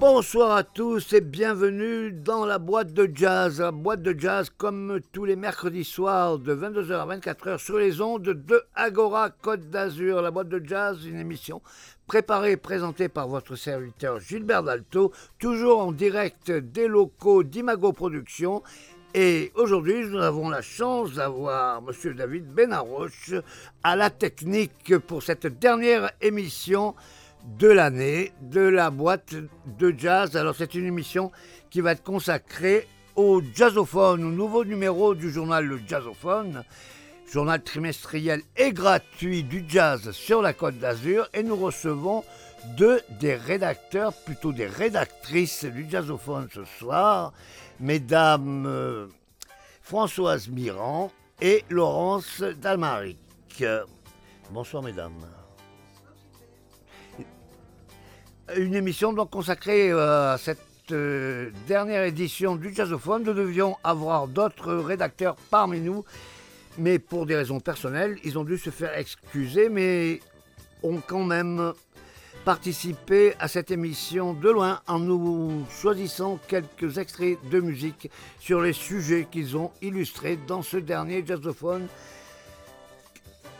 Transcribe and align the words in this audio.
Bonsoir 0.00 0.52
à 0.52 0.64
tous 0.64 1.12
et 1.12 1.20
bienvenue 1.20 2.10
dans 2.10 2.46
la 2.46 2.58
boîte 2.58 2.94
de 2.94 3.10
jazz. 3.14 3.60
La 3.60 3.70
boîte 3.70 4.00
de 4.00 4.18
jazz 4.18 4.50
comme 4.56 4.98
tous 5.12 5.26
les 5.26 5.36
mercredis 5.36 5.84
soirs 5.84 6.38
de 6.38 6.54
22h 6.54 6.92
à 6.94 7.18
24h 7.18 7.58
sur 7.58 7.76
les 7.76 8.00
ondes 8.00 8.22
de 8.22 8.62
Agora 8.74 9.28
Côte 9.28 9.68
d'Azur. 9.68 10.22
La 10.22 10.30
boîte 10.30 10.48
de 10.48 10.66
jazz, 10.66 11.04
une 11.04 11.18
émission 11.18 11.60
préparée 12.06 12.52
et 12.52 12.56
présentée 12.56 13.10
par 13.10 13.28
votre 13.28 13.56
serviteur 13.56 14.20
Gilbert 14.20 14.62
Dalto, 14.62 15.12
toujours 15.38 15.80
en 15.80 15.92
direct 15.92 16.50
des 16.50 16.88
locaux 16.88 17.42
d'Imago 17.42 17.92
Productions. 17.92 18.62
Et 19.12 19.52
aujourd'hui, 19.54 20.06
nous 20.06 20.22
avons 20.22 20.48
la 20.48 20.62
chance 20.62 21.12
d'avoir 21.12 21.82
M. 21.86 22.14
David 22.14 22.46
Benaroche 22.46 23.34
à 23.82 23.96
la 23.96 24.08
technique 24.08 24.96
pour 25.06 25.22
cette 25.22 25.58
dernière 25.58 26.10
émission 26.22 26.94
de 27.58 27.68
l'année 27.68 28.32
de 28.42 28.60
la 28.60 28.90
boîte 28.90 29.34
de 29.78 29.94
jazz. 29.96 30.36
Alors 30.36 30.54
c'est 30.56 30.74
une 30.74 30.86
émission 30.86 31.30
qui 31.70 31.80
va 31.80 31.92
être 31.92 32.02
consacrée 32.02 32.86
au 33.16 33.42
jazzophone, 33.54 34.24
au 34.24 34.30
nouveau 34.30 34.64
numéro 34.64 35.14
du 35.14 35.30
journal 35.30 35.66
Le 35.66 35.80
Jazzophone, 35.86 36.64
journal 37.30 37.62
trimestriel 37.62 38.42
et 38.56 38.72
gratuit 38.72 39.42
du 39.42 39.64
jazz 39.68 40.10
sur 40.12 40.42
la 40.42 40.52
côte 40.52 40.78
d'Azur. 40.78 41.28
Et 41.34 41.42
nous 41.42 41.56
recevons 41.56 42.24
deux 42.76 43.00
des 43.20 43.34
rédacteurs, 43.34 44.12
plutôt 44.12 44.52
des 44.52 44.66
rédactrices 44.66 45.64
du 45.64 45.88
jazzophone 45.88 46.48
ce 46.52 46.64
soir, 46.64 47.32
mesdames 47.78 48.64
euh, 48.66 49.06
Françoise 49.82 50.48
Mirand 50.48 51.10
et 51.40 51.64
Laurence 51.70 52.42
Dalmaric. 52.42 53.64
Bonsoir 54.50 54.82
mesdames. 54.82 55.39
Une 58.56 58.74
émission 58.74 59.12
donc 59.12 59.30
consacrée 59.30 59.92
euh, 59.92 60.34
à 60.34 60.38
cette 60.38 60.58
euh, 60.90 61.50
dernière 61.68 62.02
édition 62.02 62.56
du 62.56 62.74
Jazzophone. 62.74 63.22
Nous 63.22 63.34
devions 63.34 63.76
avoir 63.84 64.26
d'autres 64.26 64.74
rédacteurs 64.74 65.36
parmi 65.50 65.78
nous, 65.80 66.04
mais 66.76 66.98
pour 66.98 67.26
des 67.26 67.36
raisons 67.36 67.60
personnelles, 67.60 68.18
ils 68.24 68.38
ont 68.38 68.44
dû 68.44 68.58
se 68.58 68.70
faire 68.70 68.96
excuser, 68.96 69.68
mais 69.68 70.20
ont 70.82 71.00
quand 71.06 71.22
même 71.22 71.72
participé 72.44 73.34
à 73.38 73.46
cette 73.46 73.70
émission 73.70 74.32
de 74.32 74.50
loin 74.50 74.80
en 74.88 74.98
nous 74.98 75.64
choisissant 75.70 76.38
quelques 76.48 76.98
extraits 76.98 77.38
de 77.50 77.60
musique 77.60 78.10
sur 78.40 78.60
les 78.62 78.72
sujets 78.72 79.28
qu'ils 79.30 79.56
ont 79.56 79.70
illustrés 79.82 80.38
dans 80.48 80.62
ce 80.62 80.78
dernier 80.78 81.24
Jazzophone 81.24 81.86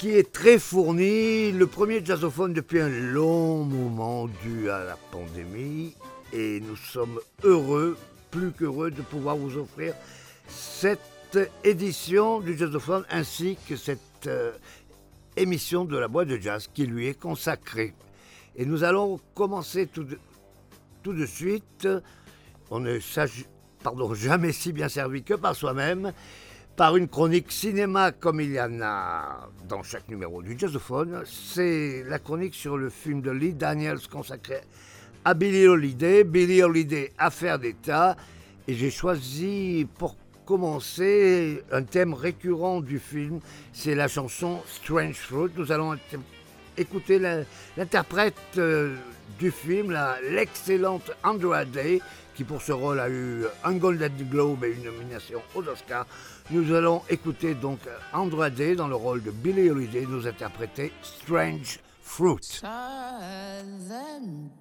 qui 0.01 0.17
est 0.17 0.33
très 0.33 0.59
fourni, 0.59 1.53
le 1.53 1.67
premier 1.67 2.03
jazzophone 2.03 2.55
depuis 2.55 2.81
un 2.81 2.89
long 2.89 3.65
moment 3.65 4.29
dû 4.43 4.71
à 4.71 4.83
la 4.83 4.97
pandémie, 4.97 5.95
et 6.33 6.59
nous 6.61 6.77
sommes 6.77 7.21
heureux, 7.45 7.99
plus 8.31 8.51
qu'heureux, 8.51 8.91
de 8.91 9.03
pouvoir 9.03 9.37
vous 9.37 9.59
offrir 9.59 9.93
cette 10.49 11.39
édition 11.65 12.41
du 12.41 12.57
jazzophone 12.57 13.05
ainsi 13.11 13.59
que 13.69 13.77
cette 13.77 14.27
euh, 14.27 14.53
émission 15.37 15.85
de 15.85 15.99
la 15.99 16.09
boîte 16.09 16.29
de 16.29 16.39
jazz 16.39 16.71
qui 16.73 16.87
lui 16.87 17.07
est 17.07 17.21
consacrée. 17.21 17.93
Et 18.57 18.65
nous 18.65 18.85
allons 18.85 19.21
commencer 19.35 19.87
tout 19.87 20.05
de, 20.05 20.19
tout 21.03 21.13
de 21.13 21.27
suite. 21.27 21.87
On 22.71 22.81
ne 22.81 22.99
pardon, 23.83 24.15
jamais 24.15 24.53
si 24.53 24.73
bien 24.73 24.89
servi 24.89 25.23
que 25.23 25.35
par 25.35 25.55
soi-même 25.55 26.15
par 26.81 26.97
une 26.97 27.09
chronique 27.09 27.53
cinéma 27.53 28.11
comme 28.11 28.41
il 28.41 28.53
y 28.53 28.59
en 28.59 28.81
a 28.81 29.51
dans 29.69 29.83
chaque 29.83 30.09
numéro 30.09 30.43
du 30.43 30.59
Jazzophone. 30.59 31.25
C'est 31.27 32.03
la 32.09 32.19
chronique 32.19 32.55
sur 32.55 32.79
le 32.79 32.89
film 32.89 33.21
de 33.21 33.31
Lee 33.31 33.53
Daniels 33.53 34.09
consacré 34.11 34.63
à 35.23 35.35
Billy 35.35 35.67
Holiday. 35.67 36.25
Billy 36.25 36.63
Holiday, 36.63 37.13
affaire 37.19 37.59
d'État. 37.59 38.17
Et 38.67 38.73
j'ai 38.73 38.91
choisi 38.91 39.87
pour 39.99 40.17
commencer 40.47 41.63
un 41.71 41.83
thème 41.83 42.15
récurrent 42.15 42.81
du 42.81 42.99
film, 42.99 43.41
c'est 43.75 43.95
la 43.95 44.09
chanson 44.09 44.63
Strange 44.67 45.17
Fruit. 45.17 45.53
Nous 45.59 45.73
allons 45.73 45.99
écouter 46.79 47.21
l'interprète 47.77 48.35
euh, 48.57 48.97
du 49.39 49.51
film, 49.51 49.95
l'excellente 50.31 51.11
Andra 51.25 51.67
Day, 51.67 52.01
qui 52.35 52.45
pour 52.45 52.63
ce 52.63 52.73
rôle 52.73 53.01
a 53.01 53.11
eu 53.11 53.45
un 53.65 53.73
Golden 53.75 54.13
Globe 54.31 54.65
et 54.65 54.73
une 54.73 54.85
nomination 54.85 55.43
aux 55.55 55.69
Oscars. 55.69 56.07
Nous 56.53 56.73
allons 56.75 57.03
écouter 57.09 57.55
donc 57.55 57.79
Andrade 58.13 58.75
dans 58.75 58.89
le 58.89 58.97
rôle 58.97 59.23
de 59.23 59.31
Billy 59.31 59.71
Holiday 59.71 60.05
nous 60.05 60.27
interpréter 60.27 60.93
Strange 61.01 61.79
Fruit. 62.03 62.43
Southern 62.43 62.71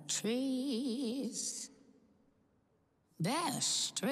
trees 0.07 1.71
bear 3.19 3.59
strange 3.59 4.11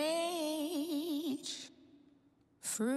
fruit. 2.61 2.87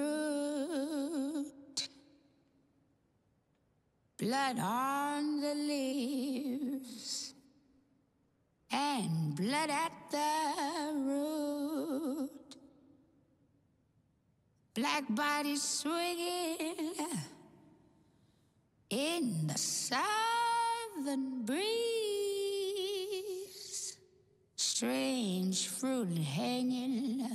Blood 4.19 4.59
on 4.59 5.41
the 5.41 5.55
leaves 5.55 7.35
and 8.73 9.37
blood 9.37 9.71
at 9.71 9.93
the 10.11 10.93
root. 10.95 11.70
Black 14.75 15.05
bodies 15.09 15.63
swinging 15.63 16.95
in 18.91 19.47
the 19.47 19.59
southern 19.59 21.45
breeze. 21.45 21.57
Strange 24.57 25.69
fruit 25.69 26.17
hanging 26.19 27.29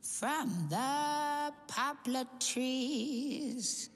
from 0.00 0.68
the 0.68 1.52
poplar 1.68 2.24
trees. 2.38 3.90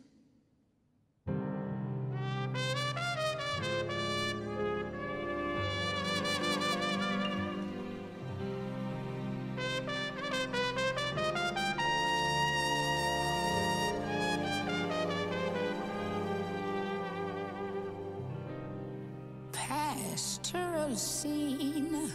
Scene 21.00 22.12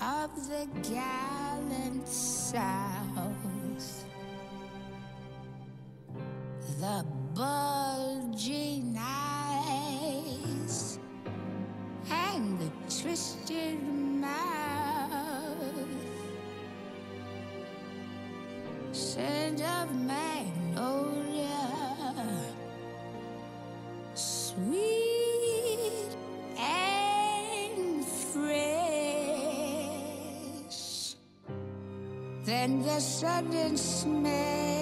of 0.00 0.30
the 0.48 0.68
gallant 0.82 2.06
South. 2.06 3.43
Then 32.64 32.80
the 32.80 32.98
sudden 32.98 33.76
smell 33.76 34.73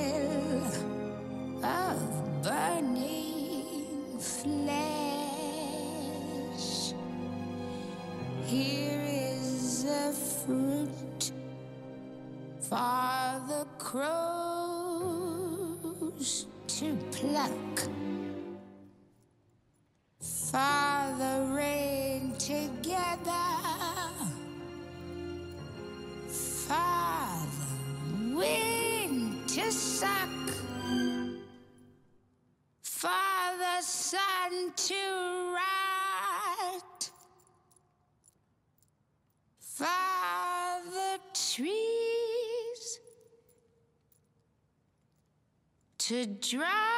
drive. 46.52 46.91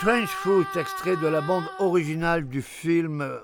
Strange 0.00 0.28
Fruit, 0.28 0.66
extrait 0.76 1.16
de 1.18 1.26
la 1.26 1.42
bande 1.42 1.66
originale 1.78 2.48
du 2.48 2.62
film 2.62 3.20
euh, 3.20 3.40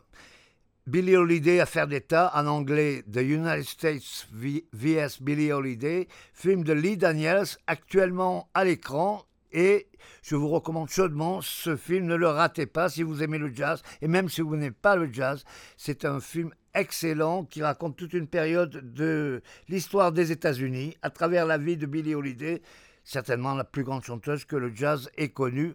Billy 0.86 1.14
Holiday, 1.14 1.60
Affaire 1.60 1.86
d'État, 1.86 2.32
en 2.34 2.46
anglais 2.46 3.04
The 3.12 3.18
United 3.18 3.64
States 3.64 4.26
vs. 4.32 5.20
Billy 5.20 5.52
Holiday, 5.52 6.08
film 6.32 6.64
de 6.64 6.72
Lee 6.72 6.96
Daniels, 6.96 7.58
actuellement 7.66 8.48
à 8.54 8.64
l'écran. 8.64 9.26
Et 9.52 9.86
je 10.22 10.34
vous 10.34 10.48
recommande 10.48 10.88
chaudement 10.88 11.42
ce 11.42 11.76
film, 11.76 12.06
ne 12.06 12.14
le 12.14 12.28
ratez 12.28 12.64
pas 12.64 12.88
si 12.88 13.02
vous 13.02 13.22
aimez 13.22 13.36
le 13.36 13.54
jazz, 13.54 13.82
et 14.00 14.08
même 14.08 14.30
si 14.30 14.40
vous 14.40 14.56
n'aimez 14.56 14.70
pas 14.70 14.96
le 14.96 15.12
jazz, 15.12 15.44
c'est 15.76 16.06
un 16.06 16.20
film 16.20 16.54
excellent 16.72 17.44
qui 17.44 17.62
raconte 17.62 17.98
toute 17.98 18.14
une 18.14 18.28
période 18.28 18.94
de 18.94 19.42
l'histoire 19.68 20.10
des 20.10 20.32
États-Unis 20.32 20.96
à 21.02 21.10
travers 21.10 21.44
la 21.44 21.58
vie 21.58 21.76
de 21.76 21.84
Billie 21.84 22.14
Holiday, 22.14 22.62
certainement 23.04 23.52
la 23.52 23.64
plus 23.64 23.84
grande 23.84 24.04
chanteuse 24.04 24.46
que 24.46 24.56
le 24.56 24.74
jazz 24.74 25.10
ait 25.18 25.28
connue, 25.28 25.74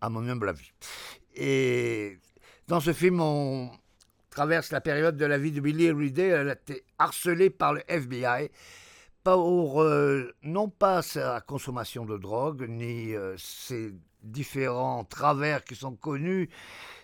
à 0.00 0.08
mon 0.08 0.28
humble 0.28 0.48
avis. 0.48 0.72
Et 1.34 2.18
dans 2.68 2.80
ce 2.80 2.92
film, 2.92 3.20
on 3.20 3.70
traverse 4.30 4.70
la 4.72 4.80
période 4.80 5.16
de 5.16 5.26
la 5.26 5.38
vie 5.38 5.52
de 5.52 5.60
Billie 5.60 5.90
Holiday. 5.90 6.28
Elle 6.28 6.50
a 6.50 6.52
été 6.54 6.84
harcelée 6.98 7.50
par 7.50 7.74
le 7.74 7.82
FBI 7.88 8.50
pour 9.24 9.82
euh, 9.82 10.32
non 10.42 10.68
pas 10.68 11.02
sa 11.02 11.40
consommation 11.40 12.04
de 12.04 12.16
drogue, 12.16 12.66
ni 12.68 13.14
euh, 13.14 13.36
ses 13.36 13.92
différents 14.22 15.04
travers 15.04 15.64
qui 15.64 15.74
sont 15.74 15.94
connus, 15.94 16.48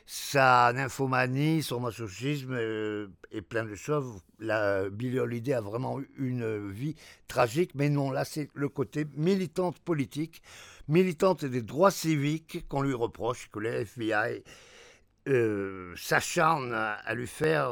sa 0.07 0.73
nymphomanie, 0.73 1.63
son 1.63 1.81
masochisme 1.81 2.53
euh, 2.53 3.09
et 3.33 3.43
plein 3.43 3.65
de 3.65 3.75
choses. 3.75 4.23
La 4.39 4.89
Billie 4.89 5.19
Holiday 5.19 5.55
a 5.55 5.61
vraiment 5.61 6.01
eu 6.01 6.09
une 6.17 6.71
vie 6.71 6.95
tragique, 7.29 7.73
mais 7.75 7.89
non, 7.89 8.11
là 8.11 8.25
c'est 8.25 8.49
le 8.55 8.69
côté 8.69 9.07
militante 9.15 9.79
politique, 9.81 10.43
militante 10.89 11.45
des 11.45 11.63
droits 11.63 11.91
civiques 11.91 12.67
qu'on 12.69 12.83
lui 12.83 12.95
reproche, 12.95 13.49
que 13.51 13.59
le 13.59 13.73
FBI 13.85 14.43
s'acharne 15.97 16.73
à, 16.73 17.15
lui 17.15 17.27
faire 17.27 17.69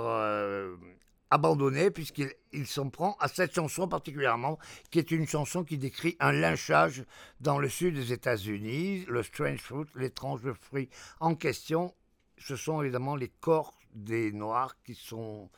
abandonné 1.35 1.91
puisqu'il 1.91 2.67
s'en 2.67 2.91
prend 2.91 3.17
à 3.19 3.27
cette 3.27 3.55
chanson 3.55 3.89
particulièrement, 3.89 4.59
qui 4.91 5.01
est 5.01 5.11
une 5.11 5.27
chanson 5.27 5.65
qui 5.65 5.79
décrit 5.79 6.17
un 6.21 6.31
lynchage 6.31 7.05
dans 7.41 7.59
le 7.59 7.69
sud 7.69 7.97
des 7.97 8.13
États-Unis, 8.13 9.05
le 9.09 9.23
strange 9.25 9.59
fruit, 9.59 9.87
l'étrange 9.97 10.53
fruit 10.53 10.89
en 11.19 11.35
question. 11.35 11.93
Ce 12.39 12.55
sont 12.55 12.83
évidemment 12.83 13.17
les 13.17 13.29
corps 13.29 13.75
des 13.95 14.33
Noirs 14.33 14.77
qui 14.85 14.95
sont 14.95 15.51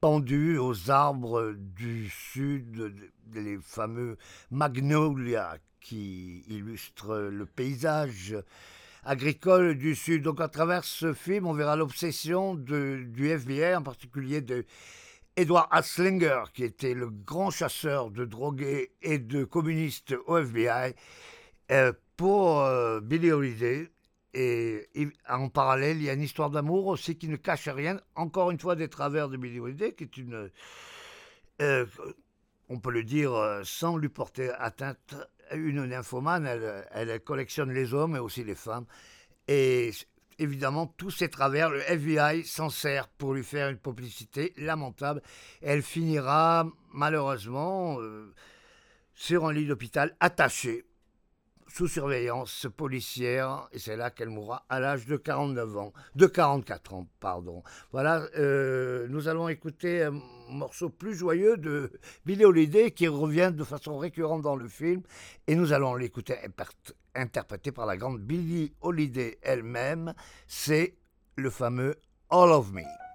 pendus 0.00 0.56
aux 0.56 0.90
arbres 0.90 1.52
du 1.52 2.08
sud, 2.08 2.94
les 3.32 3.58
fameux 3.58 4.16
magnolias 4.50 5.58
qui 5.88 6.44
illustrent 6.48 7.16
le 7.16 7.46
paysage 7.46 8.36
agricole 9.04 9.78
du 9.78 9.94
Sud. 9.94 10.22
Donc 10.22 10.38
à 10.38 10.48
travers 10.48 10.84
ce 10.84 11.14
film, 11.14 11.46
on 11.46 11.54
verra 11.54 11.76
l'obsession 11.76 12.54
du 12.54 13.30
FBI, 13.30 13.74
en 13.74 13.82
particulier 13.82 14.42
de 14.42 14.66
Edward 15.36 15.66
Aslinger, 15.70 16.42
qui 16.52 16.64
était 16.64 16.92
le 16.92 17.08
grand 17.08 17.50
chasseur 17.50 18.10
de 18.10 18.26
drogués 18.26 18.92
et 19.00 19.18
de 19.18 19.44
communistes 19.44 20.14
au 20.26 20.36
FBI, 20.36 20.94
euh, 21.70 21.94
pour 22.18 22.60
euh, 22.60 23.00
Billy 23.00 23.32
Holiday. 23.32 23.88
Et, 24.34 24.86
en 25.26 25.48
parallèle, 25.48 25.96
il 25.96 26.02
y 26.02 26.10
a 26.10 26.12
une 26.12 26.22
histoire 26.22 26.50
d'amour 26.50 26.86
aussi 26.88 27.16
qui 27.16 27.28
ne 27.28 27.36
cache 27.36 27.68
rien, 27.68 27.98
encore 28.14 28.50
une 28.50 28.60
fois, 28.60 28.76
des 28.76 28.88
travers 28.88 29.30
de 29.30 29.38
Billy 29.38 29.58
Holiday, 29.58 29.94
qui 29.94 30.04
est 30.04 30.16
une. 30.18 30.50
Euh, 31.62 31.86
on 32.68 32.78
peut 32.78 32.90
le 32.90 33.04
dire 33.04 33.32
sans 33.64 33.96
lui 33.96 34.10
porter 34.10 34.50
atteinte, 34.58 35.14
une 35.54 35.86
nymphomane. 35.86 36.46
Elle, 36.90 37.20
collectionne 37.20 37.72
les 37.72 37.94
hommes 37.94 38.16
et 38.16 38.18
aussi 38.18 38.44
les 38.44 38.54
femmes. 38.54 38.86
Et 39.46 39.92
évidemment, 40.38 40.86
tous 40.86 41.10
ces 41.10 41.28
travers, 41.28 41.70
le 41.70 41.80
FBI 41.90 42.44
s'en 42.44 42.70
sert 42.70 43.08
pour 43.08 43.34
lui 43.34 43.44
faire 43.44 43.68
une 43.68 43.78
publicité 43.78 44.52
lamentable. 44.56 45.22
Elle 45.62 45.82
finira 45.82 46.66
malheureusement 46.92 48.00
euh, 48.00 48.34
sur 49.14 49.46
un 49.46 49.52
lit 49.52 49.66
d'hôpital 49.66 50.16
attaché 50.20 50.84
sous 51.68 51.86
surveillance 51.86 52.66
policière, 52.76 53.68
et 53.72 53.78
c'est 53.78 53.96
là 53.96 54.10
qu'elle 54.10 54.30
mourra 54.30 54.64
à 54.68 54.80
l'âge 54.80 55.06
de 55.06 55.16
49 55.16 55.76
ans, 55.76 55.92
de 56.14 56.26
44 56.26 56.94
ans, 56.94 57.06
pardon. 57.20 57.62
Voilà, 57.92 58.26
euh, 58.36 59.06
nous 59.08 59.28
allons 59.28 59.48
écouter 59.48 60.04
un 60.04 60.18
morceau 60.50 60.88
plus 60.88 61.14
joyeux 61.14 61.56
de 61.56 61.92
Billy 62.24 62.44
Holiday 62.44 62.90
qui 62.90 63.08
revient 63.08 63.52
de 63.54 63.64
façon 63.64 63.98
récurrente 63.98 64.42
dans 64.42 64.56
le 64.56 64.68
film, 64.68 65.02
et 65.46 65.54
nous 65.54 65.72
allons 65.72 65.94
l'écouter 65.94 66.36
interprété 67.14 67.72
par 67.72 67.86
la 67.86 67.96
grande 67.96 68.20
Billie 68.20 68.72
Holiday 68.80 69.38
elle-même, 69.42 70.14
c'est 70.46 70.94
le 71.36 71.50
fameux 71.50 71.96
All 72.30 72.50
of 72.50 72.72
Me. 72.72 73.07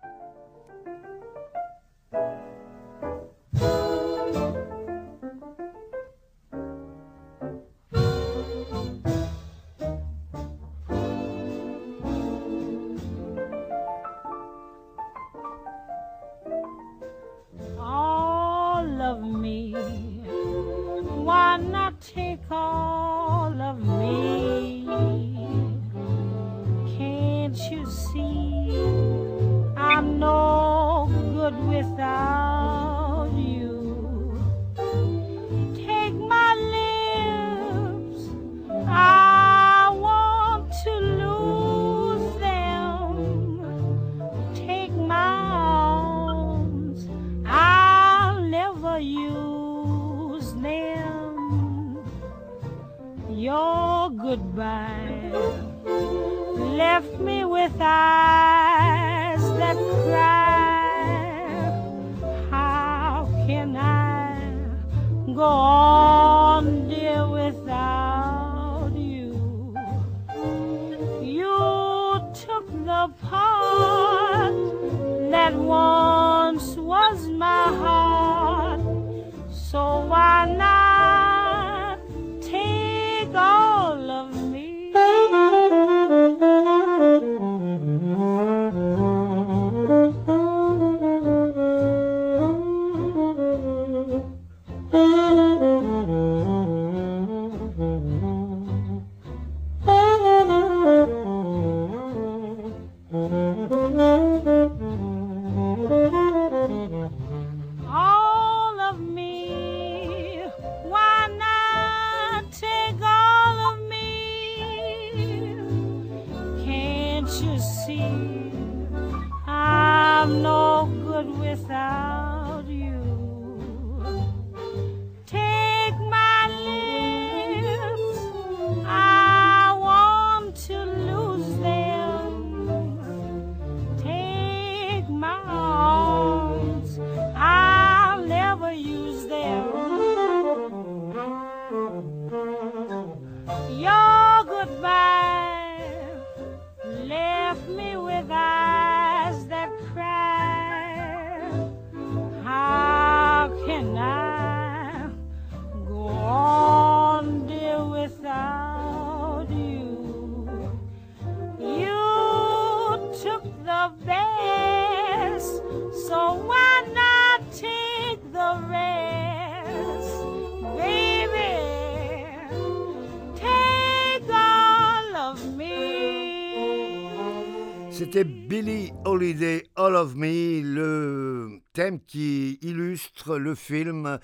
All 179.75 179.95
of 179.95 180.15
Me, 180.15 180.61
le 180.61 181.59
thème 181.73 181.99
qui 181.99 182.59
illustre 182.61 183.37
le 183.37 183.55
film 183.55 184.19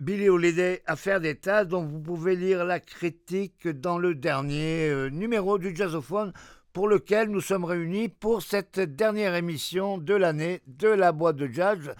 Billy 0.00 0.28
Holiday, 0.28 0.82
Affaire 0.86 1.20
d'État, 1.20 1.64
dont 1.64 1.84
vous 1.84 2.00
pouvez 2.00 2.34
lire 2.34 2.64
la 2.64 2.80
critique 2.80 3.68
dans 3.68 3.96
le 3.96 4.16
dernier 4.16 4.88
euh, 4.88 5.08
numéro 5.08 5.56
du 5.58 5.74
Jazzophone, 5.74 6.32
pour 6.72 6.88
lequel 6.88 7.28
nous 7.28 7.40
sommes 7.40 7.64
réunis 7.64 8.08
pour 8.08 8.42
cette 8.42 8.80
dernière 8.80 9.36
émission 9.36 9.98
de 9.98 10.14
l'année 10.14 10.62
de 10.66 10.88
la 10.88 11.12
boîte 11.12 11.36
de 11.36 11.46
jazz, 11.46 11.94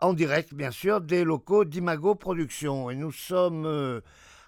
en 0.00 0.12
direct 0.12 0.54
bien 0.54 0.70
sûr, 0.70 1.00
des 1.00 1.24
locaux 1.24 1.64
d'Imago 1.64 2.14
Productions. 2.14 2.90
Et 2.90 2.94
nous 2.94 3.12
sommes 3.12 3.66
euh, 3.66 4.00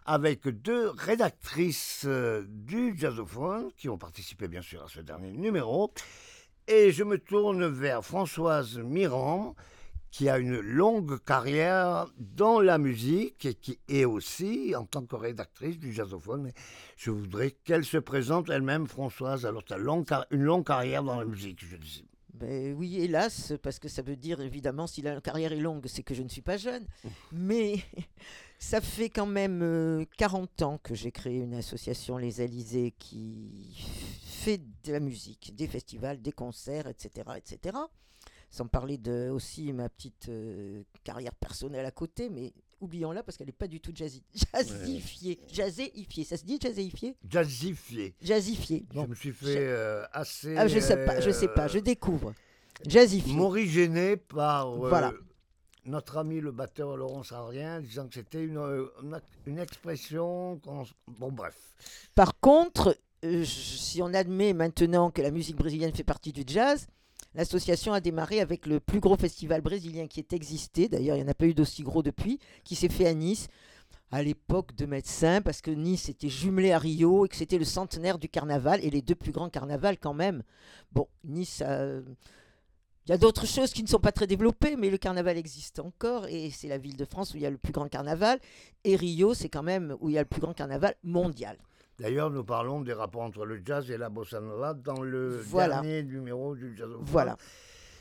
avec 0.06 0.46
deux 0.46 0.90
rédactrices 0.90 2.04
euh, 2.06 2.44
du 2.48 2.96
Jazzophone 2.96 3.70
qui 3.76 3.88
ont 3.88 3.98
participé 3.98 4.46
bien 4.46 4.62
sûr 4.62 4.84
à 4.84 4.88
ce 4.88 5.00
dernier 5.00 5.32
numéro. 5.32 5.92
Et 6.70 6.92
je 6.92 7.02
me 7.02 7.16
tourne 7.18 7.64
vers 7.64 8.04
Françoise 8.04 8.76
Mirand, 8.76 9.56
qui 10.10 10.28
a 10.28 10.36
une 10.36 10.60
longue 10.60 11.18
carrière 11.24 12.12
dans 12.18 12.60
la 12.60 12.76
musique 12.76 13.46
et 13.46 13.54
qui 13.54 13.78
est 13.88 14.04
aussi 14.04 14.74
en 14.76 14.84
tant 14.84 15.06
que 15.06 15.16
rédactrice 15.16 15.78
du 15.78 15.94
jazzophone. 15.94 16.52
Je 16.98 17.10
voudrais 17.10 17.52
qu'elle 17.52 17.86
se 17.86 17.96
présente 17.96 18.50
elle-même, 18.50 18.86
Françoise. 18.86 19.46
Alors, 19.46 19.64
tu 19.64 19.72
as 19.72 19.78
une 20.30 20.42
longue 20.42 20.66
carrière 20.66 21.02
dans 21.02 21.18
la 21.18 21.24
musique, 21.24 21.64
je 21.64 21.76
disais. 21.76 22.04
Ben 22.34 22.74
oui, 22.74 23.00
hélas, 23.00 23.54
parce 23.62 23.78
que 23.78 23.88
ça 23.88 24.02
veut 24.02 24.16
dire 24.16 24.42
évidemment, 24.42 24.86
si 24.86 25.00
la 25.00 25.22
carrière 25.22 25.52
est 25.52 25.60
longue, 25.60 25.86
c'est 25.86 26.02
que 26.02 26.12
je 26.12 26.22
ne 26.22 26.28
suis 26.28 26.42
pas 26.42 26.58
jeune. 26.58 26.84
Mais 27.32 27.76
ça 28.58 28.82
fait 28.82 29.08
quand 29.08 29.26
même 29.26 30.04
40 30.18 30.50
euh, 30.60 30.64
ans 30.66 30.78
que 30.82 30.94
j'ai 30.94 31.12
créé 31.12 31.38
une 31.38 31.54
association, 31.54 32.18
Les 32.18 32.42
Alizés, 32.42 32.92
qui 32.98 33.74
fait 34.48 34.60
de 34.84 34.92
la 34.92 35.00
musique, 35.00 35.54
des 35.54 35.66
festivals, 35.66 36.22
des 36.22 36.32
concerts, 36.32 36.86
etc. 36.86 37.30
etc 37.36 37.78
sans 38.50 38.66
parler 38.66 38.96
de 38.96 39.28
aussi 39.30 39.72
ma 39.72 39.88
petite 39.88 40.28
euh, 40.28 40.82
carrière 41.04 41.34
personnelle 41.34 41.84
à 41.84 41.90
côté, 41.90 42.30
mais 42.30 42.52
oublions-la 42.80 43.22
parce 43.22 43.36
qu'elle 43.36 43.48
n'est 43.48 43.52
pas 43.52 43.66
du 43.66 43.80
tout 43.80 43.92
jazzy, 43.94 44.22
jazzifiée. 44.54 45.38
Jazzéifiée, 45.52 46.24
ça 46.24 46.36
se 46.36 46.44
dit 46.44 46.58
jazzéifiée 46.60 47.14
Jazzifiée. 47.28 48.14
Jazzifiée. 48.22 48.86
Je 48.94 49.00
me 49.00 49.14
suis 49.14 49.32
fait 49.32 49.58
euh, 49.58 50.04
assez. 50.12 50.56
Ah, 50.56 50.66
je 50.66 50.78
sais 50.78 51.04
pas, 51.04 51.20
je 51.20 51.30
sais 51.30 51.48
pas, 51.48 51.68
je 51.68 51.78
découvre. 51.78 52.32
Jazzifiée. 52.86 53.34
M'originer 53.34 54.16
par. 54.16 54.68
Euh, 54.72 54.88
voilà. 54.88 55.12
Notre 55.84 56.18
ami 56.18 56.40
le 56.40 56.52
batteur 56.52 56.96
Laurence 56.96 57.32
Arien 57.32 57.80
disant 57.80 58.08
que 58.08 58.14
c'était 58.14 58.42
une, 58.42 58.58
une, 59.46 59.58
expression. 59.58 60.60
Bon, 61.06 61.32
bref. 61.32 61.54
Par 62.14 62.38
contre, 62.40 62.94
si 63.44 64.00
on 64.02 64.14
admet 64.14 64.52
maintenant 64.52 65.10
que 65.10 65.22
la 65.22 65.30
musique 65.30 65.56
brésilienne 65.56 65.94
fait 65.94 66.04
partie 66.04 66.32
du 66.32 66.44
jazz, 66.46 66.86
L'association 67.34 67.92
a 67.92 68.00
démarré 68.00 68.40
avec 68.40 68.66
le 68.66 68.80
plus 68.80 69.00
gros 69.00 69.16
festival 69.16 69.60
brésilien 69.60 70.06
qui 70.06 70.20
ait 70.20 70.26
existé, 70.34 70.88
d'ailleurs 70.88 71.16
il 71.16 71.22
n'y 71.22 71.28
en 71.28 71.30
a 71.30 71.34
pas 71.34 71.46
eu 71.46 71.54
d'aussi 71.54 71.82
gros 71.82 72.02
depuis, 72.02 72.38
qui 72.64 72.74
s'est 72.74 72.88
fait 72.88 73.06
à 73.06 73.14
Nice 73.14 73.48
à 74.10 74.22
l'époque 74.22 74.74
de 74.74 74.86
médecins, 74.86 75.42
parce 75.42 75.60
que 75.60 75.70
Nice 75.70 76.08
était 76.08 76.30
jumelé 76.30 76.72
à 76.72 76.78
Rio 76.78 77.26
et 77.26 77.28
que 77.28 77.36
c'était 77.36 77.58
le 77.58 77.66
centenaire 77.66 78.18
du 78.18 78.28
carnaval, 78.30 78.82
et 78.82 78.88
les 78.88 79.02
deux 79.02 79.14
plus 79.14 79.32
grands 79.32 79.50
carnavals 79.50 79.98
quand 79.98 80.14
même. 80.14 80.42
Bon, 80.92 81.06
Nice, 81.24 81.62
il 81.62 83.10
y 83.10 83.12
a 83.12 83.18
d'autres 83.18 83.46
choses 83.46 83.72
qui 83.72 83.82
ne 83.82 83.88
sont 83.88 84.00
pas 84.00 84.12
très 84.12 84.26
développées, 84.26 84.76
mais 84.76 84.88
le 84.88 84.96
carnaval 84.96 85.36
existe 85.36 85.78
encore, 85.78 86.26
et 86.26 86.50
c'est 86.50 86.68
la 86.68 86.78
ville 86.78 86.96
de 86.96 87.04
France 87.04 87.34
où 87.34 87.36
il 87.36 87.42
y 87.42 87.46
a 87.46 87.50
le 87.50 87.58
plus 87.58 87.72
grand 87.72 87.88
carnaval, 87.88 88.40
et 88.84 88.96
Rio, 88.96 89.34
c'est 89.34 89.50
quand 89.50 89.62
même 89.62 89.94
où 90.00 90.08
il 90.08 90.14
y 90.14 90.18
a 90.18 90.22
le 90.22 90.28
plus 90.28 90.40
grand 90.40 90.54
carnaval 90.54 90.94
mondial. 91.04 91.58
D'ailleurs, 91.98 92.30
nous 92.30 92.44
parlons 92.44 92.80
des 92.80 92.92
rapports 92.92 93.22
entre 93.22 93.44
le 93.44 93.60
jazz 93.64 93.90
et 93.90 93.96
la 93.96 94.08
bossa 94.08 94.40
nova 94.40 94.72
dans 94.72 95.02
le 95.02 95.44
dernier 95.52 96.04
numéro 96.04 96.54
du 96.54 96.76
Jazz 96.76 96.88
Voilà. 97.00 97.36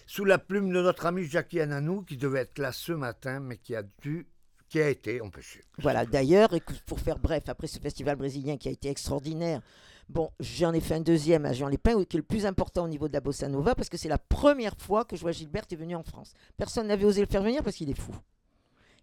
Sous 0.06 0.24
la 0.24 0.38
plume 0.38 0.72
de 0.72 0.82
notre 0.82 1.08
ami 1.08 1.24
Jackie 1.24 1.60
Ananou, 1.60 2.04
qui 2.04 2.16
devait 2.16 2.42
être 2.42 2.60
là 2.60 2.72
ce 2.72 2.92
matin, 2.92 3.40
mais 3.40 3.58
qui 3.58 3.76
a 3.76 3.84
dû 4.02 4.28
qui 4.70 4.82
a 4.82 4.90
été 4.90 5.22
empêché. 5.22 5.64
Voilà, 5.80 6.06
d'ailleurs, 6.06 6.50
pour 6.86 7.00
faire 7.00 7.20
bref, 7.20 7.44
après 7.48 7.68
ce 7.68 7.80
festival 7.80 8.18
brésilien 8.18 8.58
qui 8.58 8.68
a 8.68 8.72
été 8.72 8.90
extraordinaire, 8.90 9.62
bon, 10.10 10.30
j'en 10.40 10.74
ai 10.74 10.82
fait 10.82 10.96
un 10.96 11.02
deuxième 11.02 11.46
à 11.46 11.54
Jean 11.54 11.70
Lépin, 11.70 12.04
qui 12.04 12.18
est 12.18 12.20
le 12.20 12.24
plus 12.24 12.46
important 12.46 12.84
au 12.84 12.88
niveau 12.88 13.08
de 13.08 13.14
la 13.14 13.22
bossa 13.22 13.48
nova, 13.48 13.76
parce 13.76 13.90
que 13.90 13.98
c'est 13.98 14.10
la 14.10 14.18
première 14.18 14.76
fois 14.78 15.06
que 15.06 15.16
Joie 15.16 15.32
Gilbert 15.32 15.64
est 15.72 15.76
venu 15.76 15.96
en 15.96 16.04
France. 16.04 16.34
Personne 16.58 16.88
n'avait 16.88 17.06
osé 17.06 17.22
le 17.22 17.28
faire 17.28 17.44
venir 17.44 17.64
parce 17.64 17.78
qu'il 17.78 17.90
est 17.90 18.00
fou 18.00 18.14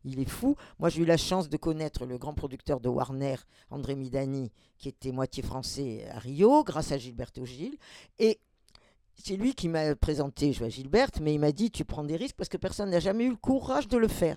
il 0.04 0.20
est 0.20 0.28
fou. 0.28 0.56
Moi, 0.78 0.88
j'ai 0.88 1.02
eu 1.02 1.06
la 1.06 1.16
chance 1.16 1.49
de 1.49 1.56
connaître 1.56 2.06
le 2.06 2.18
grand 2.18 2.34
producteur 2.34 2.80
de 2.80 2.88
Warner, 2.88 3.37
André 3.70 3.96
Midani, 3.96 4.52
qui 4.78 4.88
était 4.88 5.12
moitié 5.12 5.42
français 5.42 6.06
à 6.11 6.18
Rio, 6.18 6.62
grâce 6.64 6.92
à 6.92 6.99
Gilberto 6.99 7.44
Gilles. 7.44 7.76
Et 8.18 8.38
c'est 9.16 9.37
lui 9.37 9.54
qui 9.54 9.68
m'a 9.68 9.94
présenté 9.94 10.52
Joël 10.52 10.70
Gilbert, 10.70 11.11
mais 11.20 11.34
il 11.34 11.38
m'a 11.40 11.52
dit 11.52 11.70
Tu 11.70 11.84
prends 11.84 12.04
des 12.04 12.16
risques 12.16 12.37
parce 12.37 12.49
que 12.49 12.56
personne 12.56 12.90
n'a 12.90 13.00
jamais 13.00 13.25
eu 13.25 13.30
le 13.30 13.37
courage 13.37 13.88
de 13.88 13.96
le 13.96 14.08
faire. 14.08 14.37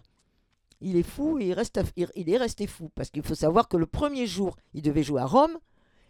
Il 0.79 0.95
est 0.95 1.03
fou 1.03 1.39
et 1.39 1.45
il 1.45 2.29
est 2.29 2.37
resté 2.37 2.67
fou. 2.67 2.89
Parce 2.93 3.09
qu'il 3.09 3.23
faut 3.23 3.35
savoir 3.35 3.67
que 3.67 3.77
le 3.77 3.87
premier 3.87 4.27
jour, 4.27 4.55
il 4.73 4.81
devait 4.83 5.03
jouer 5.03 5.21
à 5.21 5.25
Rome 5.25 5.57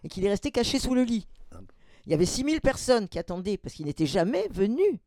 et 0.04 0.10
qu'il 0.10 0.26
est 0.26 0.30
resté 0.30 0.52
caché 0.52 0.78
sous 0.78 0.94
le 0.94 1.04
lit. 1.04 1.26
Il 2.06 2.12
y 2.12 2.14
avait 2.14 2.26
6000 2.26 2.62
personnes 2.62 3.08
qui 3.08 3.20
attendaient 3.20 3.58
parce 3.58 3.76
qu'il 3.76 3.86
n'était 3.86 4.06
jamais 4.06 4.48
venu. 4.50 5.02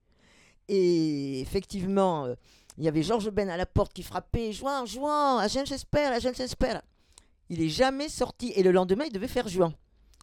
Et 0.68 1.40
effectivement, 1.40 2.26
euh, 2.26 2.34
il 2.80 2.84
y 2.84 2.88
avait 2.88 3.02
Georges 3.02 3.28
Ben 3.28 3.50
à 3.50 3.58
la 3.58 3.66
porte 3.66 3.92
qui 3.92 4.02
frappait 4.02 4.52
Juin, 4.52 4.86
Juin, 4.86 5.36
à 5.36 5.48
j'espère, 5.48 6.12
à 6.12 6.18
j'espère. 6.18 6.80
Il 7.50 7.60
est 7.60 7.68
jamais 7.68 8.08
sorti. 8.08 8.54
Et 8.56 8.62
le 8.62 8.72
lendemain, 8.72 9.04
il 9.04 9.12
devait 9.12 9.28
faire 9.28 9.48
Juin. 9.48 9.74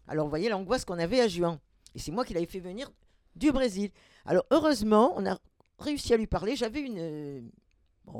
Alors, 0.07 0.25
vous 0.25 0.31
voyez 0.31 0.49
l'angoisse 0.49 0.83
qu'on 0.83 0.97
avait 0.97 1.21
à 1.21 1.27
Juin. 1.27 1.59
Et 1.93 1.99
c'est 1.99 2.11
moi 2.11 2.25
qui 2.25 2.33
l'avais 2.33 2.47
fait 2.47 2.59
venir 2.59 2.89
du 3.35 3.51
Brésil. 3.51 3.91
Alors, 4.25 4.43
heureusement, 4.49 5.13
on 5.17 5.27
a 5.27 5.37
réussi 5.77 6.15
à 6.15 6.17
lui 6.17 6.25
parler. 6.25 6.55
J'avais 6.55 6.81
une 6.81 6.97
euh, 6.97 7.41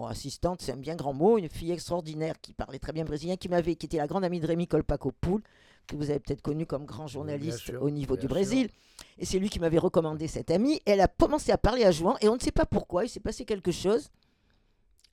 assistante, 0.07 0.61
c'est 0.61 0.71
un 0.71 0.77
bien 0.77 0.95
grand 0.95 1.13
mot, 1.13 1.39
une 1.39 1.49
fille 1.49 1.71
extraordinaire 1.71 2.39
qui 2.39 2.53
parlait 2.53 2.77
très 2.77 2.93
bien 2.93 3.05
brésilien, 3.05 3.37
qui 3.37 3.49
m'avait, 3.49 3.73
qui 3.73 3.87
était 3.87 3.97
la 3.97 4.05
grande 4.05 4.23
amie 4.23 4.39
de 4.39 4.45
Rémi 4.45 4.67
Colpacopoul, 4.67 5.41
que 5.87 5.95
vous 5.95 6.11
avez 6.11 6.19
peut-être 6.19 6.43
connu 6.43 6.67
comme 6.67 6.85
grand 6.85 7.07
journaliste 7.07 7.71
au 7.81 7.89
niveau 7.89 8.15
du 8.15 8.27
Brésil. 8.27 8.69
Et 9.17 9.25
c'est 9.25 9.39
lui 9.39 9.49
qui 9.49 9.59
m'avait 9.59 9.79
recommandé 9.79 10.27
cette 10.27 10.51
amie. 10.51 10.79
Elle 10.85 11.01
a 11.01 11.07
commencé 11.07 11.51
à 11.51 11.57
parler 11.57 11.85
à 11.85 11.91
Juan 11.91 12.17
et 12.21 12.29
on 12.29 12.35
ne 12.35 12.39
sait 12.39 12.51
pas 12.51 12.67
pourquoi, 12.67 13.03
il 13.03 13.09
s'est 13.09 13.19
passé 13.19 13.43
quelque 13.43 13.71
chose 13.71 14.11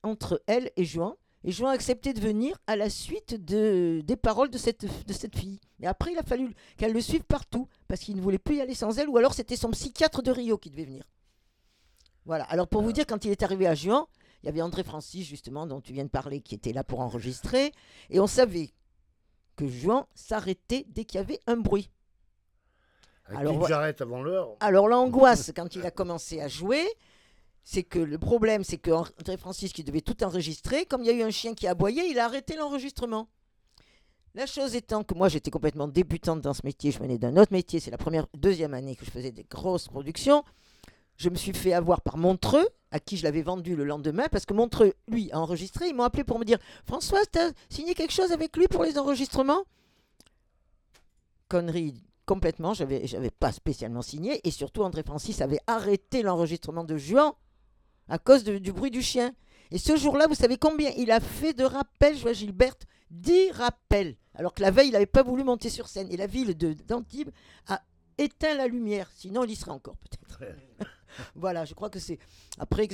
entre 0.05 0.41
elle 0.47 0.71
et 0.75 0.85
Juan. 0.85 1.13
Et 1.43 1.51
Juan 1.51 1.69
a 1.69 1.73
accepté 1.73 2.13
de 2.13 2.19
venir 2.19 2.57
à 2.65 2.75
la 2.75 2.89
suite 2.89 3.43
de, 3.45 4.01
des 4.03 4.15
paroles 4.15 4.49
de 4.49 4.57
cette, 4.57 4.85
de 5.05 5.13
cette 5.13 5.37
fille. 5.37 5.59
Et 5.79 5.85
après, 5.85 6.11
il 6.11 6.17
a 6.17 6.23
fallu 6.23 6.55
qu'elle 6.77 6.93
le 6.93 7.01
suive 7.01 7.23
partout, 7.23 7.67
parce 7.87 8.01
qu'il 8.01 8.15
ne 8.15 8.21
voulait 8.21 8.39
plus 8.39 8.55
y 8.55 8.61
aller 8.61 8.73
sans 8.73 8.97
elle, 8.97 9.09
ou 9.09 9.17
alors 9.17 9.33
c'était 9.33 9.55
son 9.55 9.69
psychiatre 9.69 10.23
de 10.23 10.31
Rio 10.31 10.57
qui 10.57 10.71
devait 10.71 10.85
venir. 10.85 11.03
Voilà. 12.25 12.45
Alors 12.45 12.67
pour 12.67 12.81
vous 12.81 12.91
dire, 12.91 13.05
quand 13.05 13.25
il 13.25 13.31
est 13.31 13.43
arrivé 13.43 13.67
à 13.67 13.75
Juan, 13.75 14.05
il 14.41 14.47
y 14.47 14.49
avait 14.49 14.61
André 14.61 14.83
Francis, 14.83 15.27
justement, 15.27 15.67
dont 15.67 15.81
tu 15.81 15.93
viens 15.93 16.03
de 16.03 16.09
parler, 16.09 16.41
qui 16.41 16.55
était 16.55 16.73
là 16.73 16.83
pour 16.83 16.99
enregistrer. 16.99 17.71
Et 18.09 18.19
on 18.19 18.27
savait 18.27 18.71
que 19.55 19.67
Juan 19.67 20.05
s'arrêtait 20.13 20.85
dès 20.89 21.05
qu'il 21.05 21.19
y 21.19 21.23
avait 21.23 21.39
un 21.47 21.57
bruit. 21.57 21.89
alors, 23.27 23.69
avant 23.99 24.23
l'heure. 24.23 24.55
Alors 24.59 24.87
l'angoisse, 24.87 25.51
quand 25.55 25.75
il 25.75 25.85
a 25.85 25.91
commencé 25.91 26.41
à 26.41 26.47
jouer, 26.47 26.85
c'est 27.65 27.83
que 27.83 27.97
le 27.97 28.19
problème, 28.19 28.63
c'est 28.63 28.77
que 28.77 28.91
André 28.91 29.37
Francis, 29.37 29.73
qui 29.73 29.83
devait 29.83 30.01
tout 30.01 30.23
enregistrer, 30.23 30.85
comme 30.85 31.01
il 31.01 31.07
y 31.07 31.09
a 31.09 31.13
eu 31.13 31.23
un 31.23 31.31
chien 31.31 31.55
qui 31.55 31.65
a 31.65 31.71
aboyé, 31.71 32.03
il 32.07 32.19
a 32.19 32.25
arrêté 32.25 32.55
l'enregistrement. 32.55 33.27
La 34.35 34.45
chose 34.45 34.75
étant 34.75 35.03
que 35.03 35.15
moi, 35.15 35.29
j'étais 35.29 35.49
complètement 35.49 35.87
débutante 35.87 36.41
dans 36.41 36.53
ce 36.53 36.61
métier, 36.63 36.91
je 36.91 36.99
venais 36.99 37.17
d'un 37.17 37.35
autre 37.37 37.51
métier, 37.51 37.79
c'est 37.79 37.89
la 37.89 37.97
première, 37.97 38.27
deuxième 38.35 38.75
année 38.75 38.95
que 38.95 39.03
je 39.03 39.09
faisais 39.09 39.31
des 39.31 39.45
grosses 39.45 39.87
productions. 39.87 40.43
Je 41.17 41.29
me 41.29 41.35
suis 41.35 41.53
fait 41.53 41.73
avoir 41.73 42.01
par 42.01 42.17
Montreux, 42.17 42.67
à 42.91 42.99
qui 42.99 43.17
je 43.17 43.23
l'avais 43.23 43.41
vendu 43.41 43.75
le 43.75 43.83
lendemain, 43.83 44.25
parce 44.31 44.45
que 44.45 44.53
Montreux, 44.53 44.93
lui, 45.07 45.31
a 45.31 45.39
enregistré. 45.39 45.87
Ils 45.87 45.95
m'ont 45.95 46.03
appelé 46.03 46.23
pour 46.23 46.37
me 46.37 46.45
dire 46.45 46.59
Françoise, 46.85 47.25
as 47.39 47.51
signé 47.69 47.95
quelque 47.95 48.13
chose 48.13 48.31
avec 48.31 48.55
lui 48.55 48.67
pour 48.67 48.83
les 48.83 48.99
enregistrements? 48.99 49.63
Connerie 51.47 51.95
complètement, 52.27 52.73
j'avais, 52.73 53.07
j'avais 53.07 53.31
pas 53.31 53.51
spécialement 53.51 54.01
signé, 54.01 54.45
et 54.47 54.51
surtout 54.51 54.83
André 54.83 55.03
Francis 55.03 55.41
avait 55.41 55.59
arrêté 55.67 56.21
l'enregistrement 56.21 56.83
de 56.83 56.97
juin 56.97 57.35
à 58.09 58.17
cause 58.17 58.43
du 58.43 58.71
bruit 58.71 58.91
du 58.91 59.01
chien. 59.01 59.33
Et 59.71 59.77
ce 59.77 59.95
jour-là, 59.97 60.27
vous 60.27 60.35
savez 60.35 60.57
combien 60.57 60.91
il 60.97 61.11
a 61.11 61.19
fait 61.19 61.53
de 61.53 61.63
rappels, 61.63 62.17
Joël 62.17 62.35
Gilbert 62.35 62.75
10 63.11 63.51
rappels. 63.51 64.15
Alors 64.33 64.53
que 64.53 64.61
la 64.61 64.71
veille, 64.71 64.89
il 64.89 64.93
n'avait 64.93 65.05
pas 65.05 65.23
voulu 65.23 65.43
monter 65.43 65.69
sur 65.69 65.87
scène. 65.87 66.07
Et 66.11 66.17
la 66.17 66.27
ville 66.27 66.55
d'Antibes 66.55 67.31
a 67.67 67.81
éteint 68.17 68.55
la 68.55 68.67
lumière. 68.67 69.09
Sinon, 69.15 69.43
il 69.43 69.51
y 69.51 69.55
serait 69.55 69.71
encore 69.71 69.97
peut-être. 69.97 70.39
Voilà, 71.35 71.65
je 71.65 71.73
crois 71.73 71.89
que 71.89 71.99
c'est. 71.99 72.19
Après, 72.57 72.87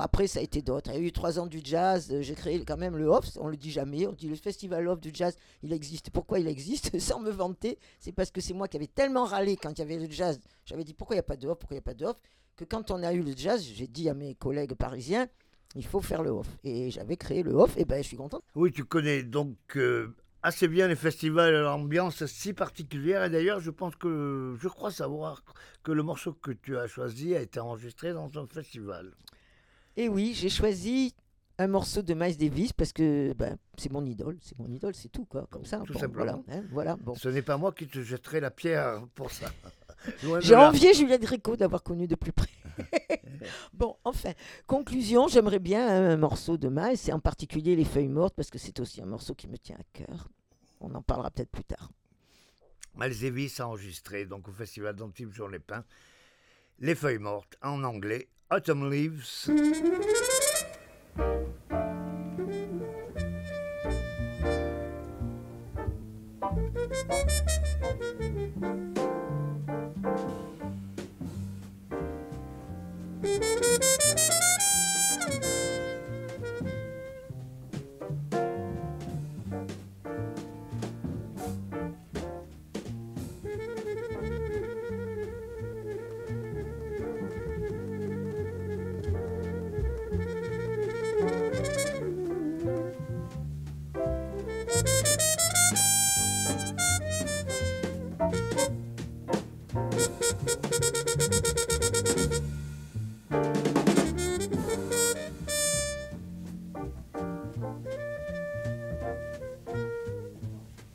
après, 0.00 0.26
ça 0.26 0.40
a 0.40 0.42
été 0.42 0.62
d'autres. 0.62 0.90
Il 0.92 0.94
y 0.94 1.04
a 1.04 1.06
eu 1.06 1.12
trois 1.12 1.38
ans 1.38 1.46
du 1.46 1.60
jazz. 1.62 2.08
Euh, 2.10 2.22
j'ai 2.22 2.34
créé 2.34 2.64
quand 2.64 2.76
même 2.76 2.96
le 2.96 3.06
Off. 3.06 3.36
On 3.40 3.48
le 3.48 3.56
dit 3.56 3.70
jamais. 3.70 4.06
On 4.06 4.12
dit 4.12 4.28
le 4.28 4.36
festival 4.36 4.88
Off 4.88 5.00
du 5.00 5.10
jazz. 5.12 5.36
Il 5.62 5.72
existe. 5.72 6.10
Pourquoi 6.10 6.38
il 6.38 6.48
existe? 6.48 6.98
Sans 6.98 7.20
me 7.20 7.30
vanter. 7.30 7.78
C'est 8.00 8.12
parce 8.12 8.30
que 8.30 8.40
c'est 8.40 8.54
moi 8.54 8.68
qui 8.68 8.76
avais 8.76 8.86
tellement 8.86 9.24
râlé 9.24 9.56
quand 9.56 9.72
il 9.72 9.78
y 9.78 9.82
avait 9.82 9.98
le 9.98 10.10
jazz. 10.10 10.40
J'avais 10.64 10.84
dit 10.84 10.94
pourquoi 10.94 11.14
il 11.14 11.18
n'y 11.18 11.20
a 11.20 11.24
pas 11.24 11.36
de 11.36 11.46
Off 11.48 11.58
Pourquoi 11.58 11.74
il 11.74 11.78
n'y 11.78 11.84
a 11.84 11.92
pas 11.92 11.94
de 11.94 12.04
Off 12.04 12.16
que 12.56 12.64
quand 12.64 12.90
on 12.90 13.02
a 13.02 13.12
eu 13.12 13.22
le 13.22 13.32
jazz, 13.36 13.62
j'ai 13.62 13.86
dit 13.86 14.08
à 14.08 14.14
mes 14.14 14.34
collègues 14.34 14.74
parisiens, 14.74 15.28
il 15.74 15.84
faut 15.84 16.00
faire 16.00 16.22
le 16.22 16.30
off. 16.30 16.48
Et 16.64 16.90
j'avais 16.90 17.16
créé 17.16 17.42
le 17.42 17.52
off, 17.52 17.76
et 17.76 17.84
ben 17.84 18.02
je 18.02 18.08
suis 18.08 18.16
content. 18.16 18.40
Oui, 18.54 18.72
tu 18.72 18.84
connais 18.84 19.22
donc 19.22 19.58
euh, 19.76 20.14
assez 20.42 20.68
bien 20.68 20.88
les 20.88 20.96
festivals 20.96 21.54
l'ambiance 21.62 22.24
si 22.26 22.52
particulière. 22.52 23.24
Et 23.24 23.30
d'ailleurs, 23.30 23.60
je 23.60 23.70
pense 23.70 23.96
que 23.96 24.54
je 24.60 24.68
crois 24.68 24.90
savoir 24.90 25.42
que 25.82 25.92
le 25.92 26.02
morceau 26.02 26.32
que 26.32 26.50
tu 26.52 26.76
as 26.76 26.86
choisi 26.86 27.34
a 27.34 27.40
été 27.40 27.60
enregistré 27.60 28.12
dans 28.12 28.30
un 28.38 28.46
festival. 28.46 29.12
Et 29.96 30.08
oui, 30.08 30.34
j'ai 30.34 30.50
choisi 30.50 31.14
un 31.58 31.68
morceau 31.68 32.02
de 32.02 32.12
Miles 32.12 32.36
Davis 32.36 32.72
parce 32.74 32.92
que 32.92 33.32
ben, 33.32 33.56
c'est 33.78 33.90
mon 33.90 34.04
idole, 34.04 34.36
c'est 34.42 34.58
mon 34.58 34.68
idole, 34.70 34.94
c'est 34.94 35.08
tout 35.08 35.24
quoi, 35.24 35.46
comme 35.50 35.64
ça. 35.64 35.78
Tout 35.86 35.94
Bon, 35.94 35.98
simplement. 36.00 36.44
Voilà, 36.46 36.58
hein, 36.60 36.64
voilà, 36.70 36.96
bon. 36.96 37.14
Ce 37.14 37.28
n'est 37.30 37.42
pas 37.42 37.56
moi 37.56 37.72
qui 37.72 37.86
te 37.86 38.02
jetterai 38.02 38.40
la 38.40 38.50
pierre 38.50 39.02
pour 39.14 39.30
ça. 39.30 39.50
J'ai 40.40 40.56
envié 40.56 40.94
Juliette 40.94 41.22
Gréco 41.22 41.56
d'avoir 41.56 41.82
connu 41.82 42.06
de 42.06 42.14
plus 42.14 42.32
près. 42.32 42.50
bon, 43.72 43.96
enfin, 44.04 44.32
conclusion, 44.66 45.28
j'aimerais 45.28 45.58
bien 45.58 45.88
un 45.88 46.16
morceau 46.16 46.56
de 46.56 46.68
et 46.90 46.96
c'est 46.96 47.12
en 47.12 47.20
particulier 47.20 47.76
Les 47.76 47.84
Feuilles 47.84 48.08
Mortes, 48.08 48.34
parce 48.36 48.50
que 48.50 48.58
c'est 48.58 48.78
aussi 48.80 49.00
un 49.00 49.06
morceau 49.06 49.34
qui 49.34 49.48
me 49.48 49.56
tient 49.56 49.76
à 49.76 49.98
cœur. 49.98 50.28
On 50.80 50.94
en 50.94 51.02
parlera 51.02 51.30
peut-être 51.30 51.50
plus 51.50 51.64
tard. 51.64 51.90
Malzévis 52.94 53.54
a 53.58 53.68
enregistré, 53.68 54.24
donc 54.24 54.48
au 54.48 54.52
Festival 54.52 54.94
d'Antibes 54.94 55.32
sur 55.32 55.48
les 55.48 55.58
Pins, 55.58 55.84
Les 56.78 56.94
Feuilles 56.94 57.18
Mortes, 57.18 57.56
en 57.62 57.84
anglais, 57.84 58.28
Autumn 58.50 58.90
Leaves. 58.90 59.50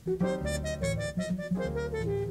Thank 0.04 0.22
you. 1.96 2.31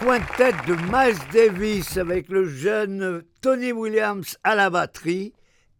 Quintet 0.00 0.52
de 0.66 0.74
Miles 0.90 1.18
Davis 1.30 1.98
avec 1.98 2.30
le 2.30 2.48
jeune 2.48 3.22
Tony 3.42 3.70
Williams 3.70 4.38
à 4.42 4.54
la 4.54 4.70
batterie, 4.70 5.34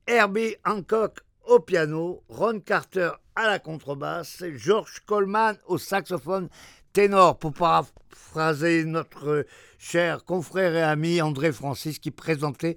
Herbie 0.07 0.57
Hancock 0.67 1.21
au 1.47 1.59
piano, 1.59 2.23
Ron 2.29 2.61
Carter 2.61 3.13
à 3.35 3.47
la 3.47 3.59
contrebasse, 3.59 4.45
George 4.57 5.01
Coleman 5.07 5.57
au 5.67 5.79
saxophone 5.79 6.51
ténor, 6.93 7.39
pour 7.39 7.55
paraphraser 7.55 8.85
notre 8.85 9.47
cher 9.79 10.23
confrère 10.25 10.77
et 10.77 10.83
ami 10.83 11.23
André 11.23 11.51
Francis 11.51 11.99
qui 11.99 12.11
présentait 12.11 12.77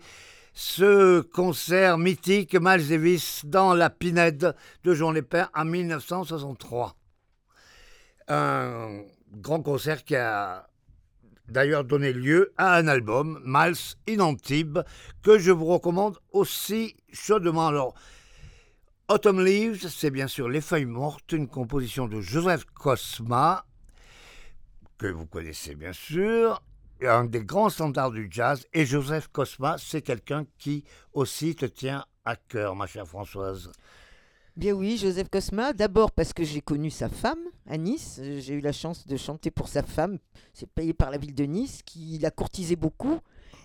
ce 0.53 1.19
concert 1.19 1.97
mythique 1.97 2.56
Miles 2.56 2.88
Davis 2.88 3.41
dans 3.43 3.73
la 3.73 3.89
Pinède 3.89 4.56
de 4.86 4.93
Jean 4.93 5.12
Lépin 5.12 5.49
en 5.53 5.65
1963. 5.65 6.95
Un 8.29 9.01
grand 9.34 9.62
concert 9.62 10.06
qui 10.06 10.15
a 10.15 10.69
d'ailleurs 11.47 11.84
donné 11.84 12.13
lieu 12.13 12.53
à 12.58 12.75
un 12.75 12.88
album, 12.88 13.41
Miles 13.45 13.95
in 14.08 14.19
Antibes, 14.19 14.79
que 15.21 15.38
je 15.38 15.51
vous 15.51 15.65
recommande 15.65 16.17
aussi 16.32 16.95
chaudement. 17.12 17.67
Alors, 17.67 17.93
Autumn 19.10 19.43
Leaves, 19.43 19.88
c'est 19.89 20.12
bien 20.12 20.27
sûr 20.27 20.49
Les 20.49 20.62
Feuilles 20.62 20.86
Mortes, 20.86 21.32
une 21.32 21.47
composition 21.47 22.08
de 22.08 22.21
Joseph 22.21 22.65
Cosma, 22.73 23.65
que 24.97 25.08
vous 25.08 25.25
connaissez 25.25 25.75
bien 25.75 25.93
sûr, 25.93 26.62
un 27.01 27.25
des 27.25 27.43
grands 27.43 27.69
standards 27.69 28.12
du 28.12 28.27
jazz. 28.32 28.65
Et 28.73 28.86
Joseph 28.86 29.27
Cosma, 29.27 29.75
c'est 29.77 30.01
quelqu'un 30.01 30.45
qui 30.58 30.86
aussi 31.13 31.56
te 31.56 31.65
tient 31.65 32.06
à 32.25 32.36
cœur, 32.36 32.75
ma 32.75 32.88
chère 32.88 33.08
Françoise. 33.08 33.71
Bien 34.56 34.74
oui, 34.74 34.98
Joseph 34.98 35.30
Cosma, 35.30 35.74
d'abord 35.74 36.12
parce 36.12 36.32
que 36.32 36.44
j'ai 36.44 36.62
connu 36.62 36.92
sa 36.92 37.10
femme 37.10 37.39
à 37.66 37.76
Nice. 37.76 38.22
J'ai 38.22 38.54
eu 38.54 38.62
la 38.62 38.72
chance 38.72 39.08
de 39.08 39.18
chanter 39.18 39.50
pour 39.50 39.68
sa 39.68 39.82
femme. 39.82 40.20
C'est 40.54 40.70
payé 40.70 40.94
par 40.94 41.10
la 41.10 41.18
ville 41.18 41.34
de 41.34 41.46
Nice, 41.46 41.82
qui 41.84 42.20
l'a 42.20 42.30
courtisé 42.30 42.76
beaucoup. 42.76 43.18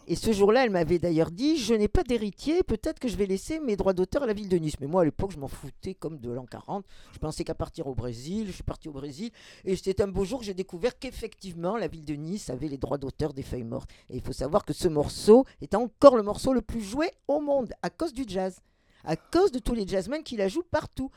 Et 0.07 0.16
ce 0.16 0.33
jour-là, 0.33 0.64
elle 0.64 0.70
m'avait 0.70 0.98
d'ailleurs 0.98 1.31
dit 1.31 1.59
Je 1.59 1.74
n'ai 1.74 1.88
pas 1.88 2.05
d'héritier, 2.05 2.62
peut-être 2.62 3.01
que 3.01 3.09
je 3.09 3.16
vais 3.16 3.27
laisser 3.27 3.61
mes 3.61 3.77
droits 3.77 3.92
d'auteur 3.92 4.22
à 4.22 4.27
la 4.27 4.33
ville 4.33 4.48
de 4.48 4.57
Nice. 4.57 4.81
Mais 4.81 4.87
moi, 4.87 5.03
à 5.03 5.05
l'époque, 5.05 5.33
je 5.33 5.38
m'en 5.38 5.46
foutais 5.46 5.92
comme 5.92 6.20
de 6.20 6.31
l'an 6.31 6.46
40. 6.46 6.87
Je 7.12 7.18
pensais 7.18 7.44
qu'à 7.44 7.55
partir 7.55 7.87
au 7.87 7.94
Brésil. 7.94 8.44
Je 8.46 8.53
suis 8.53 8.62
parti 8.62 8.88
au 8.88 8.92
Brésil. 8.92 9.31
Et 9.66 9.77
c'était 9.77 10.01
un 10.01 10.09
beau 10.09 10.24
jour 10.24 10.38
que 10.38 10.46
j'ai 10.46 10.55
découvert 10.55 10.98
qu'effectivement, 10.98 11.77
la 11.77 11.88
ville 11.88 12.07
de 12.07 12.14
Nice 12.14 12.48
avait 12.48 12.68
les 12.68 12.79
droits 12.79 12.96
d'auteur 12.96 13.35
des 13.35 13.42
feuilles 13.42 13.62
mortes. 13.62 13.90
Et 14.09 14.16
il 14.16 14.22
faut 14.22 14.33
savoir 14.33 14.64
que 14.64 14.72
ce 14.72 14.88
morceau 14.88 15.44
est 15.61 15.74
encore 15.74 16.16
le 16.16 16.22
morceau 16.22 16.55
le 16.55 16.62
plus 16.62 16.81
joué 16.81 17.11
au 17.29 17.42
monde 17.42 17.74
à 17.83 17.90
cause 17.90 18.14
du 18.14 18.24
jazz. 18.27 18.62
À 19.08 19.16
cause 19.16 19.50
de 19.52 19.58
tous 19.58 19.74
les 19.74 19.86
jazzmen 19.88 20.22
qui 20.22 20.36
la 20.36 20.48
jouent 20.48 20.66
partout. 20.70 21.10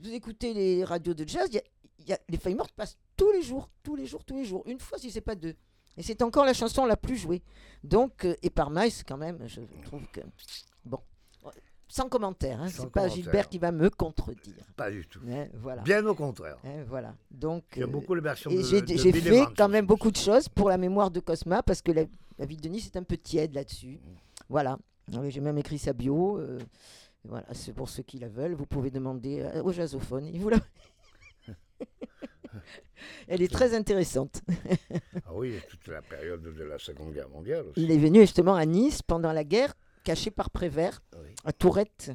Vous 0.00 0.12
écoutez 0.12 0.54
les 0.54 0.84
radios 0.84 1.14
de 1.14 1.26
jazz, 1.26 1.48
y 1.52 1.58
a- 1.58 1.62
y 2.06 2.12
a- 2.12 2.18
les 2.28 2.36
feuilles 2.38 2.54
mortes 2.54 2.72
passent 2.76 2.96
tous 3.16 3.30
les 3.32 3.42
jours, 3.42 3.68
tous 3.82 3.96
les 3.96 4.06
jours, 4.06 4.24
tous 4.24 4.36
les 4.36 4.44
jours. 4.44 4.62
Une 4.66 4.78
fois, 4.78 4.98
si 4.98 5.10
c'est 5.10 5.20
pas 5.20 5.34
deux. 5.34 5.54
Et 5.96 6.02
c'est 6.02 6.22
encore 6.22 6.44
la 6.44 6.54
chanson 6.54 6.86
la 6.86 6.96
plus 6.96 7.16
jouée. 7.16 7.42
Donc, 7.82 8.24
euh, 8.24 8.34
et 8.42 8.50
par 8.50 8.70
Miles, 8.70 8.92
quand 9.06 9.16
même, 9.16 9.38
je 9.46 9.60
trouve 9.84 10.06
que. 10.12 10.20
Bon. 10.84 10.98
Sans 11.88 12.08
commentaire, 12.08 12.60
hein, 12.60 12.68
c'est 12.68 12.90
pas. 12.90 13.06
Gilbert 13.08 13.48
qui 13.48 13.58
va 13.58 13.70
me 13.70 13.88
contredire. 13.90 14.64
Pas 14.76 14.90
du 14.90 15.06
tout. 15.06 15.20
Hein, 15.28 15.46
voilà. 15.54 15.82
Bien 15.82 16.04
au 16.06 16.14
contraire. 16.14 16.56
Hein, 16.64 16.82
voilà. 16.88 17.14
Donc, 17.30 17.64
J'aime 17.76 17.84
euh, 17.84 17.86
beaucoup 17.92 18.14
les 18.14 18.20
versions 18.20 18.50
et 18.50 18.56
de, 18.56 18.62
j'ai 18.62 18.80
de 18.82 18.96
j'ai 18.96 19.12
fait 19.12 19.44
quand 19.56 19.68
même 19.68 19.86
beaucoup 19.86 20.10
de 20.10 20.16
choses 20.16 20.48
pour 20.48 20.68
la 20.68 20.78
mémoire 20.78 21.10
de 21.12 21.20
Cosma 21.20 21.62
parce 21.62 21.82
que 21.82 21.92
la, 21.92 22.04
la 22.38 22.46
ville 22.46 22.60
de 22.60 22.68
Nice 22.68 22.86
est 22.86 22.96
un 22.96 23.04
peu 23.04 23.16
tiède 23.16 23.54
là-dessus. 23.54 24.00
Voilà. 24.48 24.78
Euh, 25.14 25.28
J'ai 25.30 25.40
même 25.40 25.58
écrit 25.58 25.78
sa 25.78 25.92
bio. 25.92 26.38
euh, 26.38 26.58
voilà, 27.24 27.46
c'est 27.52 27.72
pour 27.72 27.88
ceux 27.88 28.02
qui 28.02 28.18
la 28.18 28.28
veulent. 28.28 28.54
Vous 28.54 28.66
pouvez 28.66 28.90
demander 28.90 29.40
euh, 29.40 29.62
au 29.62 29.72
jasophone. 29.72 30.26
Il 30.26 30.40
vous 30.40 30.50
la- 30.50 30.58
Elle 33.28 33.42
est 33.42 33.52
très 33.52 33.74
intéressante. 33.74 34.42
Ah 35.26 35.32
oui, 35.34 35.58
toute 35.68 35.88
la 35.88 36.02
période 36.02 36.42
de 36.42 36.62
la 36.64 36.78
Seconde 36.78 37.12
Guerre 37.12 37.28
mondiale 37.28 37.66
aussi. 37.68 37.82
Il 37.82 37.90
est 37.90 37.98
venu 37.98 38.20
justement 38.20 38.54
à 38.54 38.64
Nice 38.64 39.02
pendant 39.02 39.32
la 39.32 39.44
guerre, 39.44 39.74
caché 40.04 40.30
par 40.30 40.50
Prévert, 40.50 41.02
Oui. 41.14 41.30
à 41.44 41.52
Tourette. 41.52 42.12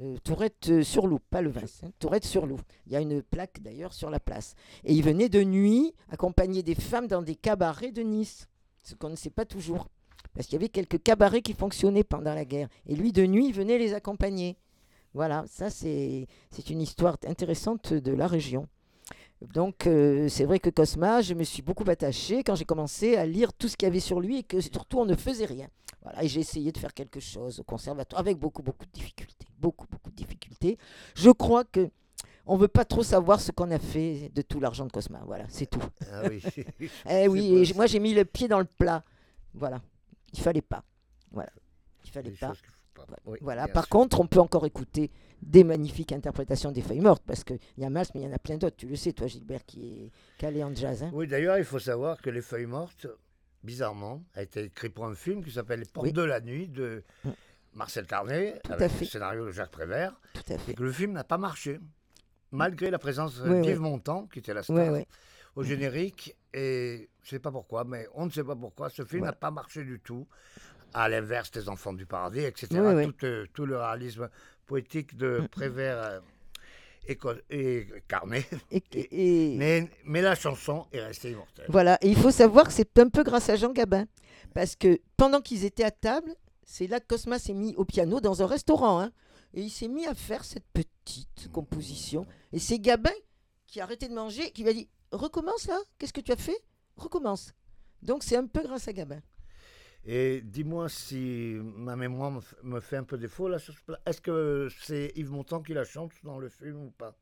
euh, 0.00 0.16
Tourette 0.24 0.68
euh, 0.70 0.82
sur 0.82 1.06
Loup, 1.06 1.20
pas 1.30 1.42
le 1.42 1.50
Vince, 1.50 1.82
hein, 1.84 1.90
Tourette 1.98 2.24
sur 2.24 2.46
Loup. 2.46 2.60
Il 2.86 2.92
y 2.92 2.96
a 2.96 3.00
une 3.00 3.22
plaque 3.22 3.60
d'ailleurs 3.62 3.92
sur 3.92 4.10
la 4.10 4.18
place. 4.20 4.54
Et 4.84 4.92
il 4.94 5.02
venait 5.02 5.28
de 5.28 5.42
nuit 5.42 5.94
accompagner 6.10 6.62
des 6.62 6.74
femmes 6.74 7.06
dans 7.06 7.22
des 7.22 7.36
cabarets 7.36 7.92
de 7.92 8.02
Nice, 8.02 8.48
ce 8.82 8.94
qu'on 8.94 9.10
ne 9.10 9.16
sait 9.16 9.30
pas 9.30 9.44
toujours. 9.44 9.88
Parce 10.34 10.46
qu'il 10.46 10.54
y 10.54 10.56
avait 10.56 10.68
quelques 10.68 11.02
cabarets 11.02 11.42
qui 11.42 11.52
fonctionnaient 11.52 12.04
pendant 12.04 12.34
la 12.34 12.44
guerre. 12.44 12.68
Et 12.86 12.94
lui, 12.94 13.12
de 13.12 13.26
nuit, 13.26 13.48
il 13.48 13.54
venait 13.54 13.78
les 13.78 13.94
accompagner. 13.94 14.56
Voilà, 15.14 15.44
ça 15.46 15.68
c'est 15.68 16.26
une 16.70 16.80
histoire 16.80 17.18
intéressante 17.26 17.92
de 17.92 18.12
la 18.12 18.26
région. 18.26 18.66
Donc 19.52 19.86
euh, 19.86 20.28
c'est 20.28 20.44
vrai 20.44 20.58
que 20.58 20.70
Cosma, 20.70 21.20
je 21.20 21.34
me 21.34 21.42
suis 21.42 21.62
beaucoup 21.62 21.84
attachée 21.88 22.42
quand 22.44 22.54
j'ai 22.54 22.64
commencé 22.64 23.16
à 23.16 23.26
lire 23.26 23.52
tout 23.52 23.68
ce 23.68 23.76
qu'il 23.76 23.86
y 23.86 23.90
avait 23.90 24.00
sur 24.00 24.20
lui 24.20 24.38
et 24.38 24.42
que 24.42 24.60
surtout 24.60 25.00
on 25.00 25.04
ne 25.04 25.14
faisait 25.14 25.44
rien. 25.44 25.68
Voilà, 26.02 26.24
et 26.24 26.28
j'ai 26.28 26.40
essayé 26.40 26.72
de 26.72 26.78
faire 26.78 26.94
quelque 26.94 27.20
chose 27.20 27.60
au 27.60 27.64
conservatoire 27.64 28.20
avec 28.20 28.38
beaucoup 28.38 28.62
beaucoup 28.62 28.86
de 28.86 28.90
difficultés, 28.90 29.46
beaucoup 29.58 29.86
beaucoup 29.90 30.10
de 30.10 30.16
difficultés. 30.16 30.78
Je 31.14 31.30
crois 31.30 31.64
que 31.64 31.90
on 32.46 32.56
veut 32.56 32.68
pas 32.68 32.84
trop 32.84 33.02
savoir 33.02 33.40
ce 33.40 33.52
qu'on 33.52 33.70
a 33.70 33.78
fait 33.78 34.30
de 34.34 34.42
tout 34.42 34.60
l'argent 34.60 34.86
de 34.86 34.90
Cosma. 34.90 35.22
Voilà, 35.26 35.44
c'est 35.48 35.66
tout. 35.66 35.82
Ah 36.12 36.22
oui. 36.28 36.42
Eh 37.08 37.28
oui, 37.28 37.68
et 37.70 37.74
moi 37.74 37.86
j'ai 37.86 38.00
mis 38.00 38.14
le 38.14 38.24
pied 38.24 38.48
dans 38.48 38.58
le 38.58 38.64
plat. 38.64 39.04
Voilà, 39.54 39.80
il 40.32 40.40
fallait 40.40 40.62
pas. 40.62 40.84
Voilà, 41.30 41.50
il 42.04 42.10
fallait 42.10 42.30
Des 42.30 42.36
pas. 42.36 42.52
Oui, 43.24 43.38
Voilà. 43.40 43.66
Par 43.68 43.84
sûr. 43.84 43.90
contre, 43.90 44.20
on 44.20 44.26
peut 44.26 44.38
encore 44.38 44.66
écouter 44.66 45.10
des 45.40 45.64
magnifiques 45.64 46.12
interprétations 46.12 46.70
des 46.70 46.82
feuilles 46.82 47.00
mortes 47.00 47.22
parce 47.26 47.42
qu'il 47.42 47.58
y 47.78 47.84
a 47.84 47.90
Mas, 47.90 48.14
mais 48.14 48.20
il 48.20 48.24
y 48.24 48.26
en 48.28 48.32
a 48.34 48.38
plein 48.38 48.58
d'autres. 48.58 48.76
Tu 48.76 48.86
le 48.86 48.96
sais, 48.96 49.12
toi, 49.12 49.26
Gilbert, 49.26 49.64
qui 49.64 50.04
est 50.04 50.10
calé 50.38 50.62
en 50.62 50.74
jazz. 50.74 51.02
hein. 51.02 51.10
Oui, 51.12 51.26
d'ailleurs, 51.26 51.58
il 51.58 51.64
faut 51.64 51.78
savoir 51.78 52.20
que 52.20 52.30
Les 52.30 52.42
Feuilles 52.42 52.66
Mortes, 52.66 53.06
bizarrement, 53.64 54.22
a 54.34 54.42
été 54.42 54.64
écrit 54.64 54.88
pour 54.90 55.06
un 55.06 55.14
film 55.14 55.42
qui 55.42 55.50
s'appelle 55.50 55.80
Les 55.80 55.86
Portes 55.86 56.06
Oui. 56.06 56.12
de 56.12 56.22
la 56.22 56.40
Nuit 56.40 56.68
de 56.68 57.02
Mm. 57.24 57.30
Marcel 57.74 58.06
Carnet, 58.06 58.60
Tout 58.62 58.72
avec 58.74 59.00
le 59.00 59.06
scénario 59.06 59.46
de 59.46 59.50
Jacques 59.52 59.70
Prévert, 59.70 60.12
Tout 60.34 60.52
à 60.52 60.70
et 60.70 60.74
que 60.74 60.82
le 60.82 60.92
film 60.92 61.12
n'a 61.12 61.24
pas 61.24 61.38
marché, 61.38 61.80
malgré 62.50 62.90
la 62.90 62.98
présence 62.98 63.40
Oui, 63.44 63.62
d'Yves. 63.62 63.80
Montand, 63.80 64.26
qui 64.26 64.40
était 64.40 64.52
la 64.54 64.62
star, 64.62 64.92
au 65.56 65.62
générique, 65.62 66.36
et 66.52 67.08
je 67.22 67.28
ne 67.28 67.30
sais 67.30 67.38
pas 67.38 67.50
pourquoi, 67.52 67.84
mais 67.84 68.06
on 68.14 68.26
ne 68.26 68.30
sait 68.30 68.44
pas 68.44 68.56
pourquoi, 68.56 68.90
ce 68.90 69.04
film 69.04 69.24
n'a 69.24 69.32
pas 69.32 69.50
marché 69.50 69.84
du 69.84 70.00
tout, 70.00 70.26
à 70.94 71.08
l'inverse 71.08 71.50
des 71.50 71.68
Enfants 71.68 71.92
du 71.92 72.04
Paradis, 72.06 72.40
etc. 72.40 72.68
Oui, 72.72 72.94
oui. 72.94 73.06
Tout, 73.12 73.26
euh, 73.26 73.46
tout 73.54 73.64
le 73.66 73.76
réalisme 73.78 74.28
poétique 74.66 75.16
de 75.16 75.40
Mm. 75.42 75.48
Prévert 75.48 75.98
euh, 75.98 76.20
et, 77.08 77.18
et 77.50 77.88
Carnet. 78.08 78.44
Et, 78.70 78.82
et- 78.92 79.56
Mais, 79.56 79.90
mais 80.04 80.22
la 80.22 80.34
chanson 80.34 80.86
est 80.92 81.00
restée 81.02 81.30
immortelle. 81.32 81.66
Voilà. 81.68 81.98
Et 82.02 82.08
il 82.08 82.16
faut 82.16 82.30
savoir 82.30 82.66
que 82.66 82.72
c'est 82.72 82.98
un 82.98 83.08
peu 83.08 83.22
grâce 83.24 83.48
à 83.48 83.56
Jean 83.56 83.72
Gabin. 83.72 84.06
Parce 84.54 84.76
que 84.76 85.00
pendant 85.16 85.40
qu'ils 85.40 85.64
étaient 85.64 85.82
à 85.84 85.90
table, 85.90 86.34
c'est 86.64 86.86
là 86.86 87.00
que 87.00 87.06
Cosma 87.06 87.38
s'est 87.38 87.54
mis 87.54 87.74
au 87.76 87.84
piano 87.84 88.20
dans 88.20 88.42
un 88.42 88.46
restaurant. 88.46 89.00
hein. 89.00 89.10
et 89.54 89.62
il 89.62 89.70
s'est 89.70 89.88
mis 89.88 90.06
à 90.06 90.14
faire 90.14 90.44
cette 90.44 90.66
petite 90.72 91.50
composition. 91.52 92.26
Et 92.52 92.58
c'est 92.58 92.78
Gabin 92.78 93.10
qui 93.66 93.80
a 93.80 93.84
arrêté 93.84 94.08
de 94.08 94.14
manger, 94.14 94.50
qui 94.52 94.62
lui 94.62 94.70
a 94.70 94.74
dit 94.74 94.88
Recommence 95.10 95.66
là 95.66 95.78
Qu'est-ce 95.98 96.12
que 96.12 96.20
tu 96.20 96.32
as 96.32 96.36
fait? 96.36 96.56
Recommence. 96.96 97.54
Donc 98.02 98.22
c'est 98.24 98.36
un 98.36 98.46
peu 98.46 98.62
grâce 98.62 98.88
à 98.88 98.92
Gabin. 98.92 99.20
Et 100.04 100.40
dis-moi 100.44 100.88
si 100.88 101.56
ma 101.62 101.94
mémoire 101.94 102.32
me 102.64 102.80
fait 102.80 102.96
un 102.96 103.04
peu 103.04 103.16
défaut 103.16 103.48
là 103.48 103.58
sur 103.60 103.72
ce 103.74 103.80
pla- 103.82 104.00
Est-ce 104.04 104.20
que 104.20 104.68
c'est 104.80 105.12
Yves 105.14 105.30
Montand 105.30 105.62
qui 105.62 105.74
la 105.74 105.84
chante 105.84 106.12
dans 106.24 106.38
le 106.40 106.48
film 106.48 106.86
ou 106.86 106.90
pas? 106.90 107.16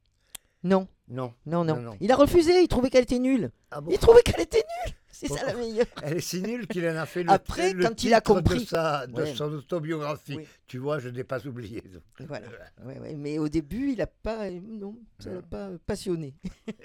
Non, 0.62 0.88
Non. 1.08 1.34
non, 1.46 1.64
non. 1.64 1.96
Il 2.00 2.10
a 2.12 2.16
refusé, 2.16 2.60
il 2.62 2.68
trouvait 2.68 2.90
qu'elle 2.90 3.04
était 3.04 3.18
nulle. 3.18 3.50
Ah 3.70 3.80
bon? 3.80 3.90
Il 3.90 3.98
trouvait 3.98 4.22
qu'elle 4.22 4.40
était 4.42 4.58
nulle. 4.86 4.94
C'est 5.10 5.28
Bon. 5.28 5.36
ça 5.36 5.46
la 5.46 5.54
meilleure. 5.58 5.86
Elle 6.02 6.18
est 6.18 6.20
si 6.20 6.40
nulle 6.42 6.66
qu'il 6.66 6.86
en 6.88 6.96
a 6.96 7.04
fait 7.06 7.22
le, 7.22 7.30
Après, 7.30 7.72
le 7.74 7.82
quand 7.84 8.02
il 8.04 8.12
a 8.14 8.20
compris- 8.22 8.60
de, 8.60 8.64
sa, 8.66 9.06
de 9.06 9.12
Ouais. 9.14 9.34
son 9.34 9.52
autobiographie. 9.52 10.36
Oui. 10.36 10.46
Tu 10.66 10.78
vois, 10.78 10.98
je 10.98 11.08
n'ai 11.10 11.24
pas 11.24 11.46
oublié. 11.46 11.80
donc. 11.82 12.02
Voilà. 12.28 12.46
Ouais, 12.84 12.98
ouais, 12.98 13.14
Mais 13.14 13.38
au 13.38 13.48
début, 13.48 13.90
il 13.92 13.98
n'a 13.98 14.06
pas. 14.06 14.50
Non, 14.50 14.96
ça 15.18 15.30
l'a 15.32 15.42
pas 15.42 15.70
passionné. 15.86 16.34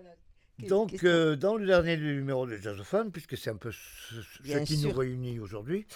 voilà. 0.00 0.16
Donc, 0.68 1.04
euh, 1.04 1.36
dans 1.36 1.56
le 1.56 1.66
dernier 1.66 1.96
numéro 1.96 2.46
de 2.46 2.56
Jazzophone, 2.56 3.12
puisque 3.12 3.36
c'est 3.36 3.50
un 3.50 3.56
peu 3.56 3.72
ce, 3.72 4.58
qui 4.64 4.76
sûr. 4.78 4.90
nous 4.90 4.98
réunit 4.98 5.38
aujourd'hui, 5.38 5.86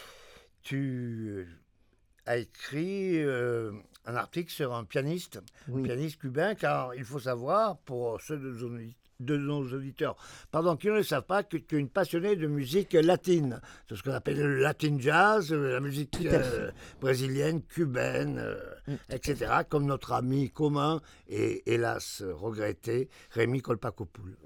tu 0.63 1.29
euh, 1.31 1.47
as 2.27 2.39
écrit 2.39 3.23
euh, 3.23 3.73
un 4.05 4.17
article 4.17 4.53
sur 4.53 4.75
un 4.75 4.85
pianiste 4.85 5.41
Oui. 5.69 5.83
pianiste 5.83 6.21
cubain, 6.21 6.55
car 6.55 6.95
il 6.95 7.05
faut 7.05 7.21
savoir, 7.21 7.79
pour 7.79 8.21
ceux 8.21 8.37
de 8.37 8.51
nos, 8.51 8.79
de 9.21 9.37
nos 9.37 9.63
auditeurs, 9.73 10.17
pardon, 10.51 10.77
qui 10.77 10.89
ne 10.89 10.95
le 10.95 11.03
savent 11.03 11.27
pas, 11.27 11.43
que 11.43 11.57
tu 11.57 11.77
es 11.77 11.79
une 11.79 11.89
passionnée 11.89 12.37
de 12.37 12.47
musique 12.47 12.95
latine, 12.95 13.61
de 13.89 13.95
ce 13.95 14.03
qu'on 14.03 14.13
appelle 14.13 14.39
le 14.39 14.59
latin 14.59 14.97
jazz, 14.99 15.53
euh, 15.53 15.73
la 15.73 15.81
musique 15.81 16.19
euh, 16.25 16.71
brésilienne, 17.01 17.63
cubaine, 17.63 18.39
euh, 18.39 18.57
Mm, 18.91 18.95
etc., 19.11 19.53
comme 19.69 19.87
notre 19.87 20.13
ami 20.13 20.51
commun 20.51 21.01
et 21.29 21.63
hélas 21.73 22.23
regretté, 22.23 23.09
Rémi 23.31 23.61
Colpacopoul. 23.61 24.37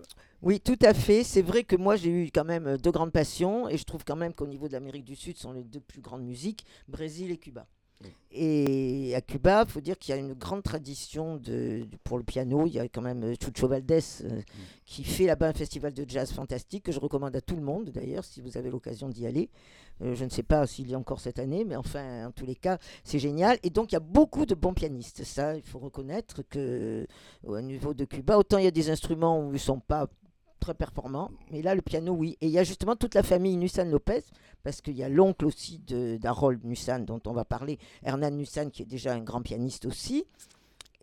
Oui, 0.43 0.61
tout 0.61 0.79
à 0.83 0.93
fait. 0.93 1.25
C'est 1.25 1.43
vrai 1.43 1.64
que 1.64 1.77
moi, 1.77 1.97
j'ai 1.97 2.11
eu 2.11 2.31
quand 2.31 2.45
même 2.45 2.77
deux 2.77 2.91
grandes 2.91 3.12
passions. 3.12 3.68
Et 3.68 3.79
je 3.79 3.85
trouve 3.85 4.05
quand 4.05 4.16
même 4.16 4.35
qu'au 4.35 4.47
niveau 4.47 4.68
de 4.68 4.75
l'Amérique 4.75 5.05
du 5.05 5.16
Sud, 5.16 5.37
ce 5.37 5.43
sont 5.43 5.53
les 5.53 5.64
deux 5.64 5.81
plus 5.81 6.03
grandes 6.03 6.25
musiques 6.25 6.66
Brésil 6.89 7.31
et 7.31 7.39
Cuba. 7.39 7.66
Et 8.36 9.14
à 9.14 9.20
Cuba, 9.20 9.64
il 9.64 9.70
faut 9.70 9.80
dire 9.80 9.96
qu'il 9.96 10.12
y 10.12 10.18
a 10.18 10.20
une 10.20 10.32
grande 10.34 10.64
tradition 10.64 11.36
de, 11.36 11.84
de- 11.84 11.96
pour 12.02 12.18
le 12.18 12.24
piano. 12.24 12.66
Il 12.66 12.72
y 12.74 12.80
a 12.80 12.88
quand 12.88 13.00
même 13.00 13.22
euh, 13.22 13.34
Chucho 13.40 13.68
Valdés 13.68 14.00
euh, 14.24 14.40
qui 14.84 15.05
fait 15.05 15.26
là-bas 15.26 15.48
un 15.50 15.52
festival 15.52 15.92
de 15.94 16.05
jazz 16.09 16.32
fantastique 16.32 16.82
que 16.82 16.90
je 16.90 16.98
recommande 16.98 17.36
à 17.36 17.40
tout 17.40 17.55
le 17.55 17.62
monde 17.62 17.90
d'ailleurs 17.90 18.24
si 18.24 18.40
vous 18.40 18.57
avez 18.57 18.70
l'occasion 18.70 19.09
d'y 19.09 19.24
aller. 19.26 19.50
Euh, 20.02 20.16
je 20.16 20.24
ne 20.24 20.30
sais 20.30 20.42
pas 20.42 20.66
s'il 20.66 20.90
y 20.90 20.94
a 20.94 20.98
encore 20.98 21.20
cette 21.20 21.38
année, 21.38 21.64
mais 21.64 21.76
enfin, 21.76 22.26
en 22.26 22.32
tous 22.32 22.44
les 22.44 22.57
cas, 22.57 22.78
c'est 23.05 23.20
génial. 23.20 23.57
Et 23.62 23.70
donc, 23.70 23.92
il 23.92 23.94
y 23.94 23.96
a 23.96 24.00
beaucoup 24.00 24.46
de 24.46 24.57
bons 24.57 24.74
pianistes. 24.74 25.22
Ça, 25.22 25.55
il 25.55 25.62
faut 25.62 25.78
reconnaître 25.78 26.42
que 26.42 26.59
euh, 26.59 27.07
au 27.46 27.61
niveau 27.61 27.94
de 27.94 28.05
Cuba, 28.05 28.36
autant 28.36 28.59
il 28.59 28.64
y 28.64 28.66
a 28.66 28.72
des 28.72 28.90
instruments 28.90 29.38
où 29.40 29.50
ils 29.50 29.52
ne 29.52 29.59
sont 29.59 29.78
pas 29.78 30.09
très 30.61 30.74
performants, 30.74 31.30
mais 31.50 31.62
là, 31.62 31.74
le 31.74 31.82
piano, 31.82 32.12
oui. 32.12 32.36
Et 32.40 32.46
il 32.46 32.52
y 32.52 32.59
a 32.59 32.64
justement 32.64 32.96
toute 32.96 33.14
la 33.14 33.22
famille 33.22 33.57
Nussan 33.57 33.90
Lopez, 33.90 34.22
parce 34.62 34.80
qu'il 34.80 34.96
y 34.96 35.02
a 35.02 35.09
l'oncle 35.09 35.44
aussi 35.46 35.78
d'Harold 35.78 36.64
Nussan, 36.64 37.05
dont 37.05 37.20
on 37.26 37.32
va 37.32 37.44
parler, 37.44 37.78
Hernan 38.02 38.30
Nussan, 38.30 38.70
qui 38.70 38.82
est 38.82 38.86
déjà 38.86 39.12
un 39.12 39.20
grand 39.20 39.42
pianiste 39.42 39.84
aussi. 39.86 40.24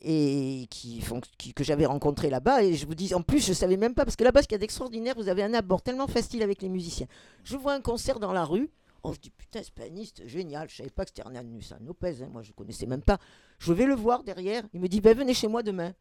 Et 0.04 0.66
qui, 0.72 1.04
qui- 1.38 1.54
que 1.54 1.64
j'avais 1.64 1.86
rencontré 1.86 2.32
là-bas. 2.32 2.64
Et 2.64 2.74
je 2.74 2.88
vous 2.88 2.96
dis, 2.96 3.14
en 3.14 3.22
plus, 3.22 3.46
je 3.46 3.54
savais 3.54 3.78
même 3.78 3.94
pas, 3.94 4.04
parce 4.04 4.16
que 4.16 4.24
là-bas, 4.24 4.42
ce 4.42 4.48
qu'il 4.48 4.56
y 4.56 4.58
a 4.58 4.60
d'extraordinaire, 4.60 5.14
vous 5.16 5.28
avez 5.30 5.44
un 5.44 5.54
abord 5.54 5.84
tellement 5.84 6.08
facile 6.08 6.42
avec 6.42 6.64
les 6.64 6.70
musiciens. 6.70 7.06
Je 7.44 7.56
vois 7.56 7.74
un 7.74 7.82
concert 7.82 8.20
dans 8.20 8.34
la 8.34 8.44
rue, 8.44 8.70
Oh, 9.04 9.14
je 9.14 9.20
dis 9.20 9.32
putain, 9.32 9.64
ce 9.64 9.72
pianiste, 9.72 10.28
génial. 10.28 10.70
Je 10.70 10.76
savais 10.78 10.90
pas 10.92 11.06
que 11.06 11.10
c'était 11.10 11.22
Hernan 11.24 11.44
Nussan 11.44 11.80
Lopez. 11.84 12.22
hein, 12.22 12.30
Moi, 12.32 12.44
je 12.44 12.52
connaissais 12.52 12.86
même 12.86 13.02
pas. 13.02 13.18
Je 13.58 13.74
vais 13.74 13.86
le 13.86 13.96
voir 13.96 14.24
derrière. 14.24 14.64
Il 14.74 14.80
me 14.80 14.88
dit 14.88 15.02
ben, 15.02 15.18
venez 15.18 15.34
chez 15.34 15.48
moi 15.48 15.64
demain. 15.64 15.94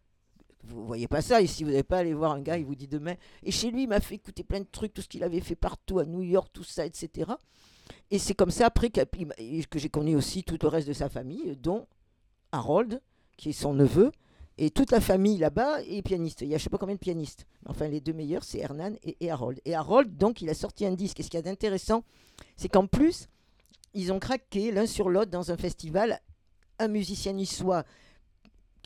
Vous 0.65 0.87
voyez 0.87 1.09
pas 1.09 1.23
ça 1.23 1.41
ici. 1.41 1.65
Vous 1.65 1.71
n'allez 1.71 1.83
pas 1.83 1.99
aller 1.99 2.15
voir 2.15 2.33
un 2.33 2.41
gars. 2.41 2.59
Il 2.59 2.65
vous 2.65 2.75
dit 2.75 2.89
demain. 2.89 3.15
Et 3.43 3.51
chez 3.51 3.71
lui, 3.71 3.85
il 3.85 3.89
m'a 3.89 4.01
fait 4.01 4.17
écouter 4.17 4.45
plein 4.45 4.61
de 4.61 4.69
trucs, 4.71 4.93
tout 4.93 5.03
ce 5.03 5.09
qu'il 5.09 5.23
avait 5.23 5.41
fait 5.41 5.57
partout 5.57 5.99
à 5.99 6.05
New 6.05 6.23
York, 6.23 6.51
tout 6.53 6.65
ça, 6.65 6.85
etc. 6.85 7.33
Et 8.11 8.19
c'est 8.19 8.35
comme 8.35 8.51
ça 8.51 8.67
après 8.67 8.91
que 8.91 9.79
j'ai 9.79 9.89
connu 9.89 10.17
aussi 10.17 10.45
tout 10.45 10.59
le 10.61 10.69
reste 10.69 10.89
de 10.89 10.93
sa 10.93 11.09
famille, 11.09 11.57
dont 11.57 11.87
Harold, 12.53 13.01
qui 13.37 13.51
est 13.51 13.53
son 13.53 13.75
neveu. 13.75 14.13
Et 14.59 14.71
toute 14.71 14.91
la 14.91 15.01
famille 15.01 15.39
là-bas 15.39 15.83
est 15.85 16.03
pianiste. 16.03 16.43
Il 16.43 16.49
y 16.49 16.55
a 16.55 16.59
je 16.59 16.65
sais 16.65 16.71
pas 16.71 16.77
combien 16.77 16.97
de 16.97 17.01
pianistes. 17.01 17.47
Enfin, 17.65 17.89
les 17.89 18.01
deux 18.01 18.13
meilleurs, 18.13 18.45
c'est 18.45 18.59
Hernan 18.59 18.93
et, 19.03 19.17
et 19.21 19.31
Harold. 19.31 19.59
Et 19.65 19.75
Harold, 19.75 20.19
donc, 20.19 20.43
il 20.43 20.51
a 20.51 20.55
sorti 20.55 20.85
un 20.85 20.93
disque. 20.93 21.19
Et 21.21 21.23
ce 21.23 21.31
qu'il 21.31 21.39
y 21.39 21.41
a 21.41 21.43
d'intéressant, 21.43 22.05
c'est 22.57 22.69
qu'en 22.69 22.87
plus, 22.87 23.29
ils 23.95 24.13
ont 24.13 24.19
craqué 24.19 24.71
l'un 24.71 24.87
sur 24.87 25.09
l'autre 25.09 25.31
dans 25.31 25.51
un 25.51 25.57
festival. 25.57 26.21
Un 26.79 26.89
musicien 26.89 27.33
niçois, 27.33 27.85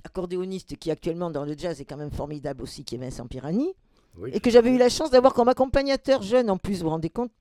accordéoniste, 0.04 0.76
qui 0.76 0.90
actuellement 0.90 1.30
dans 1.30 1.44
le 1.44 1.56
jazz 1.56 1.80
est 1.80 1.84
quand 1.84 1.96
même 1.96 2.12
formidable 2.12 2.62
aussi, 2.62 2.84
qui 2.84 2.94
est 2.94 2.98
Vincent 2.98 3.26
Pirani. 3.26 3.68
Oui, 4.16 4.30
Et 4.32 4.38
que 4.40 4.50
j'avais 4.50 4.70
eu 4.70 4.78
la 4.78 4.88
chance 4.88 5.10
d'avoir 5.10 5.34
comme 5.34 5.48
accompagnateur 5.48 6.22
jeune 6.22 6.48
en 6.50 6.56
plus, 6.56 6.78
vous 6.78 6.84
vous 6.84 6.90
rendez 6.90 7.10
compte 7.10 7.32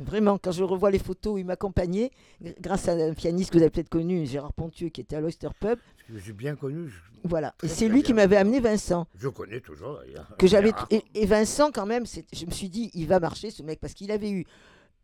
Vraiment, 0.00 0.38
quand 0.38 0.50
je 0.50 0.64
revois 0.64 0.90
les 0.90 0.98
photos 0.98 1.34
où 1.34 1.38
il 1.38 1.44
m'accompagnait, 1.44 2.10
gr- 2.42 2.54
grâce 2.60 2.88
à 2.88 2.94
un 2.94 3.14
pianiste 3.14 3.50
que 3.52 3.58
vous 3.58 3.62
avez 3.62 3.70
peut-être 3.70 3.88
connu, 3.88 4.26
Gérard 4.26 4.52
Pontieux, 4.52 4.88
qui 4.88 5.00
était 5.00 5.14
à 5.14 5.20
l'Oyster 5.20 5.46
Pub, 5.60 5.78
parce 5.78 6.08
que 6.08 6.18
j'ai 6.18 6.32
bien 6.32 6.56
connu. 6.56 6.88
Je, 6.88 6.96
voilà. 7.22 7.54
Et 7.62 7.68
c'est 7.68 7.86
lui 7.88 8.02
qui 8.02 8.12
m'avait 8.12 8.34
amené 8.36 8.58
Vincent. 8.58 9.06
je 9.16 9.28
connais 9.28 9.60
toujours 9.60 9.98
d'ailleurs. 10.00 10.36
que 10.36 10.48
j'avais 10.48 10.70
Gérard. 10.70 10.88
et, 10.90 11.04
et 11.14 11.26
Vincent 11.26 11.70
quand 11.70 11.86
même 11.86 12.04
je 12.32 12.44
me 12.44 12.50
suis 12.50 12.68
dit 12.68 12.90
il 12.94 13.06
va 13.06 13.20
marcher 13.20 13.52
ce 13.52 13.62
mec 13.62 13.78
parce 13.78 13.94
qu'il 13.94 14.10
avait 14.10 14.30
eu 14.32 14.44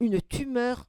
une 0.00 0.20
tumeur 0.20 0.86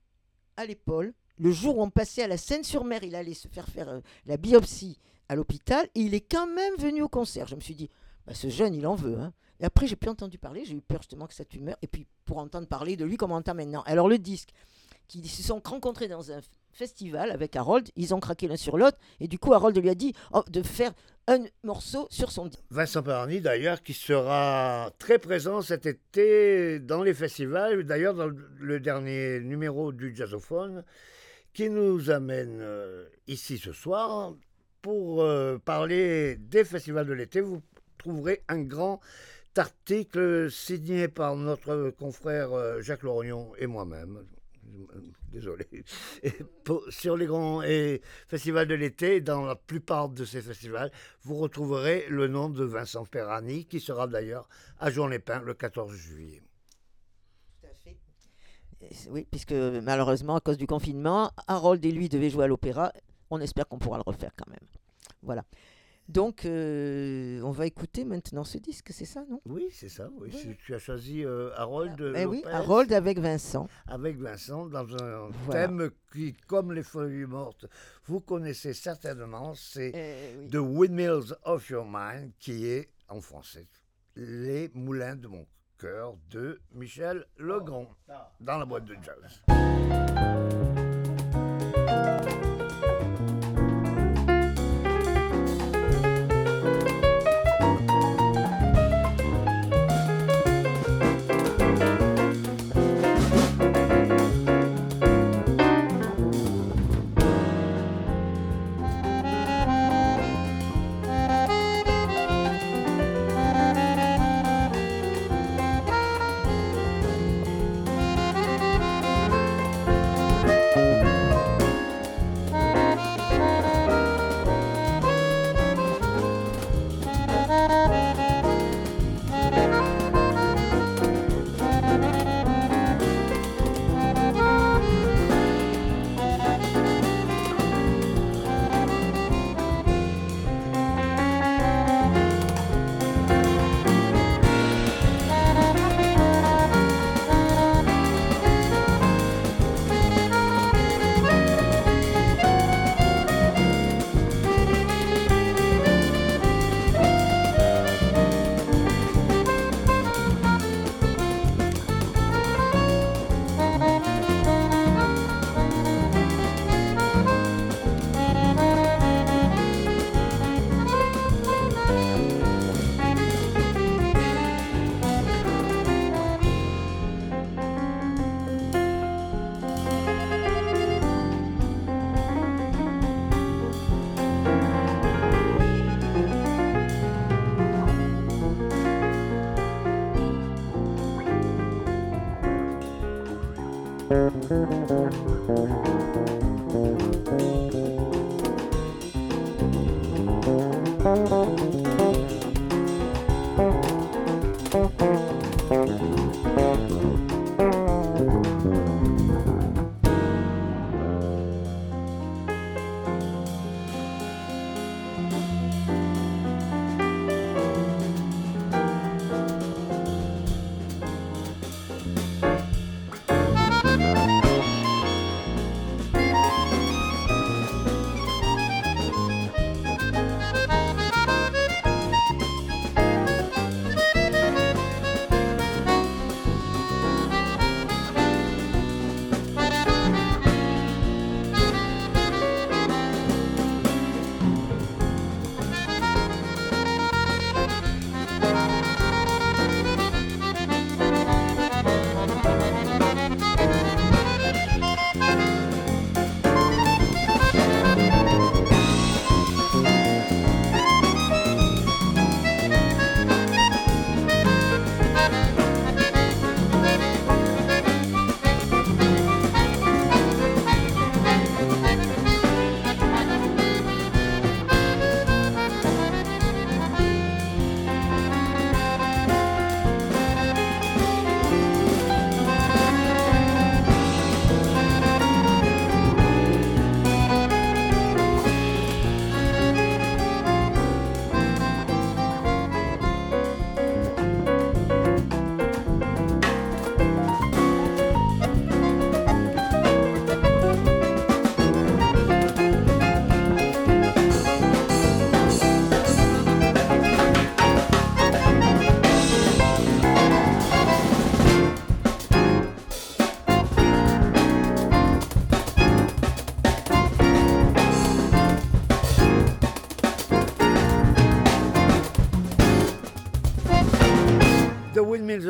à 0.58 0.66
l'épaule 0.66 1.14
le 1.38 1.52
jour 1.52 1.78
où 1.78 1.84
on 1.84 1.90
passait 1.92 2.24
à 2.24 2.28
la 2.28 2.38
Seine-sur-Mer 2.38 3.04
il 3.04 3.14
allait 3.16 3.34
se 3.36 3.48
faire 3.48 3.68
faire 3.68 3.88
euh, 3.88 4.00
la 4.26 4.36
biopsie 4.38 4.98
à 5.32 5.36
l'hôpital 5.36 5.88
il 5.96 6.14
est 6.14 6.20
quand 6.34 6.48
même 6.48 6.76
venu 6.78 7.02
au 7.02 7.10
concert. 7.10 7.48
Je 7.48 7.56
me 7.56 7.62
suis 7.62 7.76
dit 7.76 7.90
bah, 8.28 8.34
ce 8.34 8.50
jeune 8.50 8.74
il 8.76 8.86
en 8.86 8.96
veut 8.96 9.18
hein. 9.18 9.32
et 9.60 9.66
après 9.66 9.88
j'ai 9.88 9.96
plus 9.96 10.10
entendu 10.10 10.38
parler 10.38 10.66
j'ai 10.66 10.76
eu 10.76 10.82
peur 10.82 11.02
justement 11.02 11.26
que 11.28 11.34
sa 11.34 11.46
tumeur 11.46 11.78
et 11.82 11.88
puis 11.88 12.06
pour 12.26 12.38
entendre 12.38 12.68
parler 12.68 12.96
de 12.98 13.06
lui 13.06 13.16
comme 13.18 13.32
on 13.32 13.36
entend 13.36 13.56
maintenant 13.56 13.84
alors 13.86 14.10
le 14.10 14.18
disque 14.18 14.50
qui 15.08 15.28
se 15.28 15.44
sont 15.44 15.62
rencontrés 15.64 16.08
dans 16.08 16.32
un 16.32 16.40
festival 16.72 17.32
avec 17.32 17.56
Harold 17.56 17.90
ils 17.96 18.14
ont 18.14 18.20
craqué 18.20 18.48
l'un 18.48 18.56
sur 18.56 18.78
l'autre. 18.78 18.98
Et 19.20 19.28
du 19.28 19.38
coup 19.40 19.54
Harold 19.54 19.78
lui 19.78 19.90
a 19.90 19.96
dit 19.96 20.14
oh, 20.34 20.44
de 20.50 20.62
faire 20.64 20.94
un 21.28 21.40
morceau 21.64 22.08
sur 22.10 22.32
son 22.32 22.46
disque. 22.48 22.64
Vincent 22.70 23.04
Parani, 23.04 23.42
d'ailleurs, 23.42 23.84
qui 23.84 23.94
sera 23.94 24.90
très 24.98 25.20
présent 25.20 25.62
cet 25.62 25.86
été 25.86 26.80
dans 26.80 27.04
les 27.04 27.14
festivals, 27.14 27.84
d'ailleurs 27.84 28.16
dans 28.16 28.28
le- 28.28 28.50
le 28.60 28.80
dernier 28.80 29.40
numéro 29.42 29.92
du 29.92 30.16
Jazzophone, 30.16 30.84
qui 31.54 31.70
nous 31.70 32.10
amène 32.10 32.60
euh, 32.62 33.06
ici 33.28 33.58
ce 33.58 33.74
soir 33.74 34.34
pour 34.82 35.22
euh, 35.22 35.58
parler 35.58 36.36
des 36.38 36.64
festivals 36.64 37.08
de 37.08 37.14
l'été. 37.14 37.42
Vous 37.42 37.62
trouverez 37.98 38.44
un 38.48 38.62
grand 38.62 39.00
article 39.56 40.50
signé 40.50 41.08
par 41.08 41.36
notre 41.36 41.92
confrère 41.92 42.54
euh, 42.54 42.82
Jacques 42.82 43.04
Lorignon 43.04 43.52
et 43.58 43.68
moi-même. 43.68 44.26
Désolé. 45.32 45.66
Sur 46.90 47.18
les 47.18 47.26
grands 47.26 47.62
et 47.62 48.02
festivals 48.28 48.68
de 48.68 48.76
l'été, 48.76 49.22
dans 49.22 49.46
la 49.46 49.56
plupart 49.56 50.10
de 50.10 50.24
ces 50.26 50.42
festivals, 50.42 50.92
vous 51.24 51.36
retrouverez 51.36 52.06
le 52.10 52.28
nom 52.28 52.50
de 52.50 52.64
Vincent 52.64 53.06
Perrani, 53.06 53.66
qui 53.66 53.80
sera 53.80 54.08
d'ailleurs 54.08 54.48
à 54.80 54.90
Jean-les-Pins 54.90 55.42
le 55.42 55.54
14 55.54 55.94
juillet. 55.94 56.42
Oui, 59.10 59.28
puisque 59.30 59.52
malheureusement, 59.52 60.36
à 60.36 60.40
cause 60.40 60.58
du 60.58 60.68
confinement, 60.68 61.32
Harold 61.48 61.86
et 61.86 61.92
lui 61.92 62.10
devaient 62.10 62.30
jouer 62.30 62.46
à 62.46 62.48
l'opéra. 62.48 62.92
On 63.32 63.40
espère 63.42 63.68
qu'on 63.68 63.80
pourra 63.80 63.98
le 63.98 64.04
refaire 64.06 64.32
quand 64.38 64.50
même. 64.50 64.60
Voilà. 65.24 65.44
Donc, 66.10 66.44
euh, 66.46 67.40
on 67.44 67.52
va 67.52 67.66
écouter 67.66 68.04
maintenant 68.04 68.44
ce 68.44 68.58
disque, 68.58 68.90
c'est 68.92 69.06
ça, 69.06 69.24
non? 69.30 69.40
Oui, 69.46 69.70
c'est 69.72 69.88
ça. 69.88 70.10
Oui. 70.20 70.30
Ouais. 70.30 70.38
Si 70.38 70.58
Tu 70.58 70.74
as 70.76 70.80
choisi 70.80 71.24
euh, 71.24 71.52
Harold 71.56 72.14
Eh 72.18 72.26
oui, 72.26 72.42
Lopez 72.44 72.50
Harold 72.54 72.92
avec 72.94 73.20
Vincent. 73.20 73.70
avec 73.88 74.18
Vincent 74.18 74.66
dans 74.66 74.94
un 75.02 75.30
Voilà. 75.46 75.68
thème 75.68 75.90
qui, 76.12 76.34
comme 76.48 76.74
les 76.74 76.84
feuilles 76.84 77.26
mortes, 77.26 77.66
vous 78.06 78.20
connaissez 78.20 78.74
certainement, 78.74 79.54
c'est 79.56 79.92
Eh 79.94 80.38
oui. 80.40 80.48
The 80.50 80.56
Windmills 80.56 81.34
of 81.44 81.70
Your 81.70 81.86
Mind, 81.90 82.32
qui 82.40 82.66
est 82.68 82.90
en 83.08 83.22
français 83.22 83.68
Les 84.18 84.70
moulins 84.74 85.16
de 85.16 85.28
mon 85.30 85.46
cœur 85.78 86.18
de 86.30 86.60
Michel 86.74 87.26
Legrand, 87.38 87.88
dans 88.42 88.58
la 88.58 88.66
boîte 88.66 88.86
de 88.86 88.96
jazz. 89.02 89.42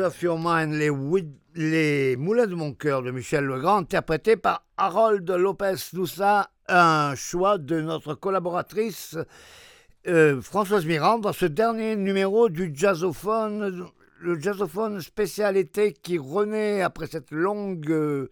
Of 0.02 0.20
Your 0.22 0.38
Mind, 0.38 0.74
les, 0.74 0.90
les 1.54 2.16
Moulins 2.16 2.46
de 2.46 2.54
mon 2.54 2.72
cœur 2.72 3.02
de 3.02 3.10
Michel 3.10 3.44
Legrand, 3.44 3.78
interprété 3.78 4.36
par 4.36 4.64
Harold 4.76 5.30
Lopez 5.30 5.76
Doussa, 5.92 6.50
un 6.68 7.14
choix 7.14 7.58
de 7.58 7.80
notre 7.80 8.14
collaboratrice 8.14 9.16
euh, 10.08 10.40
Françoise 10.40 10.84
Mirand 10.84 11.18
dans 11.18 11.32
ce 11.32 11.46
dernier 11.46 11.94
numéro 11.94 12.48
du 12.48 12.72
Jazzophone, 12.74 13.86
le 14.20 14.40
Jazzophone 14.40 15.00
spécialité 15.00 15.92
qui 15.92 16.18
renaît 16.18 16.82
après 16.82 17.06
cette 17.06 17.30
longue 17.30 17.90
euh, 17.90 18.28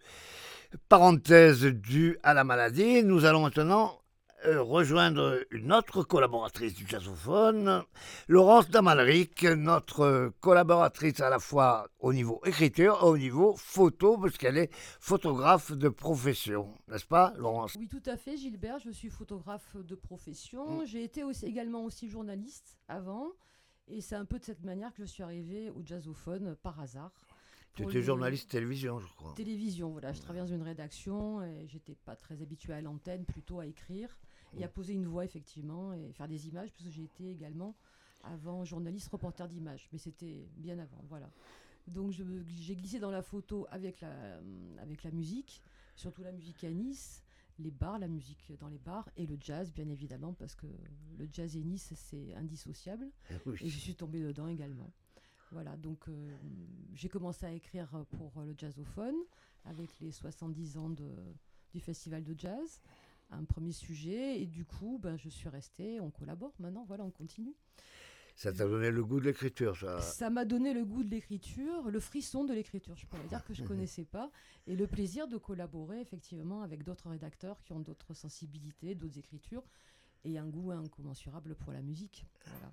parenthèse 0.89 1.63
due 1.63 2.17
à 2.23 2.33
la 2.33 2.43
maladie. 2.43 3.03
Nous 3.03 3.23
allons 3.23 3.43
maintenant 3.43 4.00
rejoindre 4.45 5.45
une 5.51 5.71
autre 5.71 6.03
collaboratrice 6.03 6.73
du 6.73 6.87
Jazzophone, 6.87 7.83
Laurence 8.27 8.69
Damalric, 8.69 9.43
notre 9.43 10.31
collaboratrice 10.39 11.19
à 11.19 11.29
la 11.29 11.39
fois 11.39 11.89
au 11.99 12.13
niveau 12.13 12.41
écriture 12.45 12.99
et 13.01 13.05
au 13.05 13.17
niveau 13.17 13.55
photo, 13.55 14.17
parce 14.17 14.37
qu'elle 14.37 14.57
est 14.57 14.73
photographe 14.99 15.71
de 15.71 15.89
profession, 15.89 16.73
n'est-ce 16.87 17.05
pas, 17.05 17.33
Laurence? 17.37 17.75
Oui, 17.77 17.87
tout 17.87 18.01
à 18.05 18.17
fait, 18.17 18.37
Gilbert. 18.37 18.79
Je 18.79 18.91
suis 18.91 19.09
photographe 19.09 19.75
de 19.75 19.95
profession. 19.95 20.81
Mm. 20.81 20.85
J'ai 20.85 21.03
été 21.03 21.23
aussi, 21.23 21.45
également 21.45 21.83
aussi 21.83 22.09
journaliste 22.09 22.77
avant. 22.87 23.27
Et 23.87 24.01
c'est 24.01 24.15
un 24.15 24.25
peu 24.25 24.39
de 24.39 24.45
cette 24.45 24.63
manière 24.63 24.93
que 24.93 25.03
je 25.03 25.09
suis 25.09 25.23
arrivée 25.23 25.69
au 25.69 25.81
jazzophone 25.85 26.55
par 26.63 26.79
hasard. 26.79 27.11
Tu 27.73 27.83
étais 27.83 28.01
journaliste 28.01 28.49
télévision, 28.49 28.99
je 28.99 29.07
crois. 29.07 29.33
Télévision, 29.35 29.91
voilà. 29.91 30.11
Je 30.11 30.21
travaillais 30.21 30.45
dans 30.45 30.53
une 30.53 30.61
rédaction 30.61 31.41
et 31.41 31.67
j'étais 31.67 31.95
pas 31.95 32.15
très 32.15 32.41
habituée 32.41 32.73
à 32.73 32.81
l'antenne, 32.81 33.23
plutôt 33.23 33.59
à 33.59 33.65
écrire 33.65 34.17
et 34.57 34.63
à 34.63 34.67
poser 34.67 34.93
une 34.93 35.05
voix, 35.05 35.25
effectivement, 35.25 35.93
et 35.93 36.11
faire 36.13 36.27
des 36.27 36.47
images, 36.47 36.71
parce 36.71 36.83
que 36.83 36.89
j'ai 36.89 37.03
été 37.03 37.29
également 37.29 37.75
avant 38.23 38.63
journaliste 38.65 39.09
reporter 39.09 39.47
d'images. 39.47 39.87
Mais 39.91 39.97
c'était 39.97 40.47
bien 40.57 40.77
avant, 40.79 41.03
voilà. 41.07 41.29
Donc 41.87 42.11
j'ai 42.11 42.75
glissé 42.75 42.99
dans 42.99 43.11
la 43.11 43.21
photo 43.21 43.67
avec 43.71 44.01
la, 44.01 44.39
avec 44.79 45.03
la 45.03 45.11
musique, 45.11 45.63
surtout 45.95 46.21
la 46.21 46.31
musique 46.31 46.63
à 46.63 46.69
Nice, 46.69 47.23
les 47.59 47.71
bars, 47.71 47.99
la 47.99 48.07
musique 48.07 48.53
dans 48.59 48.67
les 48.67 48.77
bars 48.77 49.09
et 49.17 49.25
le 49.25 49.37
jazz, 49.39 49.73
bien 49.73 49.89
évidemment, 49.89 50.33
parce 50.33 50.55
que 50.55 50.67
le 51.17 51.27
jazz 51.31 51.55
et 51.55 51.63
Nice, 51.63 51.93
c'est 51.95 52.33
indissociable. 52.35 53.09
Et 53.61 53.69
je 53.69 53.77
suis 53.77 53.95
tombée 53.95 54.21
dedans 54.21 54.47
également. 54.47 54.91
Voilà, 55.51 55.75
donc 55.75 56.07
euh, 56.07 56.37
j'ai 56.93 57.09
commencé 57.09 57.45
à 57.45 57.51
écrire 57.51 58.05
pour 58.11 58.41
le 58.41 58.53
jazzophone 58.57 59.15
avec 59.65 59.99
les 59.99 60.11
70 60.11 60.77
ans 60.77 60.89
de, 60.89 61.09
du 61.73 61.79
festival 61.81 62.23
de 62.23 62.33
jazz, 62.37 62.81
un 63.31 63.43
premier 63.43 63.71
sujet, 63.71 64.41
et 64.41 64.45
du 64.45 64.65
coup, 64.65 64.99
ben, 65.01 65.17
je 65.17 65.29
suis 65.29 65.49
restée, 65.49 65.99
on 65.99 66.11
collabore 66.11 66.53
maintenant, 66.59 66.85
voilà, 66.85 67.03
on 67.03 67.11
continue. 67.11 67.55
Ça 68.35 68.51
t'a 68.51 68.65
donné 68.65 68.91
le 68.91 69.03
goût 69.03 69.19
de 69.19 69.25
l'écriture, 69.25 69.75
ça. 69.75 70.01
Ça 70.01 70.29
m'a 70.29 70.45
donné 70.45 70.73
le 70.73 70.85
goût 70.85 71.03
de 71.03 71.09
l'écriture, 71.09 71.89
le 71.89 71.99
frisson 71.99 72.43
de 72.43 72.53
l'écriture, 72.53 72.95
je 72.95 73.05
pourrais 73.05 73.27
dire 73.27 73.43
que 73.43 73.53
je 73.53 73.61
ne 73.61 73.67
connaissais 73.67 74.05
pas, 74.05 74.31
et 74.67 74.75
le 74.75 74.87
plaisir 74.87 75.27
de 75.27 75.37
collaborer 75.37 75.99
effectivement 76.01 76.61
avec 76.61 76.83
d'autres 76.83 77.09
rédacteurs 77.09 77.61
qui 77.63 77.73
ont 77.73 77.79
d'autres 77.79 78.13
sensibilités, 78.13 78.95
d'autres 78.95 79.17
écritures, 79.17 79.63
et 80.23 80.37
un 80.37 80.47
goût 80.47 80.71
incommensurable 80.71 81.55
pour 81.55 81.71
la 81.71 81.81
musique. 81.81 82.25
Voilà. 82.45 82.71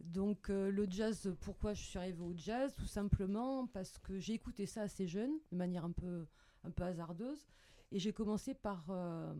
Donc 0.00 0.50
euh, 0.50 0.70
le 0.70 0.86
jazz, 0.90 1.32
pourquoi 1.40 1.74
je 1.74 1.82
suis 1.82 1.98
arrivée 1.98 2.22
au 2.22 2.34
jazz? 2.34 2.74
Tout 2.76 2.86
simplement 2.86 3.66
parce 3.68 3.98
que 3.98 4.18
j'ai 4.18 4.34
écouté 4.34 4.66
ça 4.66 4.82
assez 4.82 5.06
jeune, 5.06 5.32
de 5.52 5.56
manière 5.56 5.84
un 5.84 5.92
peu, 5.92 6.26
un 6.64 6.70
peu 6.70 6.82
hasardeuse, 6.82 7.46
et 7.92 7.98
j'ai 7.98 8.12
commencé 8.12 8.54
par 8.54 8.86
euh, 8.90 9.32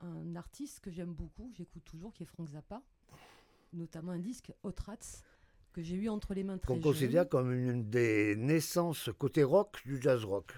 un 0.00 0.36
artiste 0.36 0.80
que 0.80 0.90
j'aime 0.90 1.12
beaucoup, 1.12 1.50
j'écoute 1.54 1.84
toujours, 1.84 2.12
qui 2.12 2.22
est 2.22 2.26
Frank 2.26 2.48
Zappa, 2.48 2.82
notamment 3.72 4.12
un 4.12 4.18
disque 4.18 4.52
Hot 4.62 4.74
Rats 4.84 5.22
que 5.72 5.82
j'ai 5.82 5.96
eu 5.96 6.08
entre 6.08 6.32
les 6.34 6.42
mains 6.44 6.58
très 6.58 6.74
Qu'on 6.74 6.80
considère 6.80 7.28
comme 7.28 7.52
une 7.52 7.88
des 7.90 8.34
naissances 8.36 9.10
côté 9.18 9.42
rock 9.44 9.82
du 9.84 10.00
jazz 10.00 10.24
rock. 10.24 10.52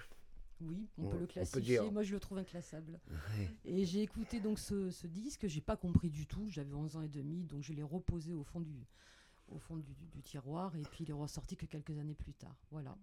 Oui, 0.61 0.87
on 0.97 1.03
Ouais, 1.03 1.09
peut 1.11 1.15
le 1.19 1.21
peut 1.27 1.33
classifier. 1.33 1.61
dire. 1.79 1.91
Moi, 1.91 2.03
je 2.03 2.13
le 2.13 2.19
trouve 2.19 2.37
inclassable. 2.37 2.99
Et 3.65 3.85
j'ai 3.85 4.01
écouté 4.01 4.39
donc 4.41 4.59
ce, 4.59 4.89
ce 4.91 5.07
disque, 5.07 5.47
j'ai 5.47 5.61
pas 5.61 5.77
compris 5.77 6.09
du 6.09 6.25
tout. 6.27 6.49
J'avais 6.49 6.73
11 6.73 6.97
ans 6.97 7.01
et 7.01 7.07
demi, 7.09 7.43
donc 7.45 7.63
je 7.63 7.71
l'ai 7.73 7.83
reposé 7.83 8.33
au 8.33 8.43
fond 8.43 8.59
du, 8.59 8.85
au 9.49 9.57
fond 9.59 9.77
du, 9.77 9.93
du- 9.93 10.07
du 10.07 10.21
tiroir, 10.21 10.75
et 10.75 10.81
puis 10.83 11.05
il 11.05 11.09
est 11.09 11.13
ressorti 11.13 11.55
que 11.55 11.65
quelques 11.65 11.97
années 11.97 12.13
plus 12.15 12.33
tard. 12.33 12.55
Voilà. 12.71 12.97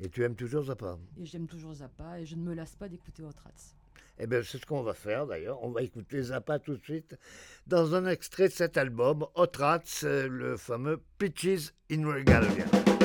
Et 0.00 0.08
tu 0.08 0.22
aimes 0.22 0.36
toujours 0.36 0.64
Zappa? 0.64 0.98
Et 1.20 1.24
j'aime 1.24 1.46
toujours 1.46 1.74
Zappa, 1.74 2.20
et 2.20 2.26
je 2.26 2.36
ne 2.36 2.42
me 2.42 2.54
lasse 2.54 2.76
pas 2.76 2.88
d'écouter 2.88 3.22
Hot 3.24 3.32
Rats. 3.42 3.74
Eh 4.20 4.26
bien, 4.26 4.42
c'est 4.42 4.58
ce 4.58 4.66
qu'on 4.66 4.82
va 4.82 4.94
faire 4.94 5.26
d'ailleurs. 5.26 5.62
On 5.62 5.70
va 5.70 5.82
écouter 5.82 6.22
Zappa 6.22 6.58
tout 6.58 6.76
de 6.76 6.82
suite 6.82 7.16
dans 7.66 7.94
un 7.94 8.06
extrait 8.06 8.48
de 8.48 8.52
cet 8.52 8.76
album, 8.76 9.26
Hot 9.34 9.46
Rats, 9.56 9.80
euh, 10.04 10.28
le 10.28 10.56
fameux 10.56 11.00
Pitches 11.18 11.72
in 11.90 12.06
Regalia. 12.06 12.97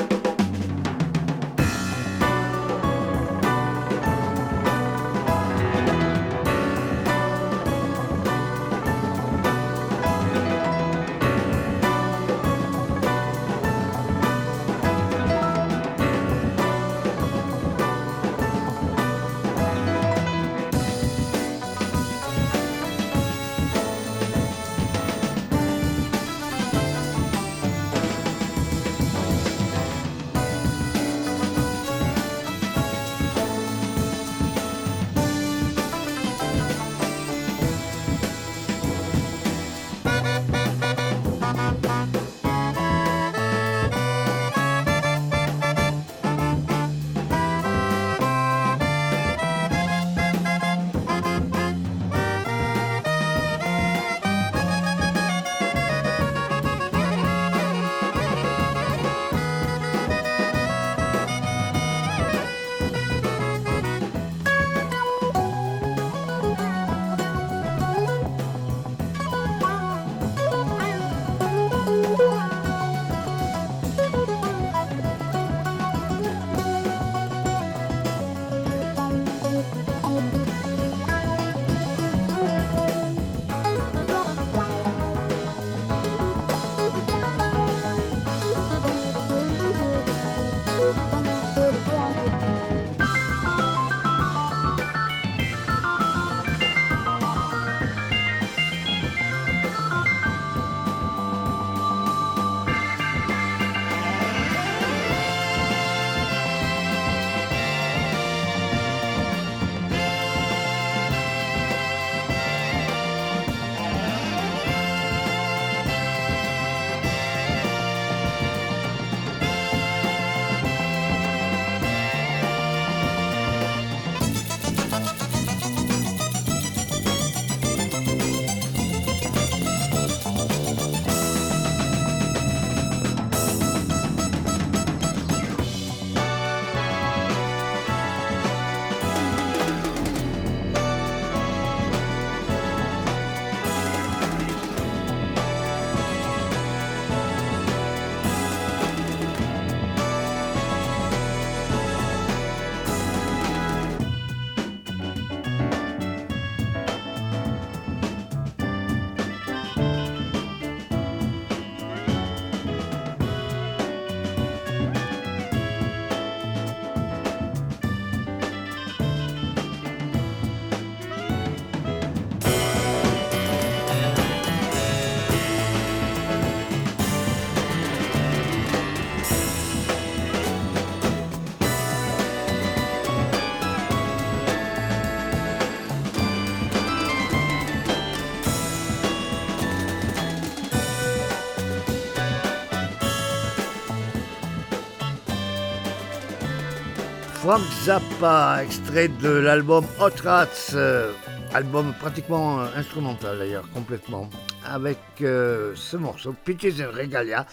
Frank 197.44 197.60
Zappa, 197.84 198.62
extrait 198.64 199.08
de 199.08 199.28
l'album 199.28 199.84
Hot 200.00 200.18
Rats, 200.24 200.72
euh, 200.72 201.12
album 201.52 201.92
pratiquement 202.00 202.60
euh, 202.60 202.68
instrumental 202.74 203.36
d'ailleurs, 203.36 203.68
complètement, 203.74 204.30
avec 204.64 204.96
euh, 205.20 205.74
ce 205.74 205.98
morceau, 205.98 206.34
Pitches 206.46 206.80
and 206.80 206.96
Regalia, 206.96 207.44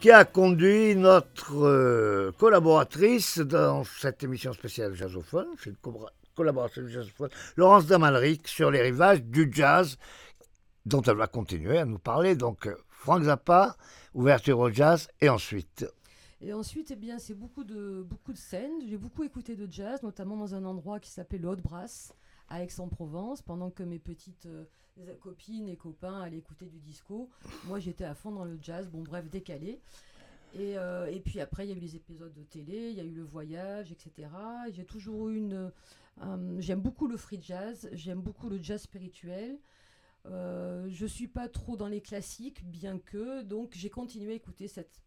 qui 0.00 0.10
a 0.10 0.24
conduit 0.24 0.96
notre 0.96 2.32
collaboratrice 2.40 3.38
dans 3.38 3.84
cette 3.84 4.24
émission 4.24 4.52
spéciale 4.52 4.94
jazzophone, 4.94 5.46
c'est 5.62 5.70
une 5.70 5.76
collaboration 6.34 6.82
jazzophone, 6.88 7.30
Laurence 7.56 7.86
Damalric, 7.86 8.48
sur 8.48 8.72
les 8.72 8.82
rivages 8.82 9.22
du 9.22 9.48
jazz, 9.52 9.96
dont 10.86 11.02
elle 11.02 11.18
va 11.18 11.28
continuer 11.28 11.78
à 11.78 11.84
nous 11.84 12.00
parler. 12.00 12.34
Donc, 12.34 12.68
Frank 12.90 13.22
Zappa, 13.22 13.76
ouverture 14.12 14.58
au 14.58 14.72
jazz, 14.72 15.06
et 15.20 15.28
ensuite. 15.28 15.86
Et 16.40 16.52
ensuite, 16.52 16.90
eh 16.90 16.96
bien, 16.96 17.18
c'est 17.18 17.34
beaucoup 17.34 17.64
de, 17.64 18.02
beaucoup 18.02 18.32
de 18.32 18.38
scènes. 18.38 18.80
J'ai 18.86 18.98
beaucoup 18.98 19.24
écouté 19.24 19.56
de 19.56 19.70
jazz, 19.70 20.02
notamment 20.02 20.36
dans 20.36 20.54
un 20.54 20.64
endroit 20.64 21.00
qui 21.00 21.10
s'appelait 21.10 21.38
le 21.38 21.48
Haute 21.48 21.62
Brasse, 21.62 22.14
à 22.48 22.62
Aix-en-Provence, 22.62 23.42
pendant 23.42 23.70
que 23.70 23.82
mes 23.82 23.98
petites 23.98 24.46
euh, 24.46 24.64
copines 25.20 25.68
et 25.68 25.76
copains 25.76 26.20
allaient 26.20 26.38
écouter 26.38 26.66
du 26.66 26.78
disco. 26.80 27.30
Moi, 27.64 27.78
j'étais 27.80 28.04
à 28.04 28.14
fond 28.14 28.32
dans 28.32 28.44
le 28.44 28.58
jazz, 28.60 28.88
bon, 28.88 29.02
bref, 29.02 29.28
décalé. 29.30 29.80
Et, 30.54 30.78
euh, 30.78 31.06
et 31.06 31.20
puis 31.20 31.40
après, 31.40 31.66
il 31.66 31.70
y 31.70 31.72
a 31.72 31.76
eu 31.76 31.80
les 31.80 31.96
épisodes 31.96 32.32
de 32.32 32.42
télé, 32.42 32.90
il 32.90 32.96
y 32.96 33.00
a 33.00 33.04
eu 33.04 33.14
le 33.14 33.24
voyage, 33.24 33.90
etc. 33.90 34.28
Et 34.68 34.72
J'ai 34.72 34.84
toujours 34.84 35.28
eu 35.28 35.36
une. 35.36 35.72
j'aime 36.58 36.80
beaucoup 36.80 37.08
le 37.08 37.16
free 37.16 37.40
jazz, 37.42 37.88
j'aime 37.92 38.20
beaucoup 38.20 38.48
le 38.48 38.62
jazz 38.62 38.82
spirituel. 38.82 39.58
Euh, 40.30 40.86
je 40.88 41.06
suis 41.06 41.28
pas 41.28 41.48
trop 41.48 41.76
dans 41.76 41.88
les 41.88 42.00
classiques, 42.00 42.64
bien 42.64 42.98
que, 42.98 43.42
donc 43.42 43.74
j'ai 43.74 43.90
continué 43.90 44.32
à 44.32 44.34
écouter 44.34 44.66
cette 44.66 45.00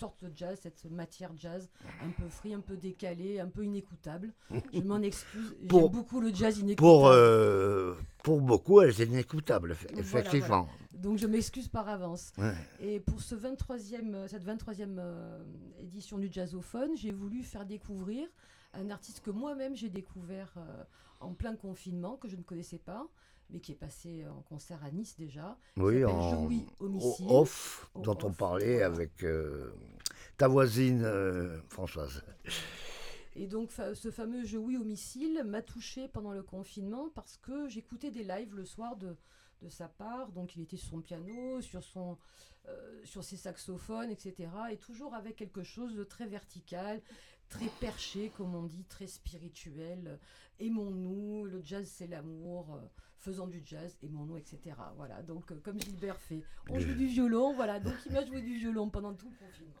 sorte 0.00 0.24
de 0.24 0.32
jazz, 0.34 0.58
cette 0.62 0.84
matière 0.90 1.30
jazz, 1.36 1.68
un 2.02 2.10
peu 2.10 2.26
free, 2.28 2.54
un 2.54 2.60
peu 2.60 2.76
décalé, 2.76 3.38
un 3.38 3.48
peu 3.48 3.64
inécoutable. 3.64 4.32
Je 4.72 4.80
m'en 4.80 5.00
excuse, 5.02 5.54
j'aime 5.60 5.68
Pour- 5.68 5.90
beaucoup 5.90 6.20
le 6.20 6.32
jazz 6.34 6.58
inécoutable. 6.58 6.76
Pour, 6.78 7.08
euh, 7.08 7.94
pour 8.24 8.40
beaucoup, 8.40 8.80
elle 8.80 8.88
est 8.90 9.04
inécoutable, 9.04 9.76
Voilà, 9.92 10.00
effectivement. 10.00 10.68
Donc 10.94 11.18
je 11.18 11.26
m'excuse 11.26 11.68
par 11.68 11.88
avance. 11.88 12.32
Ouais. 12.38 12.52
Et 12.80 13.00
pour 13.00 13.20
ce 13.20 13.34
23e, 13.34 14.14
euh, 14.14 14.28
cette 14.28 14.44
23e 14.44 14.96
euh, 14.98 15.38
édition 15.78 16.18
du 16.18 16.30
Jazzophone, 16.32 16.90
j'ai 16.96 17.10
voulu 17.12 17.42
faire 17.42 17.64
découvrir 17.66 18.26
un 18.74 18.88
artiste 18.90 19.20
que 19.20 19.30
moi-même 19.30 19.74
j'ai 19.76 19.88
découvert 19.90 20.52
euh, 20.56 20.82
en 21.20 21.34
plein 21.34 21.56
confinement, 21.56 22.16
que 22.16 22.28
je 22.28 22.36
ne 22.36 22.42
connaissais 22.42 22.78
pas, 22.78 23.06
mais 23.52 23.60
qui 23.60 23.72
est 23.72 23.76
passé 23.76 24.24
en 24.26 24.42
concert 24.42 24.82
à 24.84 24.90
Nice 24.90 25.16
déjà. 25.18 25.58
Oui, 25.76 26.04
en 26.04 26.46
au 26.46 27.16
off, 27.28 27.90
Au 27.94 28.00
dont 28.00 28.18
on 28.22 28.32
parlait 28.32 28.78
voilà. 28.78 28.86
avec 28.86 29.22
euh, 29.24 29.72
ta 30.36 30.48
voisine 30.48 31.02
euh, 31.04 31.60
Françoise. 31.68 32.22
Et 33.36 33.46
donc 33.46 33.70
ce 33.72 34.10
fameux 34.10 34.44
Joey 34.44 34.76
Homicile 34.76 35.42
m'a 35.44 35.62
touché 35.62 36.08
pendant 36.08 36.32
le 36.32 36.42
confinement 36.42 37.08
parce 37.14 37.36
que 37.36 37.68
j'écoutais 37.68 38.10
des 38.10 38.24
lives 38.24 38.54
le 38.54 38.64
soir 38.64 38.96
de, 38.96 39.16
de 39.62 39.68
sa 39.68 39.88
part. 39.88 40.32
Donc 40.32 40.56
il 40.56 40.62
était 40.62 40.76
sur 40.76 40.90
son 40.90 41.00
piano, 41.00 41.60
sur, 41.60 41.84
son, 41.84 42.18
euh, 42.68 43.00
sur 43.04 43.22
ses 43.22 43.36
saxophones, 43.36 44.10
etc. 44.10 44.48
Et 44.72 44.76
toujours 44.78 45.14
avec 45.14 45.36
quelque 45.36 45.62
chose 45.62 45.94
de 45.94 46.04
très 46.04 46.26
vertical, 46.26 47.00
très 47.50 47.66
perché, 47.80 48.30
comme 48.36 48.54
on 48.54 48.62
dit, 48.62 48.84
très 48.84 49.06
spirituel. 49.06 50.18
Aimons-nous, 50.58 51.44
le 51.44 51.60
jazz 51.62 51.86
c'est 51.86 52.06
l'amour. 52.06 52.74
euh, 52.74 52.80
Faisons 53.18 53.46
du 53.46 53.60
jazz, 53.62 53.98
aimons-nous, 54.02 54.38
etc. 54.38 54.58
Voilà, 54.96 55.20
donc 55.22 55.52
euh, 55.52 55.60
comme 55.62 55.78
Gilbert 55.78 56.18
fait, 56.18 56.42
on 56.70 56.78
joue 56.80 56.94
du 56.94 57.06
violon, 57.06 57.52
voilà, 57.54 57.78
donc 57.78 57.92
il 58.06 58.12
m'a 58.12 58.24
joué 58.24 58.40
du 58.40 58.56
violon 58.56 58.88
pendant 58.88 59.12
tout 59.12 59.28
le 59.28 59.36
confinement. 59.36 59.74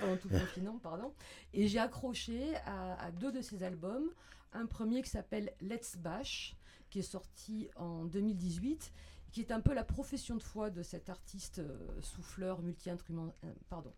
Pendant 0.00 0.16
tout 0.16 0.28
le 0.28 0.40
confinement, 0.40 0.78
pardon. 0.78 1.12
Et 1.54 1.68
j'ai 1.68 1.78
accroché 1.78 2.56
à, 2.66 3.00
à 3.00 3.12
deux 3.12 3.30
de 3.30 3.40
ses 3.40 3.62
albums. 3.62 4.10
Un 4.52 4.66
premier 4.66 5.00
qui 5.02 5.10
s'appelle 5.10 5.52
Let's 5.60 5.96
Bash, 5.96 6.56
qui 6.90 6.98
est 6.98 7.02
sorti 7.02 7.68
en 7.76 8.04
2018, 8.04 8.92
qui 9.30 9.40
est 9.40 9.52
un 9.52 9.60
peu 9.60 9.72
la 9.74 9.84
profession 9.84 10.34
de 10.34 10.42
foi 10.42 10.68
de 10.70 10.82
cet 10.82 11.08
artiste 11.08 11.60
euh, 11.60 11.78
souffleur 12.00 12.62
multi-instrument, 12.62 13.32
euh, 13.44 13.52
pardon, 13.70 13.92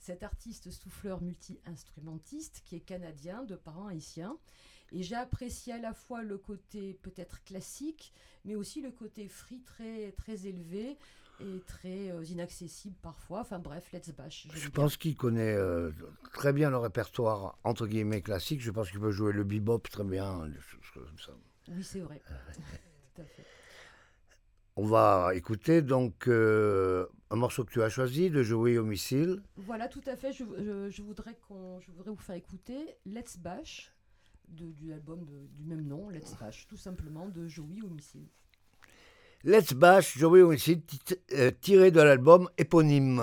cet 0.00 0.22
artiste 0.22 0.70
souffleur 0.70 1.20
multi-instrumentiste 1.20 2.62
qui 2.64 2.76
est 2.76 2.80
canadien 2.80 3.44
de 3.44 3.54
parents 3.54 3.88
haïtiens. 3.88 4.36
Et 4.92 5.02
j'ai 5.02 5.14
apprécié 5.14 5.74
à 5.74 5.78
la 5.78 5.92
fois 5.92 6.22
le 6.22 6.36
côté 6.36 6.98
peut-être 7.02 7.44
classique, 7.44 8.12
mais 8.44 8.56
aussi 8.56 8.80
le 8.80 8.90
côté 8.90 9.28
free 9.28 9.60
très, 9.60 10.12
très 10.12 10.46
élevé 10.46 10.96
et 11.38 11.60
très 11.66 12.10
euh, 12.10 12.24
inaccessible 12.24 12.96
parfois. 13.00 13.40
Enfin 13.40 13.58
bref, 13.58 13.92
Let's 13.92 14.10
Bash. 14.10 14.48
Je 14.52 14.68
pense 14.68 14.96
qu'il 14.96 15.16
connaît 15.16 15.54
euh, 15.54 15.92
très 16.32 16.52
bien 16.52 16.70
le 16.70 16.78
répertoire 16.78 17.58
entre 17.62 17.86
guillemets 17.86 18.22
classique. 18.22 18.60
Je 18.60 18.70
pense 18.70 18.90
qu'il 18.90 19.00
peut 19.00 19.12
jouer 19.12 19.32
le 19.32 19.44
bebop 19.44 19.78
très 19.88 20.04
bien, 20.04 20.46
des 20.48 20.58
choses 20.60 21.04
comme 21.06 21.18
ça. 21.18 21.32
Oui, 21.68 21.84
c'est 21.84 22.00
vrai. 22.00 22.20
Tout 23.14 23.22
à 23.22 23.24
fait. 23.24 23.44
On 24.82 24.86
va 24.86 25.32
écouter 25.34 25.82
donc 25.82 26.26
euh, 26.26 27.04
un 27.30 27.36
morceau 27.36 27.64
que 27.64 27.70
tu 27.70 27.82
as 27.82 27.90
choisi 27.90 28.30
de 28.30 28.42
Joey 28.42 28.78
Homicile. 28.78 29.42
Voilà, 29.58 29.88
tout 29.88 30.00
à 30.06 30.16
fait. 30.16 30.32
Je, 30.32 30.42
je- 30.58 30.88
je 30.88 31.02
voudrais 31.02 31.36
qu'on, 31.46 31.78
je 31.80 31.90
voudrais 31.92 32.08
vous 32.10 32.16
faire 32.16 32.36
écouter 32.36 32.78
Let's 33.04 33.36
Bash 33.36 33.92
de, 34.48 34.72
du 34.72 34.90
album 34.94 35.26
de- 35.26 35.46
du 35.54 35.64
même 35.66 35.86
nom, 35.86 36.08
Let's 36.08 36.34
Bash, 36.40 36.66
tout 36.66 36.78
simplement 36.78 37.28
de 37.28 37.46
Joey 37.46 37.82
Homicide. 37.84 38.26
Let's 39.44 39.74
Bash, 39.74 40.16
Joey 40.16 40.56
tit- 40.56 41.14
euh, 41.34 41.50
tiré 41.60 41.90
de 41.90 42.00
l'album 42.00 42.48
éponyme. 42.56 43.20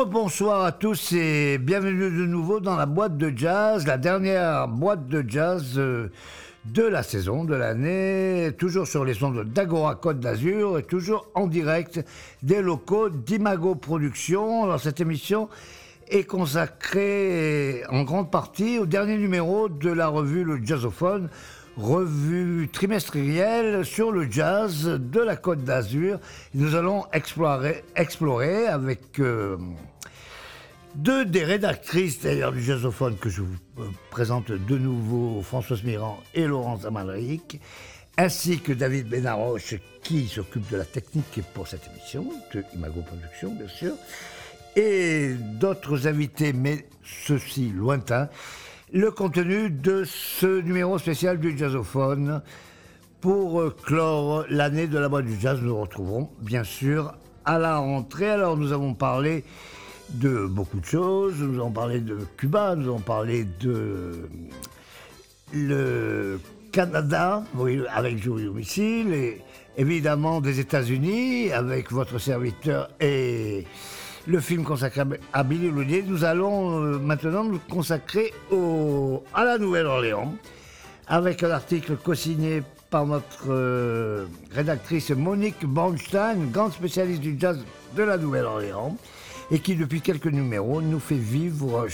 Rebonsoir 0.00 0.64
à 0.64 0.72
tous 0.72 1.12
et 1.12 1.58
bienvenue 1.58 2.10
de 2.10 2.24
nouveau 2.24 2.58
dans 2.58 2.74
la 2.74 2.86
boîte 2.86 3.18
de 3.18 3.30
jazz, 3.36 3.86
la 3.86 3.98
dernière 3.98 4.66
boîte 4.66 5.08
de 5.08 5.22
jazz 5.28 5.74
euh, 5.76 6.08
de 6.64 6.84
la 6.84 7.02
saison, 7.02 7.44
de 7.44 7.54
l'année, 7.54 8.50
toujours 8.56 8.86
sur 8.86 9.04
les 9.04 9.22
ondes 9.22 9.44
d'Agora 9.44 9.96
Côte 9.96 10.18
d'Azur 10.18 10.78
et 10.78 10.84
toujours 10.84 11.28
en 11.34 11.46
direct 11.46 12.02
des 12.42 12.62
locaux 12.62 13.10
d'Imago 13.10 13.74
Productions. 13.74 14.78
Cette 14.78 15.02
émission 15.02 15.50
est 16.08 16.24
consacrée 16.24 17.82
en 17.90 18.02
grande 18.04 18.30
partie 18.30 18.78
au 18.78 18.86
dernier 18.86 19.18
numéro 19.18 19.68
de 19.68 19.90
la 19.90 20.08
revue 20.08 20.44
Le 20.44 20.64
Jazzophone, 20.64 21.28
revue 21.76 22.68
trimestrielle 22.72 23.84
sur 23.84 24.12
le 24.12 24.30
jazz 24.30 24.84
de 24.86 25.20
la 25.20 25.36
Côte 25.36 25.64
d'Azur. 25.64 26.18
Nous 26.54 26.74
allons 26.74 27.04
explorer, 27.12 27.84
explorer 27.96 28.66
avec 28.66 29.18
euh, 29.20 29.56
deux 30.94 31.24
des 31.24 31.44
rédactrices 31.44 32.20
d'ailleurs 32.20 32.52
du 32.52 32.62
Jazzophone 32.62 33.16
que 33.16 33.28
je 33.28 33.42
vous 33.42 33.56
euh, 33.78 33.84
présente 34.10 34.50
de 34.50 34.78
nouveau, 34.78 35.42
Françoise 35.42 35.82
Mirand 35.82 36.18
et 36.34 36.46
Laurence 36.46 36.84
Amalric, 36.84 37.60
ainsi 38.16 38.60
que 38.60 38.72
David 38.72 39.08
Benaroche 39.08 39.76
qui 40.02 40.26
s'occupe 40.26 40.68
de 40.70 40.76
la 40.76 40.84
technique 40.84 41.40
pour 41.54 41.68
cette 41.68 41.88
émission, 41.88 42.26
de 42.52 42.64
Imago 42.74 43.02
Productions 43.02 43.54
bien 43.54 43.68
sûr, 43.68 43.92
et 44.76 45.34
d'autres 45.34 46.06
invités, 46.06 46.52
mais 46.52 46.86
ceux-ci 47.04 47.70
lointains, 47.70 48.28
le 48.92 49.10
contenu 49.10 49.70
de 49.70 50.04
ce 50.04 50.60
numéro 50.60 50.98
spécial 50.98 51.38
du 51.38 51.56
Jazzophone. 51.56 52.42
Pour 53.20 53.60
euh, 53.60 53.76
clore 53.84 54.44
l'année 54.48 54.86
de 54.86 54.98
la 54.98 55.08
boîte 55.08 55.26
du 55.26 55.38
jazz, 55.38 55.60
nous 55.60 55.68
nous 55.68 55.80
retrouverons 55.80 56.30
bien 56.40 56.64
sûr 56.64 57.14
à 57.44 57.58
la 57.58 57.78
rentrée. 57.78 58.30
Alors 58.30 58.56
nous 58.56 58.72
avons 58.72 58.94
parlé 58.94 59.44
de 60.10 60.46
beaucoup 60.46 60.80
de 60.80 60.86
choses. 60.86 61.34
Nous 61.38 61.60
avons 61.60 61.70
parlé 61.70 62.00
de 62.00 62.18
Cuba, 62.36 62.74
nous 62.74 62.88
avons 62.88 63.00
parlé 63.00 63.46
de 63.60 64.28
le 65.52 66.40
Canada, 66.72 67.44
oui, 67.56 67.80
avec 67.92 68.22
Joe 68.22 68.42
Domicile, 68.42 69.12
et 69.12 69.42
évidemment 69.76 70.40
des 70.40 70.60
États-Unis, 70.60 71.52
avec 71.52 71.92
votre 71.92 72.18
serviteur 72.18 72.88
et 73.00 73.66
le 74.30 74.38
film 74.38 74.62
consacré 74.62 75.02
à 75.32 75.42
Billy 75.42 75.68
Holiday. 75.68 76.04
Nous 76.06 76.24
allons 76.24 76.84
euh, 76.84 76.98
maintenant 76.98 77.42
nous 77.42 77.58
consacrer 77.58 78.32
à 79.34 79.44
la 79.44 79.58
Nouvelle-Orléans, 79.58 80.32
avec 81.08 81.42
un 81.42 81.50
article 81.50 81.96
co-signé 81.96 82.62
par 82.90 83.06
notre 83.06 83.46
euh, 83.48 84.26
rédactrice 84.52 85.10
Monique 85.10 85.66
Bornstein, 85.66 86.50
grande 86.52 86.72
spécialiste 86.72 87.20
du 87.20 87.36
jazz 87.38 87.58
de 87.96 88.02
la 88.04 88.16
Nouvelle-Orléans, 88.16 88.96
et 89.50 89.58
qui 89.58 89.74
depuis 89.74 90.00
quelques 90.00 90.26
numéros 90.26 90.80
nous 90.80 91.00
fait 91.00 91.16
vivre 91.16 91.88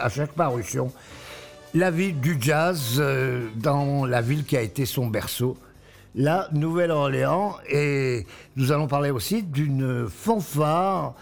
à 0.00 0.08
chaque 0.08 0.32
parution 0.32 0.90
la 1.74 1.90
vie 1.90 2.14
du 2.14 2.38
jazz 2.40 2.96
euh, 2.98 3.48
dans 3.56 4.06
la 4.06 4.22
ville 4.22 4.44
qui 4.44 4.56
a 4.56 4.62
été 4.62 4.86
son 4.86 5.08
berceau, 5.08 5.58
la 6.14 6.48
Nouvelle-Orléans. 6.52 7.56
Et 7.68 8.26
nous 8.56 8.72
allons 8.72 8.86
parler 8.86 9.10
aussi 9.10 9.42
d'une 9.42 10.08
fanfare 10.08 11.14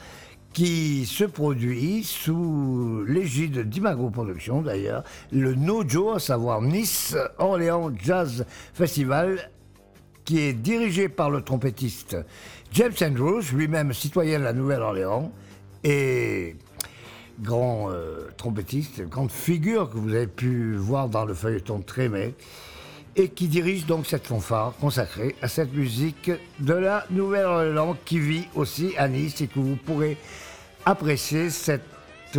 qui 0.58 1.06
se 1.06 1.22
produit 1.22 2.02
sous 2.02 3.04
l'égide 3.06 3.68
d'Imago 3.68 4.10
Productions 4.10 4.60
d'ailleurs, 4.60 5.04
le 5.30 5.54
Nojo, 5.54 6.14
à 6.14 6.18
savoir 6.18 6.60
Nice 6.62 7.16
Orléans 7.38 7.92
Jazz 7.96 8.44
Festival, 8.74 9.52
qui 10.24 10.40
est 10.40 10.54
dirigé 10.54 11.08
par 11.08 11.30
le 11.30 11.42
trompettiste 11.42 12.16
James 12.72 12.94
Andrews, 13.00 13.42
lui-même 13.54 13.92
citoyen 13.92 14.40
de 14.40 14.44
la 14.44 14.52
Nouvelle-Orléans, 14.52 15.30
et 15.84 16.56
grand 17.40 17.92
euh, 17.92 18.26
trompettiste, 18.36 19.02
grande 19.02 19.30
figure 19.30 19.88
que 19.88 19.96
vous 19.96 20.12
avez 20.12 20.26
pu 20.26 20.74
voir 20.74 21.08
dans 21.08 21.24
le 21.24 21.34
feuilleton 21.34 21.82
Trémé, 21.82 22.34
et 23.14 23.28
qui 23.28 23.46
dirige 23.46 23.86
donc 23.86 24.06
cette 24.06 24.26
fanfare 24.26 24.74
consacrée 24.80 25.36
à 25.40 25.46
cette 25.46 25.72
musique 25.72 26.32
de 26.58 26.74
la 26.74 27.06
Nouvelle-Orléans 27.10 27.96
qui 28.04 28.18
vit 28.18 28.48
aussi 28.56 28.94
à 28.96 29.06
Nice 29.06 29.40
et 29.40 29.46
que 29.46 29.60
vous 29.60 29.76
pourrez 29.76 30.16
apprécier 30.88 31.50
cette 31.50 31.82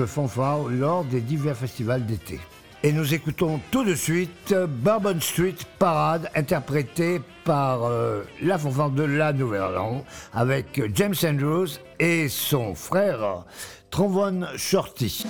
fanfare 0.08 0.64
lors 0.70 1.04
des 1.04 1.22
divers 1.22 1.56
festivals 1.56 2.04
d'été. 2.06 2.40
Et 2.82 2.92
nous 2.92 3.14
écoutons 3.14 3.60
tout 3.72 3.84
de 3.84 3.94
suite 3.94 4.56
Bourbon 4.56 5.20
Street 5.22 5.56
Parade 5.78 6.32
interprétée 6.34 7.22
par 7.44 7.84
euh, 7.84 8.24
la 8.42 8.58
fanfare 8.58 8.90
de 8.90 9.04
la 9.04 9.34
Nouvelle-Orléans 9.34 10.04
avec 10.34 10.82
James 10.96 11.14
Andrews 11.24 11.68
et 12.00 12.28
son 12.28 12.74
frère 12.74 13.44
Trombone 13.92 14.48
Shorty. 14.56 15.26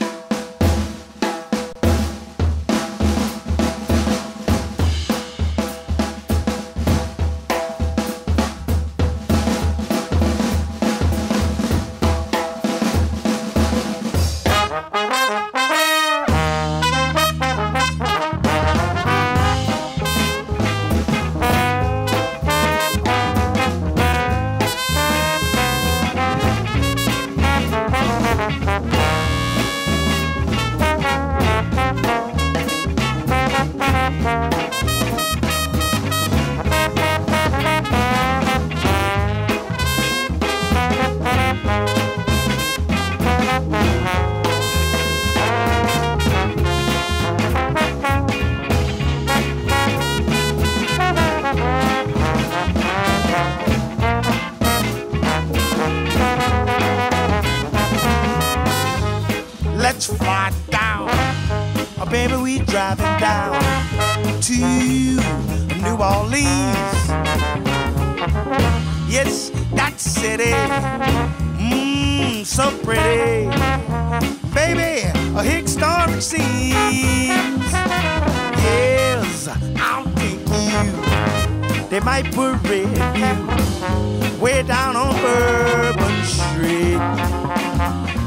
I'm 79.77 80.05
thinking 80.15 80.69
you. 80.85 81.89
They 81.89 81.99
might 81.99 82.31
parade 82.33 82.97
you 83.17 84.39
way 84.39 84.63
down 84.63 84.95
on 84.95 85.15
Bourbon 85.21 86.23
Street. 86.23 86.99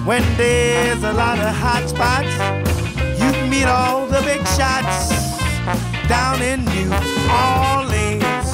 When 0.05 0.23
there's 0.37 1.03
a 1.05 1.13
lot 1.13 1.39
of 1.39 1.55
hot 1.55 1.89
spots, 1.89 2.35
you 3.21 3.31
meet 3.49 3.67
all 3.67 4.07
the 4.07 4.21
big 4.23 4.47
shots 4.49 5.11
down 6.09 6.43
in 6.43 6.65
New 6.65 6.91
Orleans. 7.31 8.49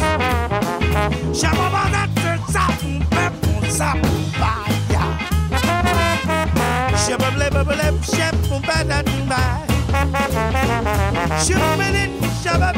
Shabba 1.39 1.91
that 1.95 2.11
zap, 2.51 2.81
pep, 3.11 3.33
zap, 3.71 3.99
fire. 4.37 5.09
Shabba 7.03 7.29
bleb, 7.35 7.67
bleb, 7.67 8.05
shep, 8.05 8.35
bad, 8.67 8.89
that, 8.89 9.07
bye. 9.29 9.69
Shoo, 11.45 11.77
minute 11.79 12.28
shabab, 12.49 12.77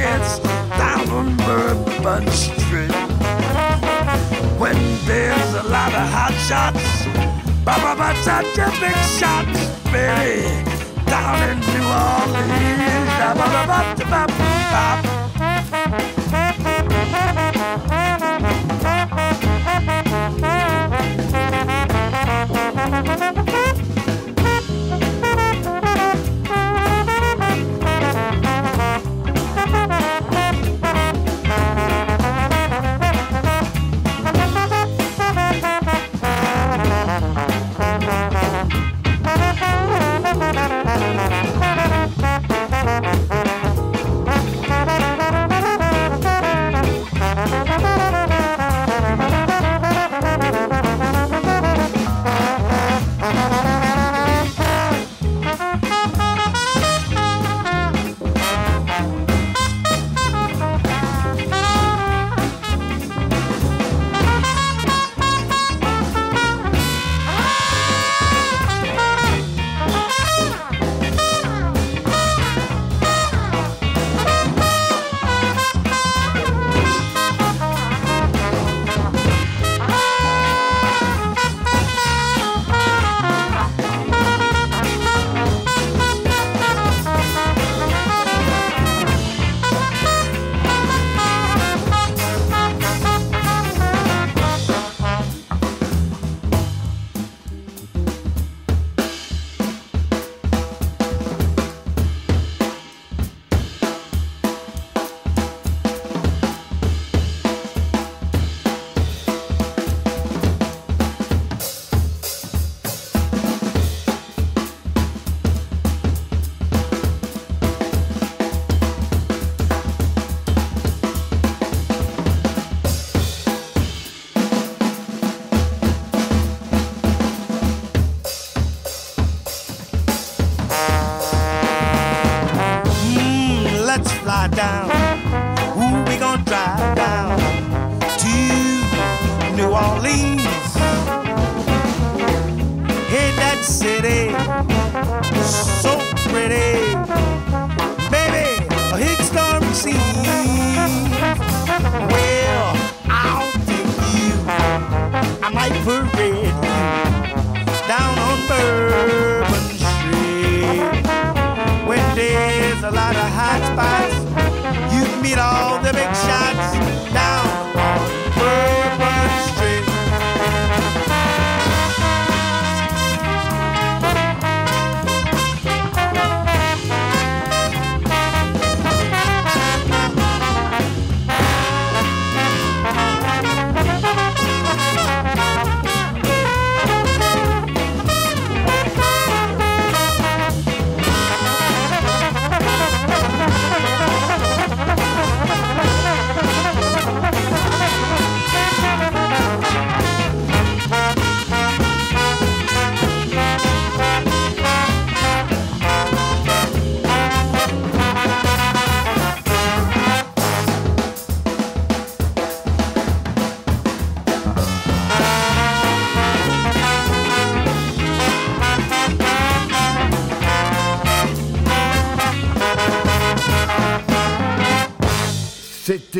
It's 0.00 0.38
down 0.78 1.08
on 1.10 1.36
Bourbon 1.36 2.26
Street. 2.30 2.92
When 4.58 4.76
there's 5.06 5.54
a 5.54 5.62
lot 5.62 5.92
of 5.94 6.08
hot 6.10 6.34
shots, 6.48 7.06
ba 7.64 7.76
ba 7.82 7.94
ba, 7.96 8.14
such 8.22 8.58
a 8.58 8.70
big 8.80 8.96
shot, 9.18 9.46
baby. 9.92 10.64
Down 11.06 11.38
in 11.50 11.58
New 11.60 11.86
Orleans, 11.86 13.12
ba 13.18 13.30
ba 13.36 13.46
ba, 13.52 13.94
ba 13.96 14.04
ba 14.10 14.26
ba. 14.72 15.17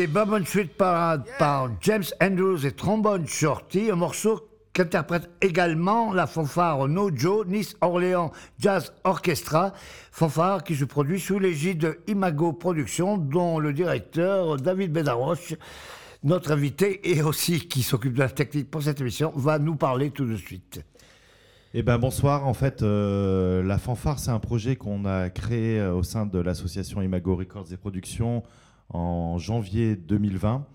Bourbon 0.09 0.43
Street 0.43 0.69
Parade 0.75 1.23
par 1.37 1.69
James 1.81 2.03
Andrews 2.19 2.65
et 2.65 2.71
Trombone 2.71 3.27
Shorty, 3.27 3.91
un 3.91 3.95
morceau 3.95 4.49
qu'interprète 4.73 5.29
également 5.39 6.13
la 6.13 6.25
fanfare 6.25 6.87
No 6.87 7.11
Joe 7.15 7.45
Nice 7.45 7.75
Orléans 7.81 8.31
Jazz 8.57 8.91
Orchestra, 9.03 9.73
fanfare 10.11 10.63
qui 10.63 10.75
se 10.75 10.85
produit 10.85 11.19
sous 11.19 11.37
l'égide 11.37 11.77
de 11.77 11.99
Imago 12.07 12.53
Productions, 12.53 13.17
dont 13.17 13.59
le 13.59 13.71
directeur 13.71 14.57
David 14.57 14.91
Bedaroche, 14.91 15.53
notre 16.23 16.51
invité 16.51 17.11
et 17.11 17.21
aussi 17.21 17.67
qui 17.67 17.83
s'occupe 17.83 18.13
de 18.13 18.19
la 18.19 18.29
technique 18.29 18.71
pour 18.71 18.81
cette 18.81 18.99
émission, 19.01 19.31
va 19.35 19.59
nous 19.59 19.75
parler 19.75 20.09
tout 20.09 20.25
de 20.25 20.37
suite. 20.37 20.83
Eh 21.75 21.83
ben 21.83 21.99
bonsoir. 21.99 22.47
En 22.47 22.55
fait, 22.55 22.81
euh, 22.81 23.61
la 23.61 23.77
fanfare, 23.77 24.17
c'est 24.17 24.31
un 24.31 24.39
projet 24.39 24.75
qu'on 24.75 25.05
a 25.05 25.29
créé 25.29 25.79
euh, 25.79 25.93
au 25.93 26.01
sein 26.01 26.25
de 26.25 26.39
l'association 26.39 26.99
Imago 27.03 27.35
Records 27.35 27.71
et 27.71 27.77
Productions 27.77 28.41
en 28.89 29.37
janvier 29.37 29.95
2020. 29.95 30.65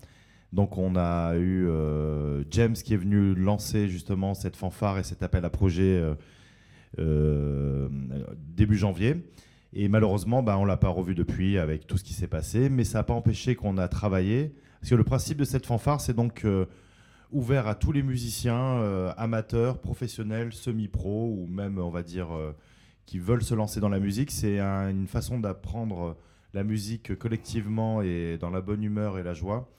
Donc, 0.53 0.77
on 0.77 0.95
a 0.95 1.35
eu 1.35 1.67
euh, 1.67 2.43
James 2.51 2.73
qui 2.73 2.93
est 2.93 2.97
venu 2.97 3.35
lancer 3.35 3.89
justement 3.89 4.33
cette 4.33 4.55
fanfare 4.55 4.97
et 4.99 5.03
cet 5.03 5.21
appel 5.23 5.43
à 5.43 5.49
projet 5.49 5.97
euh, 5.99 6.15
euh, 6.99 7.89
début 8.55 8.77
janvier. 8.77 9.25
Et 9.73 9.89
malheureusement, 9.89 10.41
bah, 10.43 10.57
on 10.57 10.63
l'a 10.65 10.77
pas 10.77 10.87
revu 10.89 11.13
depuis 11.15 11.57
avec 11.57 11.87
tout 11.87 11.97
ce 11.97 12.03
qui 12.03 12.13
s'est 12.13 12.27
passé, 12.27 12.69
mais 12.69 12.85
ça 12.85 12.99
n'a 12.99 13.03
pas 13.03 13.13
empêché 13.13 13.55
qu'on 13.55 13.77
a 13.77 13.87
travaillé. 13.89 14.55
Parce 14.79 14.89
que 14.91 14.95
le 14.95 15.03
principe 15.03 15.37
de 15.37 15.43
cette 15.43 15.65
fanfare, 15.65 15.99
c'est 15.99 16.13
donc 16.15 16.45
ouvert 17.31 17.67
à 17.67 17.75
tous 17.75 17.91
les 17.91 18.03
musiciens, 18.03 18.81
amateurs, 19.17 19.79
professionnels, 19.79 20.53
semi-pro 20.53 21.35
ou 21.37 21.47
même, 21.47 21.79
on 21.79 21.89
va 21.89 22.03
dire, 22.03 22.27
qui 23.05 23.19
veulent 23.19 23.43
se 23.43 23.53
lancer 23.55 23.81
dans 23.81 23.89
la 23.89 23.99
musique. 23.99 24.31
C'est 24.31 24.59
un- 24.59 24.89
une 24.89 25.07
façon 25.07 25.39
d'apprendre 25.39 26.15
la 26.55 26.63
musique 26.63 27.15
collectivement 27.19 28.01
et 28.01 28.37
dans 28.39 28.49
la 28.49 28.61
bonne 28.61 28.81
humeur 28.81 29.19
et 29.19 29.23
la 29.23 29.33
joie, 29.33 29.69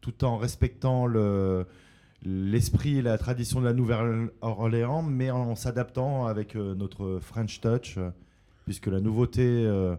tout 0.00 0.24
en 0.24 0.36
respectant 0.36 1.06
le- 1.06 1.66
l'esprit 2.22 2.98
et 2.98 3.02
la 3.02 3.16
tradition 3.16 3.60
de 3.60 3.66
la 3.66 3.72
Nouvelle-Orléans, 3.72 5.02
mais 5.02 5.30
en 5.30 5.54
s'adaptant 5.54 6.26
avec 6.26 6.56
euh, 6.56 6.74
notre 6.74 7.20
French 7.20 7.60
Touch, 7.60 7.96
euh, 7.98 8.10
puisque 8.64 8.88
la 8.88 9.00
nouveauté 9.00 9.42
euh, 9.44 9.94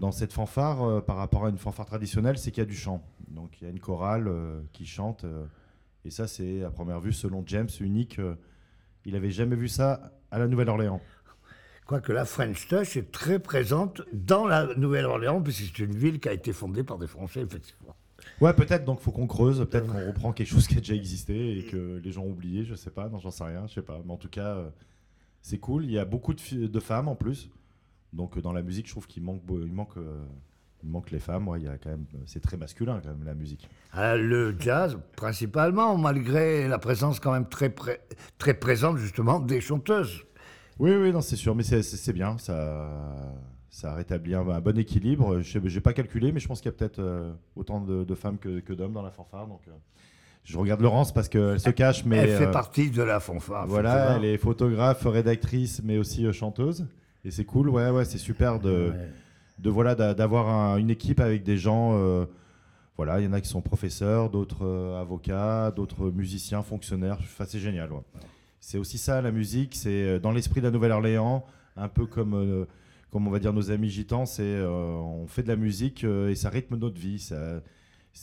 dans 0.00 0.10
cette 0.10 0.32
fanfare, 0.32 1.04
par 1.04 1.16
rapport 1.16 1.44
à 1.46 1.50
une 1.50 1.58
fanfare 1.58 1.86
traditionnelle, 1.86 2.36
c'est 2.36 2.50
qu'il 2.50 2.62
y 2.62 2.66
a 2.66 2.68
du 2.68 2.74
chant. 2.74 3.00
Donc 3.28 3.60
il 3.60 3.64
y 3.64 3.66
a 3.68 3.70
une 3.70 3.78
chorale 3.78 4.28
qui 4.72 4.84
chante. 4.84 5.24
et 6.04 6.10
ça, 6.10 6.26
c'est 6.26 6.64
à 6.64 6.70
première 6.70 6.98
vue, 6.98 7.12
selon 7.12 7.44
James, 7.46 7.68
unique. 7.78 8.20
il 9.04 9.12
n'avait 9.12 9.30
jamais 9.30 9.54
vu 9.54 9.68
ça 9.68 10.10
à 10.32 10.40
la 10.40 10.48
Nouvelle-Orléans. 10.48 11.00
Quoique 11.88 12.12
la 12.12 12.26
French 12.26 12.68
Touch 12.68 12.98
est 12.98 13.10
très 13.10 13.38
présente 13.38 14.02
dans 14.12 14.46
la 14.46 14.74
Nouvelle-Orléans, 14.74 15.40
puisque 15.40 15.74
c'est 15.74 15.78
une 15.78 15.96
ville 15.96 16.20
qui 16.20 16.28
a 16.28 16.34
été 16.34 16.52
fondée 16.52 16.84
par 16.84 16.98
des 16.98 17.06
Français, 17.06 17.40
effectivement. 17.40 17.96
Ouais, 18.42 18.52
peut-être, 18.52 18.84
donc 18.84 19.00
faut 19.00 19.10
qu'on 19.10 19.26
creuse, 19.26 19.66
peut-être 19.66 19.86
qu'on 19.86 20.06
reprend 20.06 20.34
quelque 20.34 20.48
chose 20.48 20.66
qui 20.68 20.76
a 20.76 20.80
déjà 20.80 20.92
existé 20.92 21.56
et 21.56 21.64
que 21.64 21.98
les 22.04 22.12
gens 22.12 22.24
ont 22.24 22.30
oublié, 22.30 22.66
je 22.66 22.74
sais 22.74 22.90
pas, 22.90 23.08
non, 23.08 23.18
j'en 23.18 23.30
sais 23.30 23.44
rien, 23.44 23.66
je 23.68 23.72
sais 23.72 23.82
pas. 23.82 24.02
Mais 24.04 24.12
en 24.12 24.18
tout 24.18 24.28
cas, 24.28 24.56
euh, 24.56 24.68
c'est 25.40 25.56
cool. 25.56 25.86
Il 25.86 25.90
y 25.90 25.98
a 25.98 26.04
beaucoup 26.04 26.34
de, 26.34 26.80
femmes 26.80 27.08
en 27.08 27.16
plus. 27.16 27.48
Donc 28.12 28.36
euh, 28.36 28.42
dans 28.42 28.52
la 28.52 28.60
musique, 28.60 28.86
je 28.86 28.92
trouve 28.92 29.06
qu'il 29.06 29.22
manque, 29.22 29.40
il 29.48 29.72
manque, 29.72 29.96
euh, 29.96 30.22
il 30.82 30.90
manque 30.90 31.10
les 31.10 31.20
femmes. 31.20 31.48
Ouais, 31.48 31.58
il 31.58 31.64
y 31.64 31.68
a 31.68 31.78
quand 31.78 31.88
même, 31.88 32.04
c'est 32.26 32.40
très 32.40 32.58
masculin 32.58 33.00
quand 33.02 33.08
même 33.08 33.24
la 33.24 33.34
musique. 33.34 33.66
Ah, 33.92 34.14
Le 34.14 34.54
jazz, 34.60 34.98
principalement, 35.16 35.96
malgré 35.96 36.68
la 36.68 36.78
présence 36.78 37.18
quand 37.18 37.32
même 37.32 37.48
très, 37.48 37.70
pré- 37.70 38.02
très 38.36 38.52
présente, 38.52 38.98
justement, 38.98 39.40
des 39.40 39.62
chanteuses. 39.62 40.24
Oui, 40.78 40.92
oui, 40.94 41.12
non, 41.12 41.20
c'est 41.20 41.36
sûr, 41.36 41.54
mais 41.54 41.62
c'est- 41.64 42.12
bien, 42.12 42.38
ça, 42.38 42.88
ça 43.68 43.94
rétablit 43.94 44.34
un, 44.34 44.48
un 44.48 44.60
bon 44.60 44.78
équilibre. 44.78 45.40
Je 45.40 45.58
n'ai 45.58 45.80
pas 45.80 45.92
calculé, 45.92 46.30
mais 46.32 46.40
je 46.40 46.46
pense 46.48 46.60
qu'il 46.60 46.70
y 46.70 46.74
a 46.74 46.76
peut-être 46.76 47.00
euh, 47.00 47.32
autant 47.56 47.80
de, 47.80 48.04
de 48.04 48.14
femmes 48.14 48.38
que, 48.38 48.60
que 48.60 48.72
d'hommes 48.72 48.92
dans 48.92 49.02
la 49.02 49.10
fanfare. 49.10 49.46
Donc, 49.48 49.60
euh, 49.68 49.72
je 50.44 50.56
regarde 50.56 50.80
Laurence 50.80 51.12
parce 51.12 51.28
qu'elle 51.28 51.58
se 51.60 51.70
cache, 51.70 52.04
mais 52.04 52.18
Elle 52.18 52.36
fait 52.38 52.46
euh, 52.46 52.52
partie 52.52 52.90
de 52.90 53.02
la 53.02 53.18
fanfare. 53.20 53.66
voilà, 53.66 54.16
elle 54.16 54.24
est 54.24 54.38
photographe, 54.38 55.02
rédactrice, 55.04 55.82
mais 55.82 55.98
aussi 55.98 56.32
chanteuse. 56.32 56.86
Et 57.24 57.30
c'est 57.32 57.44
cool, 57.44 57.68
ouais, 57.68 57.90
ouais, 57.90 58.04
c'est 58.04 58.18
super 58.18 58.60
de, 58.60 58.90
Ouais. 58.90 59.08
de 59.58 59.70
voilà 59.70 59.94
d'a- 59.96 60.14
d'avoir 60.14 60.48
un- 60.48 60.76
une 60.76 60.90
équipe 60.90 61.20
avec 61.20 61.42
des 61.42 61.56
gens. 61.58 61.98
voilà, 62.96 63.20
il 63.20 63.24
y 63.26 63.28
en 63.28 63.32
a 63.32 63.40
qui 63.40 63.48
sont 63.48 63.60
professeurs, 63.60 64.30
d'autres 64.30 64.94
avocats, 64.98 65.70
d'autres 65.72 66.10
musiciens, 66.10 66.62
fonctionnaires. 66.62 67.18
Enfin, 67.20 67.44
c'est 67.46 67.58
génial. 67.60 67.92
ouais. 67.92 68.00
C'est 68.60 68.78
aussi 68.78 68.98
ça 68.98 69.22
la 69.22 69.30
musique, 69.32 69.74
c'est 69.74 70.02
euh, 70.04 70.18
dans 70.18 70.32
l'esprit 70.32 70.60
de 70.60 70.66
la 70.66 70.70
Nouvelle-Orléans, 70.72 71.46
un 71.76 71.88
peu 71.88 72.06
comme, 72.06 72.34
euh, 72.34 72.64
comme 73.10 73.26
on 73.26 73.30
va 73.30 73.38
dire 73.38 73.52
nos 73.52 73.70
amis 73.70 73.88
gitans. 73.90 74.26
C'est 74.26 74.42
euh, 74.42 74.68
on 74.70 75.26
fait 75.26 75.42
de 75.42 75.48
la 75.48 75.56
musique 75.56 76.04
euh, 76.04 76.28
et 76.30 76.34
ça 76.34 76.50
rythme 76.50 76.76
notre 76.76 76.98
vie. 77.00 77.18
Ça, 77.18 77.62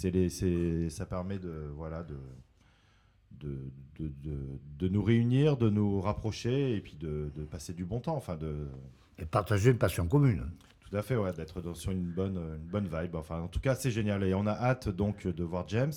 les, 0.04 0.90
ça 0.90 1.06
permet 1.06 1.40
de 1.40 1.72
voilà 1.76 2.04
de 2.04 2.18
de, 3.40 3.72
de, 4.00 4.08
de- 4.24 4.60
de 4.80 4.88
nous 4.88 5.04
réunir, 5.04 5.58
de 5.58 5.70
nous 5.70 6.00
rapprocher 6.02 6.76
et 6.76 6.82
puis 6.82 6.96
de, 6.96 7.32
de 7.36 7.44
passer 7.44 7.74
du 7.74 7.86
bon 7.86 8.00
temps. 8.00 8.16
Enfin, 8.16 8.36
de, 8.38 8.68
Et 9.20 9.26
partager 9.26 9.72
une 9.72 9.78
passion 9.78 10.08
commune. 10.08 10.44
tout 10.90 10.96
à 10.96 11.02
fait, 11.02 11.16
ouais, 11.18 11.34
d'être 11.34 11.76
sur 11.76 11.92
une 11.92 12.04
bonne, 12.04 12.38
une 12.38 12.68
bonne 12.70 12.88
vibe. 12.88 13.16
Enfin, 13.16 13.42
en 13.42 13.48
tout 13.48 13.60
cas, 13.60 13.76
c'est 13.76 13.92
génial. 13.92 14.24
Et 14.24 14.34
on 14.34 14.46
a 14.48 14.54
hâte 14.54 14.88
donc 14.90 15.28
de 15.28 15.44
voir 15.44 15.68
James. 15.68 15.94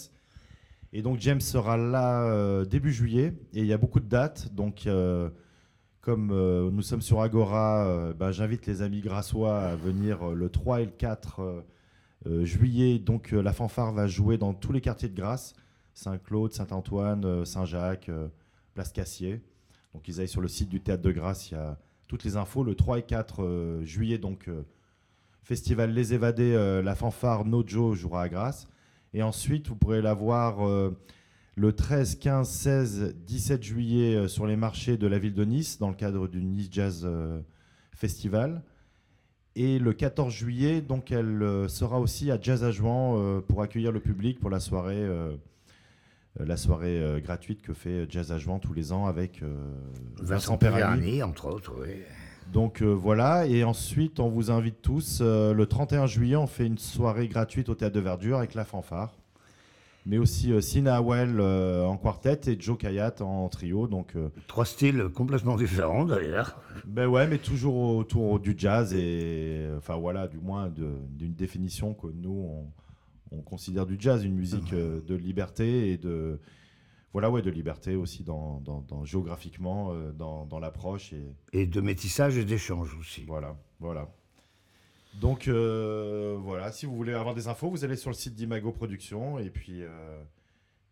Et 0.92 1.02
donc, 1.02 1.20
James 1.20 1.40
sera 1.40 1.76
là 1.76 2.22
euh, 2.24 2.64
début 2.64 2.92
juillet. 2.92 3.34
Et 3.52 3.60
il 3.60 3.66
y 3.66 3.72
a 3.72 3.78
beaucoup 3.78 4.00
de 4.00 4.08
dates. 4.08 4.54
Donc, 4.54 4.86
euh, 4.86 5.28
comme 6.08 6.30
euh, 6.32 6.70
nous 6.70 6.80
sommes 6.80 7.02
sur 7.02 7.20
Agora, 7.20 8.14
ben, 8.18 8.30
j'invite 8.30 8.64
les 8.64 8.80
amis 8.80 9.02
grassois 9.02 9.58
à 9.60 9.76
venir 9.76 10.28
le 10.28 10.48
3 10.48 10.80
et 10.80 10.84
le 10.86 10.90
4 10.90 11.40
euh, 11.40 11.60
euh, 12.26 12.44
juillet. 12.46 12.98
Donc, 12.98 13.32
la 13.32 13.52
fanfare 13.52 13.92
va 13.92 14.06
jouer 14.06 14.38
dans 14.38 14.54
tous 14.54 14.72
les 14.72 14.80
quartiers 14.80 15.10
de 15.10 15.14
Grasse 15.14 15.54
Saint-Claude, 15.92 16.52
Saint-Antoine, 16.52 17.44
Saint-Jacques, 17.44 18.10
Place 18.72 18.92
Cassier. 18.92 19.42
Donc, 19.92 20.08
ils 20.08 20.18
aillent 20.18 20.28
sur 20.28 20.40
le 20.40 20.48
site 20.48 20.70
du 20.70 20.80
théâtre 20.80 21.02
de 21.02 21.10
Grasse. 21.10 21.50
Il 21.50 21.54
y 21.54 21.56
a 21.58 21.76
toutes 22.06 22.24
les 22.24 22.36
infos. 22.36 22.64
Le 22.64 22.74
3 22.74 23.00
et 23.00 23.02
4 23.02 23.42
euh, 23.42 23.84
juillet, 23.84 24.16
donc, 24.16 24.48
festival 25.42 25.92
Les 25.92 26.14
Évadés, 26.14 26.80
la 26.82 26.94
fanfare 26.94 27.44
Nojo 27.44 27.94
jouera 27.94 28.22
à 28.22 28.28
Grasse. 28.28 28.66
Et 29.14 29.22
ensuite, 29.22 29.68
vous 29.68 29.76
pourrez 29.76 30.02
la 30.02 30.14
voir 30.14 30.66
euh, 30.66 30.96
le 31.56 31.72
13, 31.72 32.16
15, 32.16 32.48
16, 32.48 33.16
17 33.26 33.62
juillet 33.62 34.14
euh, 34.14 34.28
sur 34.28 34.46
les 34.46 34.56
marchés 34.56 34.96
de 34.96 35.06
la 35.06 35.18
ville 35.18 35.34
de 35.34 35.44
Nice, 35.44 35.78
dans 35.78 35.88
le 35.88 35.94
cadre 35.94 36.28
du 36.28 36.42
Nice 36.42 36.68
Jazz 36.70 37.02
euh, 37.04 37.40
Festival. 37.94 38.62
Et 39.60 39.80
le 39.80 39.92
14 39.92 40.32
juillet, 40.32 40.80
donc, 40.80 41.10
elle 41.10 41.42
euh, 41.42 41.66
sera 41.66 41.98
aussi 41.98 42.30
à 42.30 42.40
Jazz 42.40 42.62
à 42.62 42.70
Jouan 42.70 43.16
euh, 43.18 43.40
pour 43.40 43.60
accueillir 43.60 43.90
le 43.90 43.98
public 43.98 44.38
pour 44.38 44.50
la 44.50 44.60
soirée, 44.60 45.02
euh, 45.02 45.34
la 46.38 46.56
soirée 46.56 47.20
gratuite 47.24 47.60
que 47.60 47.74
fait 47.74 48.06
Jazz 48.08 48.30
à 48.30 48.38
Jouan 48.38 48.60
tous 48.60 48.72
les 48.72 48.92
ans 48.92 49.06
avec 49.06 49.42
Vincent 50.20 50.56
Perrani. 50.58 51.00
Perrani, 51.00 51.22
entre 51.24 51.46
autres, 51.46 51.74
oui. 51.80 51.94
Donc 52.52 52.80
euh, 52.82 52.86
voilà, 52.86 53.46
et 53.46 53.62
ensuite 53.64 54.20
on 54.20 54.28
vous 54.28 54.50
invite 54.50 54.80
tous. 54.80 55.18
euh, 55.20 55.52
le 55.52 55.66
31 55.66 56.06
juillet, 56.06 56.36
on 56.36 56.46
fait 56.46 56.66
une 56.66 56.78
soirée 56.78 57.28
gratuite 57.28 57.68
au 57.68 57.74
Théâtre 57.74 57.94
de 57.94 58.00
Verdure 58.00 58.38
avec 58.38 58.54
la 58.54 58.64
fanfare. 58.64 59.12
Mais 60.06 60.16
aussi 60.16 60.52
euh, 60.52 60.62
Sina 60.62 60.96
Howell 61.00 61.36
euh, 61.40 61.84
en 61.84 61.98
quartet 61.98 62.40
et 62.46 62.56
Joe 62.58 62.78
Kayat 62.78 63.16
en 63.20 63.48
trio. 63.50 63.86
Donc 63.86 64.14
Trois 64.46 64.64
styles 64.64 65.08
complètement 65.14 65.56
différents, 65.56 66.06
d'ailleurs. 66.06 66.58
ben 66.86 67.06
ouais, 67.06 67.26
mais 67.26 67.36
toujours 67.38 67.76
autour 67.96 68.40
du 68.40 68.54
jazz 68.56 68.94
et 68.94 69.66
enfin 69.76 69.96
voilà, 69.96 70.26
du 70.26 70.38
moins 70.38 70.70
d'une 70.70 71.34
définition 71.34 71.92
que 71.92 72.06
nous 72.06 72.30
on, 73.30 73.36
on 73.36 73.42
considère 73.42 73.84
du 73.84 73.96
jazz, 73.98 74.24
une 74.24 74.34
musique 74.34 74.70
de 75.06 75.14
liberté 75.14 75.90
et 75.92 75.98
de 75.98 76.40
voilà 77.12 77.30
ouais 77.30 77.42
de 77.42 77.50
liberté 77.50 77.96
aussi 77.96 78.22
dans, 78.24 78.60
dans- 78.60 78.80
dans- 78.88 79.04
géographiquement 79.04 79.92
euh, 79.92 80.12
dans, 80.12 80.44
dans 80.46 80.58
l'approche 80.58 81.12
et 81.12 81.24
Et 81.52 81.66
de 81.66 81.80
métissage 81.80 82.36
et 82.38 82.44
d'échange 82.44 82.94
aussi. 82.98 83.24
voilà 83.26 83.56
voilà. 83.80 84.08
Donc 85.20 85.48
euh, 85.48 86.36
voilà, 86.40 86.70
si 86.70 86.84
vous 86.86 86.94
voulez 86.94 87.14
avoir 87.14 87.34
des 87.34 87.48
infos, 87.48 87.70
vous 87.70 87.84
allez 87.84 87.96
sur 87.96 88.10
le 88.10 88.14
site 88.14 88.34
d'Imago 88.34 88.72
Productions 88.72 89.38
et 89.38 89.50
puis 89.50 89.82
euh, 89.82 90.22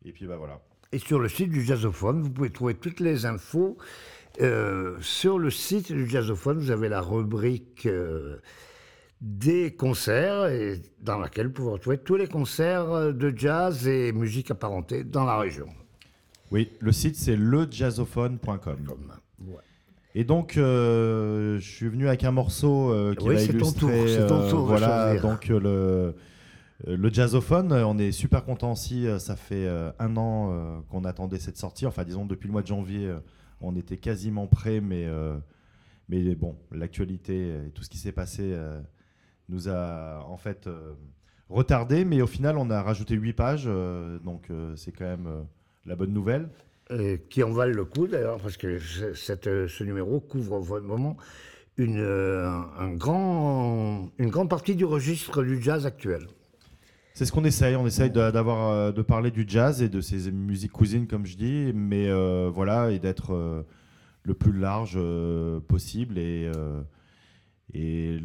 et 0.05 0.12
puis 0.12 0.26
bah 0.26 0.36
voilà. 0.36 0.60
Et 0.93 0.98
sur 0.98 1.18
le 1.18 1.28
site 1.28 1.51
du 1.51 1.62
Jazzophone, 1.64 2.22
vous 2.22 2.30
pouvez 2.30 2.51
trouver 2.51 2.74
toutes 2.74 3.01
les 3.01 3.26
infos. 3.26 3.76
Euh, 4.40 4.97
sur 5.01 5.38
le 5.38 5.51
site 5.51 5.93
du 5.93 6.06
Jazzophone, 6.09 6.59
vous 6.59 6.70
avez 6.70 6.88
la 6.88 7.01
rubrique 7.01 7.88
des 9.20 9.74
concerts, 9.74 10.47
et 10.47 10.80
dans 11.01 11.18
laquelle 11.18 11.47
vous 11.48 11.52
pouvez 11.55 11.70
retrouver 11.72 11.98
tous 11.98 12.16
les 12.16 12.28
concerts 12.28 13.12
de 13.14 13.32
jazz 13.36 13.88
et 13.88 14.12
musique 14.12 14.51
apparentée 14.51 15.05
dans 15.05 15.24
la 15.24 15.38
région. 15.38 15.66
Oui, 16.52 16.70
le 16.81 16.93
site 16.93 17.16
c'est 17.16 17.36
lejazzophone.com. 17.36 18.77
Ouais. 19.40 19.55
Et 20.14 20.24
donc, 20.24 20.56
euh, 20.56 21.59
je 21.59 21.68
suis 21.70 21.89
venu 21.89 22.09
avec 22.09 22.24
un 22.24 22.31
morceau 22.31 22.90
euh, 22.90 23.14
qui 23.14 23.27
Oui, 23.28 23.35
va 23.35 23.40
c'est 23.40 23.48
ton 23.48 23.59
illustrer. 23.59 23.81
tour, 23.81 24.27
ton 24.28 24.40
euh, 24.40 24.51
tour 24.51 24.60
de 24.62 24.66
voilà, 24.66 25.16
donc 25.18 25.51
euh, 25.51 25.60
le, 25.60 25.68
euh, 26.89 26.97
le 26.97 27.12
jazzophone, 27.12 27.70
euh, 27.73 27.86
on 27.86 27.98
est 27.98 28.12
super 28.12 28.44
content 28.44 28.73
aussi. 28.73 29.06
euh, 29.06 29.18
Ça 29.18 29.36
fait 29.36 29.66
euh, 29.66 29.90
un 29.98 30.16
an 30.16 30.51
euh, 30.52 30.78
qu'on 30.89 31.05
attendait 31.05 31.39
cette 31.39 31.59
sortie. 31.59 31.85
Enfin, 31.86 32.05
disons, 32.05 32.24
depuis 32.24 32.47
le 32.47 32.52
mois 32.52 32.62
de 32.62 32.66
janvier, 32.66 33.06
euh, 33.06 33.18
on 33.60 33.77
était 33.77 33.98
quasiment 33.98 34.47
prêt, 34.47 34.81
mais, 34.81 35.05
euh, 35.05 35.36
mais 36.09 36.35
bon, 36.35 36.56
l'actualité 36.73 37.48
et 37.66 37.70
tout 37.74 37.82
ce 37.82 37.90
qui 37.90 37.98
s'est 37.98 38.12
passé 38.12 38.43
euh, 38.55 38.81
nous 39.51 39.68
a 39.68 40.24
en 40.27 40.39
fait 40.39 40.66
euh, 40.66 40.94
retardé. 41.51 42.06
Mais 42.06 42.23
au 42.23 42.27
final, 42.27 42.56
on 42.56 42.70
a 42.70 42.81
rajouté 42.82 43.14
8 43.16 43.32
pages, 43.35 43.64
euh, 43.66 44.18
donc 44.20 44.48
euh, 44.51 44.74
c'est 44.77 44.93
quand 44.93 45.05
même 45.05 45.27
euh, 45.27 45.43
la 45.86 45.96
bonne 45.96 46.12
nouvelle. 46.12 46.48
Euh, 46.92 47.16
qui 47.30 47.42
en 47.42 47.50
valent 47.50 47.74
le 47.74 47.84
coup 47.84 48.06
d'ailleurs, 48.06 48.38
parce 48.40 48.56
que 48.56 48.78
ce- 48.78 49.12
cette, 49.14 49.44
ce 49.66 49.82
numéro 49.84 50.20
couvre 50.20 50.60
vraiment 50.60 51.16
une, 51.78 51.98
euh, 51.98 52.48
un 52.78 52.92
grand, 52.94 54.08
une 54.18 54.30
grande 54.30 54.48
partie 54.48 54.76
du 54.76 54.84
registre 54.84 55.42
du 55.42 55.60
jazz 55.60 55.84
actuel. 55.84 56.26
C'est 57.14 57.24
ce 57.24 57.32
qu'on 57.32 57.44
essaye. 57.44 57.74
On 57.76 57.86
essaye 57.86 58.10
d'avoir, 58.10 58.70
euh, 58.70 58.92
de 58.92 59.02
parler 59.02 59.30
du 59.30 59.44
jazz 59.48 59.82
et 59.82 59.88
de 59.88 60.00
ses 60.00 60.30
musiques 60.30 60.70
cousines, 60.72 61.06
comme 61.06 61.26
je 61.26 61.36
dis, 61.36 61.72
mais 61.74 62.08
euh, 62.08 62.50
voilà, 62.52 62.90
et 62.92 62.98
d'être 62.98 63.32
euh, 63.34 63.62
le 64.22 64.34
plus 64.34 64.52
large 64.52 64.94
euh, 64.96 65.58
possible. 65.60 66.18
Et, 66.18 66.50
et 67.74 68.18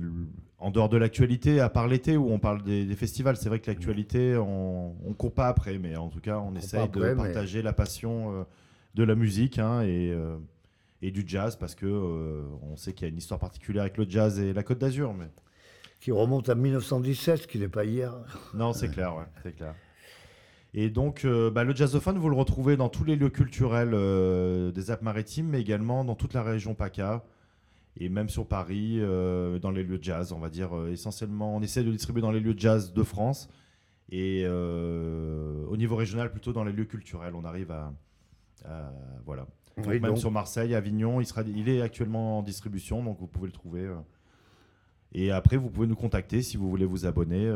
en 0.62 0.70
dehors 0.70 0.90
de 0.90 0.98
l'actualité, 0.98 1.60
à 1.60 1.70
part 1.70 1.88
l'été 1.88 2.16
où 2.18 2.32
on 2.32 2.38
parle 2.38 2.62
des, 2.62 2.86
des 2.86 2.96
festivals, 2.96 3.36
c'est 3.36 3.50
vrai 3.50 3.60
que 3.60 3.70
l'actualité, 3.70 4.38
on 4.38 4.96
ne 5.06 5.14
court 5.14 5.34
pas 5.34 5.48
après, 5.48 5.80
mais 5.80 5.98
en 5.98 6.08
tout 6.08 6.22
cas, 6.22 6.38
on 6.38 6.50
court 6.50 6.58
essaye 6.58 6.80
de 6.82 6.86
après, 6.86 7.16
mais- 7.16 7.24
partager 7.24 7.64
la 7.64 7.74
passion 7.74 8.32
euh, 8.34 8.44
de 8.94 9.04
la 9.04 9.16
musique 9.16 9.58
hein, 9.58 9.82
et, 9.82 10.12
euh, 10.12 10.38
et 11.02 11.10
du 11.10 11.24
jazz 11.26 11.56
parce 11.56 11.74
que 11.74 11.88
euh, 11.88 12.44
on 12.62 12.78
sait 12.78 12.94
qu'il 12.94 13.08
y 13.08 13.10
a 13.10 13.12
une 13.12 13.18
histoire 13.18 13.40
particulière 13.40 13.82
avec 13.82 13.98
le 13.98 14.06
jazz 14.08 14.40
et 14.40 14.54
la 14.54 14.62
Côte 14.62 14.78
d'Azur. 14.78 15.16
Mais... 15.16 15.26
Qui 16.00 16.12
remonte 16.12 16.48
à 16.48 16.54
1917, 16.54 17.42
ce 17.42 17.48
qui 17.48 17.58
n'est 17.58 17.68
pas 17.68 17.84
hier. 17.84 18.14
Non, 18.54 18.72
c'est 18.72 18.90
clair, 18.90 19.16
ouais, 19.16 19.26
c'est 19.42 19.56
clair. 19.56 19.74
Et 20.74 20.90
donc, 20.90 21.28
bah, 21.54 21.64
le 21.64 21.76
jazzophone, 21.76 22.18
vous 22.18 22.30
le 22.30 22.36
retrouvez 22.36 22.78
dans 22.78 22.88
tous 22.90 23.04
les 23.04 23.16
lieux 23.16 23.30
culturels 23.30 23.92
des 24.74 24.90
Alpes-Maritimes, 24.90 25.48
mais 25.50 25.60
également 25.60 26.04
dans 26.06 26.16
toute 26.16 26.34
la 26.34 26.42
région 26.44 26.74
PACA, 26.76 27.24
et 27.98 28.10
même 28.10 28.30
sur 28.30 28.48
Paris, 28.48 28.98
euh, 29.00 29.60
dans 29.60 29.72
les 29.72 29.84
lieux 29.84 29.98
de 29.98 30.04
jazz, 30.04 30.32
on 30.32 30.40
va 30.40 30.50
dire 30.50 30.76
euh, 30.78 30.92
essentiellement. 30.92 31.56
On 31.56 31.62
essaie 31.62 31.84
de 31.84 31.92
distribuer 31.92 32.22
dans 32.22 32.32
les 32.32 32.40
lieux 32.40 32.54
de 32.54 32.60
jazz 32.60 32.94
de 32.94 33.04
France, 33.04 33.50
et 34.10 34.44
euh, 34.46 35.66
au 35.68 35.78
niveau 35.78 35.96
régional, 35.96 36.32
plutôt 36.32 36.54
dans 36.54 36.64
les 36.64 36.72
lieux 36.72 36.86
culturels. 36.86 37.34
On 37.36 37.44
arrive 37.46 37.72
à. 37.72 37.94
à- 38.66 38.92
voilà. 39.26 39.46
Donc, 39.78 39.88
Oui, 39.88 40.00
même 40.00 40.12
donc- 40.12 40.20
sur 40.20 40.32
Marseille, 40.32 40.76
Avignon, 40.76 41.22
il, 41.22 41.26
sera, 41.26 41.44
il 41.44 41.70
est 41.70 41.82
actuellement 41.82 42.40
en 42.40 42.44
distribution, 42.44 43.04
donc 43.04 43.20
vous 43.20 43.28
pouvez 43.28 43.48
le 43.48 43.54
trouver. 43.54 43.90
Et 45.14 45.32
après, 45.32 45.58
vous 45.58 45.70
pouvez 45.70 45.88
nous 45.88 45.96
contacter 45.96 46.42
si 46.42 46.58
vous 46.58 46.70
voulez 46.70 46.86
vous 46.86 47.06
abonner. 47.06 47.50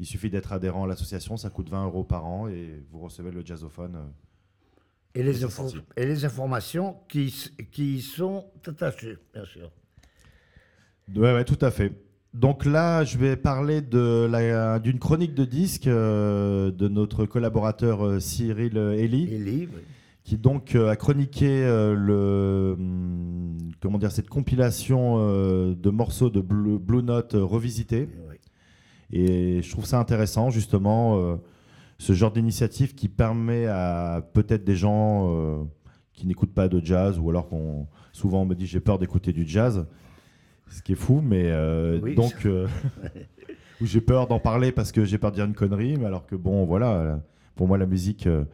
il 0.00 0.06
suffit 0.06 0.30
d'être 0.30 0.52
adhérent 0.52 0.84
à 0.84 0.86
l'association, 0.86 1.36
ça 1.36 1.50
coûte 1.50 1.68
20 1.70 1.84
euros 1.84 2.04
par 2.04 2.24
an 2.24 2.48
et 2.48 2.82
vous 2.90 3.00
recevez 3.00 3.30
le 3.30 3.44
jazzophone. 3.44 3.98
Euh. 5.16 5.20
Et 5.96 6.06
les, 6.06 6.22
et 6.22 6.24
informations 6.24 6.96
qui, 7.08 7.34
qui 7.72 7.96
y 7.96 8.00
sont 8.02 8.46
attachées, 8.66 9.16
bien 9.34 9.44
sûr. 9.44 9.70
Ouais, 11.16 11.32
ouais, 11.34 11.44
tout 11.44 11.58
à 11.60 11.70
fait. 11.70 11.92
Donc 12.34 12.66
là, 12.66 13.04
je 13.04 13.16
vais 13.16 13.36
parler 13.36 13.80
d'une 13.80 14.98
chronique 14.98 15.34
de 15.34 15.44
disque 15.44 15.86
euh, 15.86 16.70
de 16.70 16.88
notre 16.88 17.24
collaborateur 17.24 18.04
euh, 18.06 18.20
Cyril 18.20 18.76
Elie. 18.76 19.32
Et 19.32 19.38
livres. 19.38 19.72
qui 20.24 20.36
donc 20.36 20.74
euh, 20.74 20.90
a 20.90 20.96
chroniqué 20.96 21.64
euh, 21.64 21.94
le 21.94 22.74
hum, 22.78 23.56
comment 23.80 23.96
dire 23.98 24.12
cette 24.12 24.28
compilation 24.28 25.16
euh, 25.18 25.74
de 25.74 25.88
morceaux 25.90 26.28
de 26.28 26.42
Blue, 26.42 26.78
Blue 26.78 27.02
Note 27.02 27.34
euh, 27.34 27.42
revisités 27.42 28.10
Oui. 28.28 28.36
et 29.10 29.62
je 29.62 29.70
trouve 29.70 29.86
ça 29.86 29.98
intéressant 29.98 30.50
justement 30.50 31.18
euh, 31.18 31.36
ce 31.98 32.12
genre 32.12 32.30
d'initiative 32.32 32.94
qui 32.94 33.08
permet 33.08 33.66
à 33.66 34.22
peut-être 34.32 34.64
des 34.64 34.76
gens 34.76 35.30
euh, 35.34 35.64
qui 36.12 36.26
n'écoutent 36.26 36.54
pas 36.54 36.68
de 36.68 36.84
jazz 36.84 37.18
ou 37.18 37.28
alors 37.30 37.48
qu'on 37.48 37.86
souvent 38.12 38.42
on 38.42 38.46
me 38.46 38.54
dit 38.54 38.66
j'ai 38.66 38.80
peur 38.80 38.98
d'écouter 38.98 39.32
du 39.32 39.46
jazz 39.46 39.86
ce 40.68 40.82
qui 40.82 40.92
est 40.92 40.96
fou 40.96 41.20
mais 41.20 41.44
euh, 41.46 41.98
Oui. 42.02 42.14
donc 42.14 42.46
euh, 42.46 42.66
ou 43.80 43.86
j'ai 43.86 44.00
peur 44.00 44.26
d'en 44.26 44.38
parler 44.40 44.70
parce 44.72 44.92
que 44.92 45.04
j'ai 45.04 45.18
peur 45.18 45.30
de 45.30 45.36
dire 45.36 45.44
une 45.44 45.54
connerie 45.54 45.96
mais 45.96 46.06
alors 46.06 46.26
que 46.26 46.36
bon 46.36 46.64
voilà 46.64 47.20
pour 47.56 47.66
moi 47.68 47.78
la 47.78 47.86
musique 47.86 48.26
euh, 48.26 48.44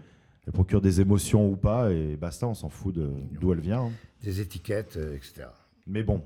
elle 0.46 0.52
procure 0.52 0.82
des 0.82 1.00
émotions 1.00 1.48
ou 1.50 1.56
pas, 1.56 1.90
et 1.90 2.16
basta, 2.16 2.46
on 2.46 2.52
s'en 2.52 2.68
fout 2.68 2.94
d'où 3.40 3.52
elle 3.54 3.60
vient. 3.60 3.84
hein. 3.84 3.90
Des 4.22 4.42
étiquettes, 4.42 4.98
etc. 5.14 5.46
Mais 5.86 6.02
bon. 6.02 6.20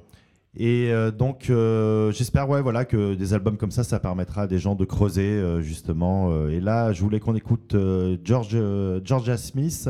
Et 0.57 0.91
euh, 0.91 1.11
donc, 1.11 1.51
euh, 1.51 2.11
j'espère 2.13 2.49
ouais, 2.49 2.63
voilà, 2.63 2.85
que 2.85 3.15
des 3.15 3.35
albums 3.35 3.57
comme 3.57 3.71
ça, 3.71 3.85
ça 3.85 4.01
permettra 4.01 4.43
à 4.43 4.47
des 4.47 4.59
gens 4.59 4.75
de 4.75 4.85
creuser, 4.85 5.23
euh, 5.23 5.61
justement. 5.61 6.49
et 6.49 6.61
là, 6.61 6.93
je 6.93 7.03
voulais 7.03 7.21
qu'on 7.21 7.37
écoute 7.37 7.77
George, 8.25 8.57
Georgia 9.05 9.37
Smith, 9.37 9.89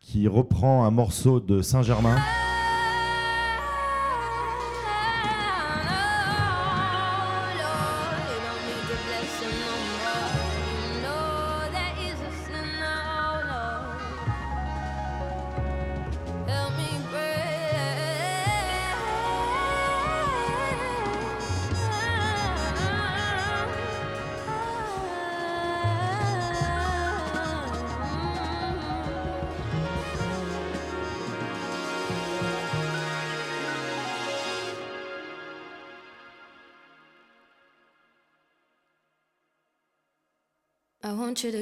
qui 0.00 0.26
reprend 0.28 0.84
un 0.84 0.90
morceau 0.90 1.40
de 1.40 1.62
Saint-Germain. 1.62 2.16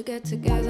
get 0.03 0.25
together. 0.25 0.60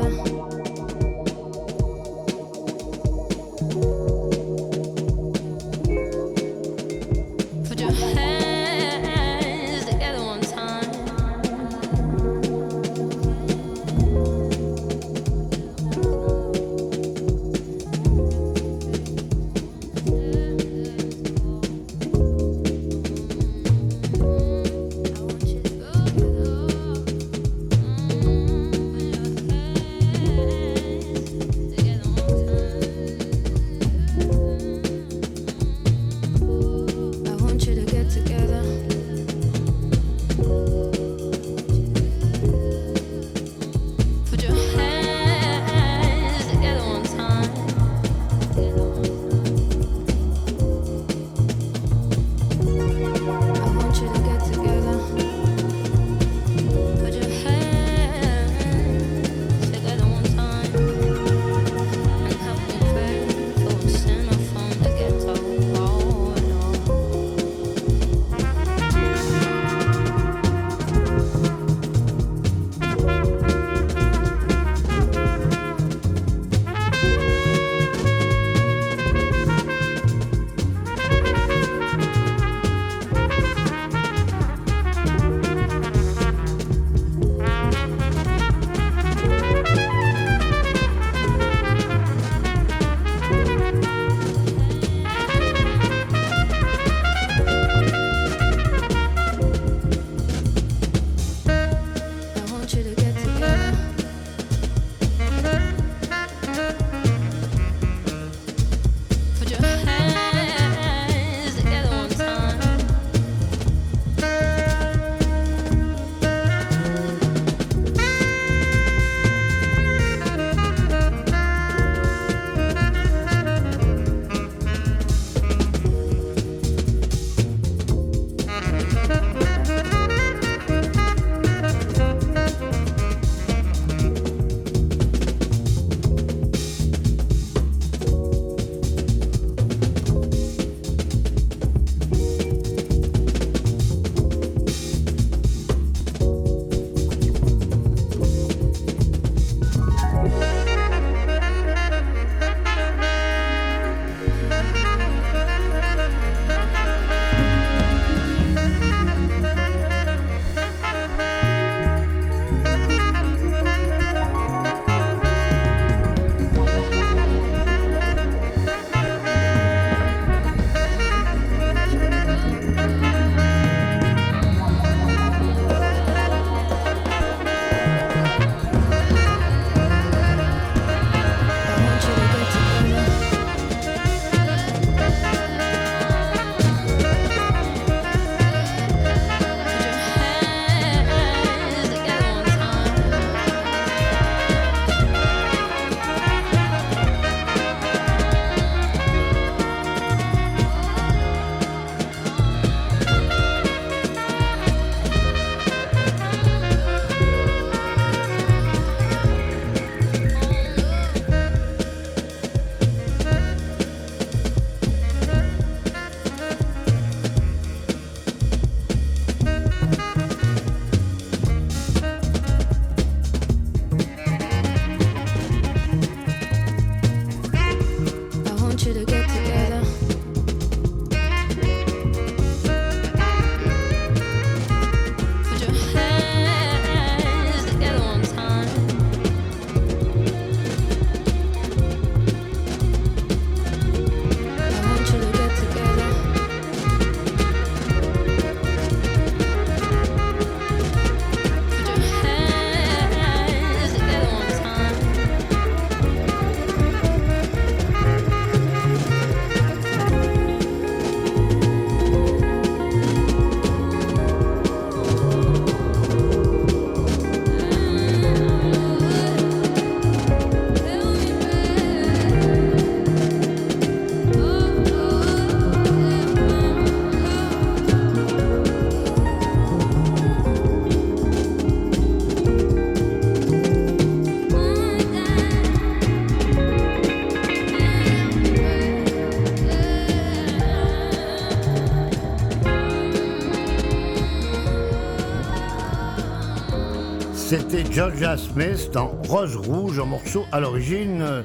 Georgia 297.91 298.37
Smith 298.37 298.89
dans 298.93 299.07
Rose 299.27 299.57
Rouge, 299.57 299.99
un 299.99 300.05
morceau 300.05 300.45
à 300.53 300.61
l'origine 300.61 301.43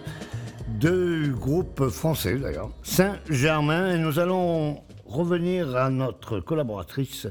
du 0.68 1.32
groupe 1.32 1.88
français 1.88 2.36
d'ailleurs, 2.36 2.70
Saint-Germain. 2.84 3.92
Et 3.92 3.98
nous 3.98 4.20
allons 4.20 4.80
revenir 5.06 5.74
à 5.74 5.90
notre 5.90 6.38
collaboratrice 6.38 7.26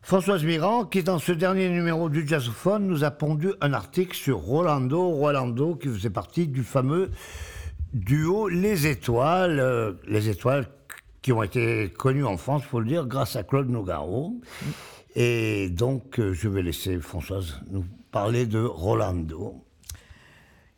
Françoise 0.00 0.42
Mirand, 0.42 0.86
qui 0.86 1.02
dans 1.02 1.18
ce 1.18 1.32
dernier 1.32 1.68
numéro 1.68 2.08
du 2.08 2.26
Jazzophone 2.26 2.86
nous 2.86 3.04
a 3.04 3.10
pondu 3.10 3.50
un 3.60 3.74
article 3.74 4.16
sur 4.16 4.38
Rolando, 4.38 5.10
Rolando 5.10 5.74
qui 5.74 5.88
faisait 5.88 6.08
partie 6.08 6.46
du 6.46 6.62
fameux 6.62 7.10
duo 7.92 8.48
Les 8.48 8.86
Étoiles, 8.86 9.60
euh, 9.60 9.92
les 10.08 10.30
Étoiles 10.30 10.66
qui 11.20 11.30
ont 11.32 11.42
été 11.42 11.90
connues 11.90 12.24
en 12.24 12.38
France, 12.38 12.62
faut 12.62 12.80
le 12.80 12.86
dire, 12.86 13.06
grâce 13.06 13.36
à 13.36 13.42
Claude 13.42 13.68
Nogaro. 13.68 14.40
Et 15.14 15.68
donc, 15.68 16.18
euh, 16.18 16.32
je 16.32 16.48
vais 16.48 16.62
laisser 16.62 16.98
Françoise 16.98 17.60
nous 17.70 17.84
parler 18.14 18.46
de 18.46 18.60
Rolando. 18.60 19.56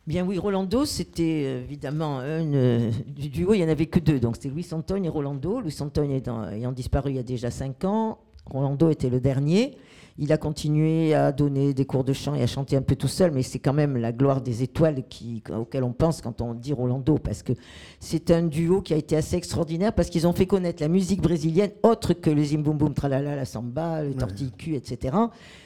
Bien 0.07 0.25
oui, 0.25 0.39
Rolando, 0.39 0.85
c'était 0.85 1.43
euh, 1.45 1.61
évidemment 1.61 2.17
un 2.17 2.51
euh, 2.51 2.91
du 3.05 3.29
duo, 3.29 3.53
il 3.53 3.59
n'y 3.59 3.63
en 3.63 3.69
avait 3.69 3.85
que 3.85 3.99
deux, 3.99 4.19
donc 4.19 4.37
c'était 4.37 4.49
Louis 4.49 4.67
Antoine 4.71 5.05
et 5.05 5.09
Rolando. 5.09 5.61
Louis 5.61 5.77
Antoine 5.79 6.09
ayant 6.09 6.71
disparu 6.71 7.11
il 7.11 7.17
y 7.17 7.19
a 7.19 7.23
déjà 7.23 7.51
cinq 7.51 7.85
ans, 7.85 8.17
Rolando 8.51 8.89
était 8.89 9.09
le 9.09 9.19
dernier. 9.19 9.77
Il 10.19 10.33
a 10.33 10.37
continué 10.37 11.13
à 11.13 11.31
donner 11.31 11.75
des 11.75 11.85
cours 11.85 12.03
de 12.03 12.11
chant 12.11 12.33
et 12.33 12.41
à 12.41 12.47
chanter 12.47 12.75
un 12.75 12.81
peu 12.81 12.95
tout 12.95 13.07
seul, 13.07 13.31
mais 13.31 13.43
c'est 13.43 13.59
quand 13.59 13.73
même 13.73 13.97
la 13.97 14.11
gloire 14.11 14.41
des 14.41 14.63
étoiles 14.63 15.03
qui, 15.07 15.43
auquel 15.55 15.83
on 15.83 15.93
pense 15.93 16.21
quand 16.21 16.41
on 16.41 16.55
dit 16.55 16.73
Rolando, 16.73 17.19
parce 17.19 17.43
que 17.43 17.53
c'est 17.99 18.31
un 18.31 18.41
duo 18.41 18.81
qui 18.81 18.95
a 18.95 18.97
été 18.97 19.15
assez 19.15 19.35
extraordinaire, 19.35 19.93
parce 19.93 20.09
qu'ils 20.09 20.25
ont 20.25 20.33
fait 20.33 20.47
connaître 20.47 20.81
la 20.81 20.87
musique 20.87 21.21
brésilienne 21.21 21.69
autre 21.83 22.13
que 22.13 22.31
le 22.31 22.43
Zimboum 22.43 22.77
Boum 22.77 22.93
Tralala, 22.95 23.35
la 23.35 23.45
samba, 23.45 24.01
le 24.01 24.15
tortille-cul, 24.15 24.73
etc. 24.73 25.15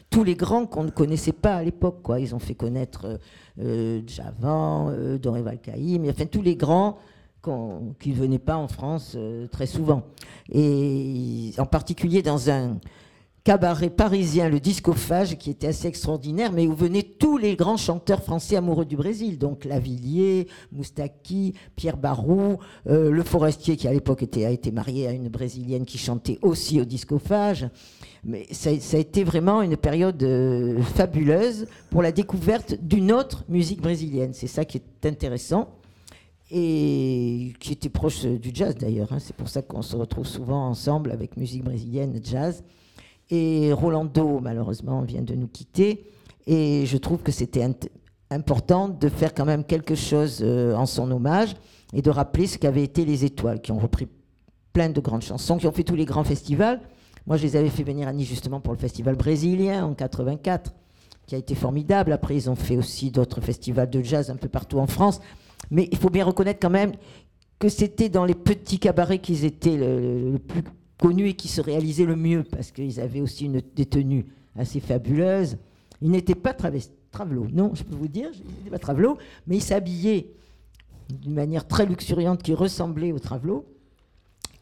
Tous 0.09 0.25
les 0.25 0.35
grands 0.35 0.65
qu'on 0.65 0.83
ne 0.83 0.91
connaissait 0.91 1.31
pas 1.31 1.55
à 1.55 1.63
l'époque, 1.63 2.01
quoi. 2.03 2.19
Ils 2.19 2.35
ont 2.35 2.39
fait 2.39 2.55
connaître 2.55 3.05
euh, 3.05 3.17
euh, 3.61 4.01
Djavan, 4.05 4.89
euh, 4.89 5.17
Dorival 5.17 5.59
Caïm, 5.61 6.09
enfin 6.09 6.25
tous 6.25 6.41
les 6.41 6.57
grands 6.57 6.97
qu'on- 7.41 7.93
qui 7.99 8.09
ne 8.09 8.15
venaient 8.15 8.39
pas 8.39 8.55
en 8.57 8.67
France 8.67 9.13
euh, 9.15 9.47
très 9.47 9.65
souvent. 9.65 10.03
Et 10.51 11.51
en 11.57 11.65
particulier 11.65 12.21
dans 12.21 12.49
un 12.49 12.79
cabaret 13.43 13.89
parisien, 13.89 14.49
le 14.49 14.59
Discophage, 14.59 15.35
qui 15.39 15.49
était 15.49 15.65
assez 15.65 15.87
extraordinaire, 15.87 16.51
mais 16.51 16.67
où 16.67 16.75
venaient 16.75 17.01
tous 17.01 17.37
les 17.37 17.55
grands 17.55 17.75
chanteurs 17.77 18.21
français 18.23 18.55
amoureux 18.55 18.85
du 18.85 18.95
Brésil. 18.95 19.39
Donc 19.39 19.65
Lavillier, 19.65 20.47
Moustaki, 20.71 21.55
Pierre 21.75 21.97
Barou, 21.97 22.57
euh, 22.87 23.09
Le 23.09 23.23
Forestier, 23.23 23.77
qui 23.77 23.87
à 23.87 23.93
l'époque 23.93 24.21
était, 24.21 24.45
a 24.45 24.51
été 24.51 24.71
marié 24.71 25.07
à 25.07 25.11
une 25.11 25.27
Brésilienne 25.29 25.85
qui 25.85 25.97
chantait 25.97 26.37
aussi 26.43 26.79
au 26.79 26.85
Discophage. 26.85 27.67
Mais 28.23 28.45
ça, 28.51 28.79
ça 28.79 28.97
a 28.97 28.99
été 28.99 29.23
vraiment 29.23 29.63
une 29.63 29.75
période 29.75 30.21
euh, 30.21 30.79
fabuleuse 30.83 31.65
pour 31.89 32.03
la 32.03 32.11
découverte 32.11 32.75
d'une 32.79 33.11
autre 33.11 33.43
musique 33.49 33.81
brésilienne. 33.81 34.33
C'est 34.35 34.45
ça 34.45 34.65
qui 34.65 34.77
est 34.77 35.07
intéressant 35.07 35.69
et 36.51 37.53
qui 37.59 37.71
était 37.71 37.89
proche 37.89 38.25
euh, 38.25 38.37
du 38.37 38.51
jazz 38.53 38.75
d'ailleurs. 38.75 39.13
hein. 39.13 39.19
C'est 39.19 39.35
pour 39.35 39.47
ça 39.47 39.61
qu'on 39.61 39.81
se 39.81 39.95
retrouve 39.95 40.27
souvent 40.27 40.67
ensemble 40.67 41.11
avec 41.11 41.37
musique 41.37 41.63
brésilienne, 41.63 42.19
jazz. 42.21 42.63
Et 43.29 43.71
Rolando, 43.71 44.39
malheureusement, 44.41 45.01
vient 45.01 45.21
de 45.21 45.33
nous 45.33 45.47
quitter. 45.47 46.05
Et 46.45 46.85
je 46.85 46.97
trouve 46.97 47.21
que 47.23 47.31
c'était 47.31 47.65
important 48.29 48.89
de 48.89 49.07
faire 49.07 49.33
quand 49.33 49.45
même 49.45 49.63
quelque 49.63 49.95
chose 49.95 50.39
euh, 50.41 50.75
en 50.75 50.85
son 50.85 51.09
hommage 51.11 51.55
et 51.93 52.01
de 52.01 52.09
rappeler 52.09 52.47
ce 52.47 52.57
qu'avaient 52.57 52.83
été 52.83 53.05
les 53.05 53.23
étoiles, 53.23 53.61
qui 53.61 53.71
ont 53.71 53.79
repris 53.79 54.07
plein 54.73 54.89
de 54.89 54.99
grandes 54.99 55.21
chansons, 55.21 55.57
qui 55.57 55.67
ont 55.67 55.71
fait 55.71 55.83
tous 55.83 55.95
les 55.95 56.05
grands 56.05 56.23
festivals. 56.25 56.81
Moi, 57.27 57.37
je 57.37 57.43
les 57.43 57.55
avais 57.55 57.69
fait 57.69 57.83
venir 57.83 58.07
à 58.09 58.13
Nice 58.13 58.27
justement 58.27 58.59
pour 58.59 58.73
le 58.73 58.79
festival 58.79 59.15
brésilien 59.15 59.85
en 59.85 59.93
84, 59.93 60.73
qui 61.27 61.35
a 61.35 61.37
été 61.37 61.55
formidable. 61.55 62.11
Après, 62.11 62.35
ils 62.35 62.49
ont 62.49 62.55
fait 62.55 62.75
aussi 62.75 63.11
d'autres 63.11 63.39
festivals 63.39 63.89
de 63.89 64.01
jazz 64.01 64.29
un 64.29 64.35
peu 64.35 64.49
partout 64.49 64.79
en 64.79 64.87
France. 64.87 65.21
Mais 65.71 65.87
il 65.91 65.97
faut 65.97 66.09
bien 66.09 66.25
reconnaître 66.25 66.59
quand 66.61 66.69
même 66.69 66.91
que 67.57 67.69
c'était 67.69 68.09
dans 68.09 68.25
les 68.25 68.35
petits 68.35 68.79
cabarets 68.79 69.19
qu'ils 69.19 69.45
étaient 69.45 69.77
le, 69.77 70.37
plus 70.37 70.63
connus 70.99 71.29
et 71.29 71.33
qui 71.33 71.47
se 71.47 71.61
réalisaient 71.61 72.05
le 72.05 72.15
mieux, 72.15 72.43
parce 72.43 72.71
qu'ils 72.71 72.99
avaient 72.99 73.21
aussi 73.21 73.45
une, 73.45 73.61
des 73.75 73.85
tenues 73.85 74.25
assez 74.55 74.79
fabuleuses. 74.79 75.57
Ils 76.01 76.11
n'étaient 76.11 76.35
pas 76.35 76.53
travelots, 76.53 77.47
non, 77.51 77.71
je 77.73 77.83
peux 77.83 77.95
vous 77.95 78.07
dire, 78.07 78.29
ils 78.33 78.57
n'étaient 78.57 78.69
pas 78.69 78.79
travelots, 78.79 79.17
mais 79.47 79.57
ils 79.57 79.63
s'habillaient 79.63 80.27
d'une 81.09 81.33
manière 81.33 81.67
très 81.67 81.85
luxuriante 81.85 82.41
qui 82.41 82.53
ressemblait 82.53 83.11
aux 83.11 83.19
travelots. 83.19 83.65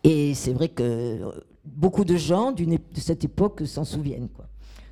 Et 0.04 0.34
c'est 0.34 0.54
vrai 0.54 0.70
que 0.70 1.20
beaucoup 1.66 2.06
de 2.06 2.16
gens 2.16 2.52
de 2.52 2.78
cette 2.96 3.24
époque 3.24 3.66
s'en 3.66 3.84
souviennent. 3.84 4.30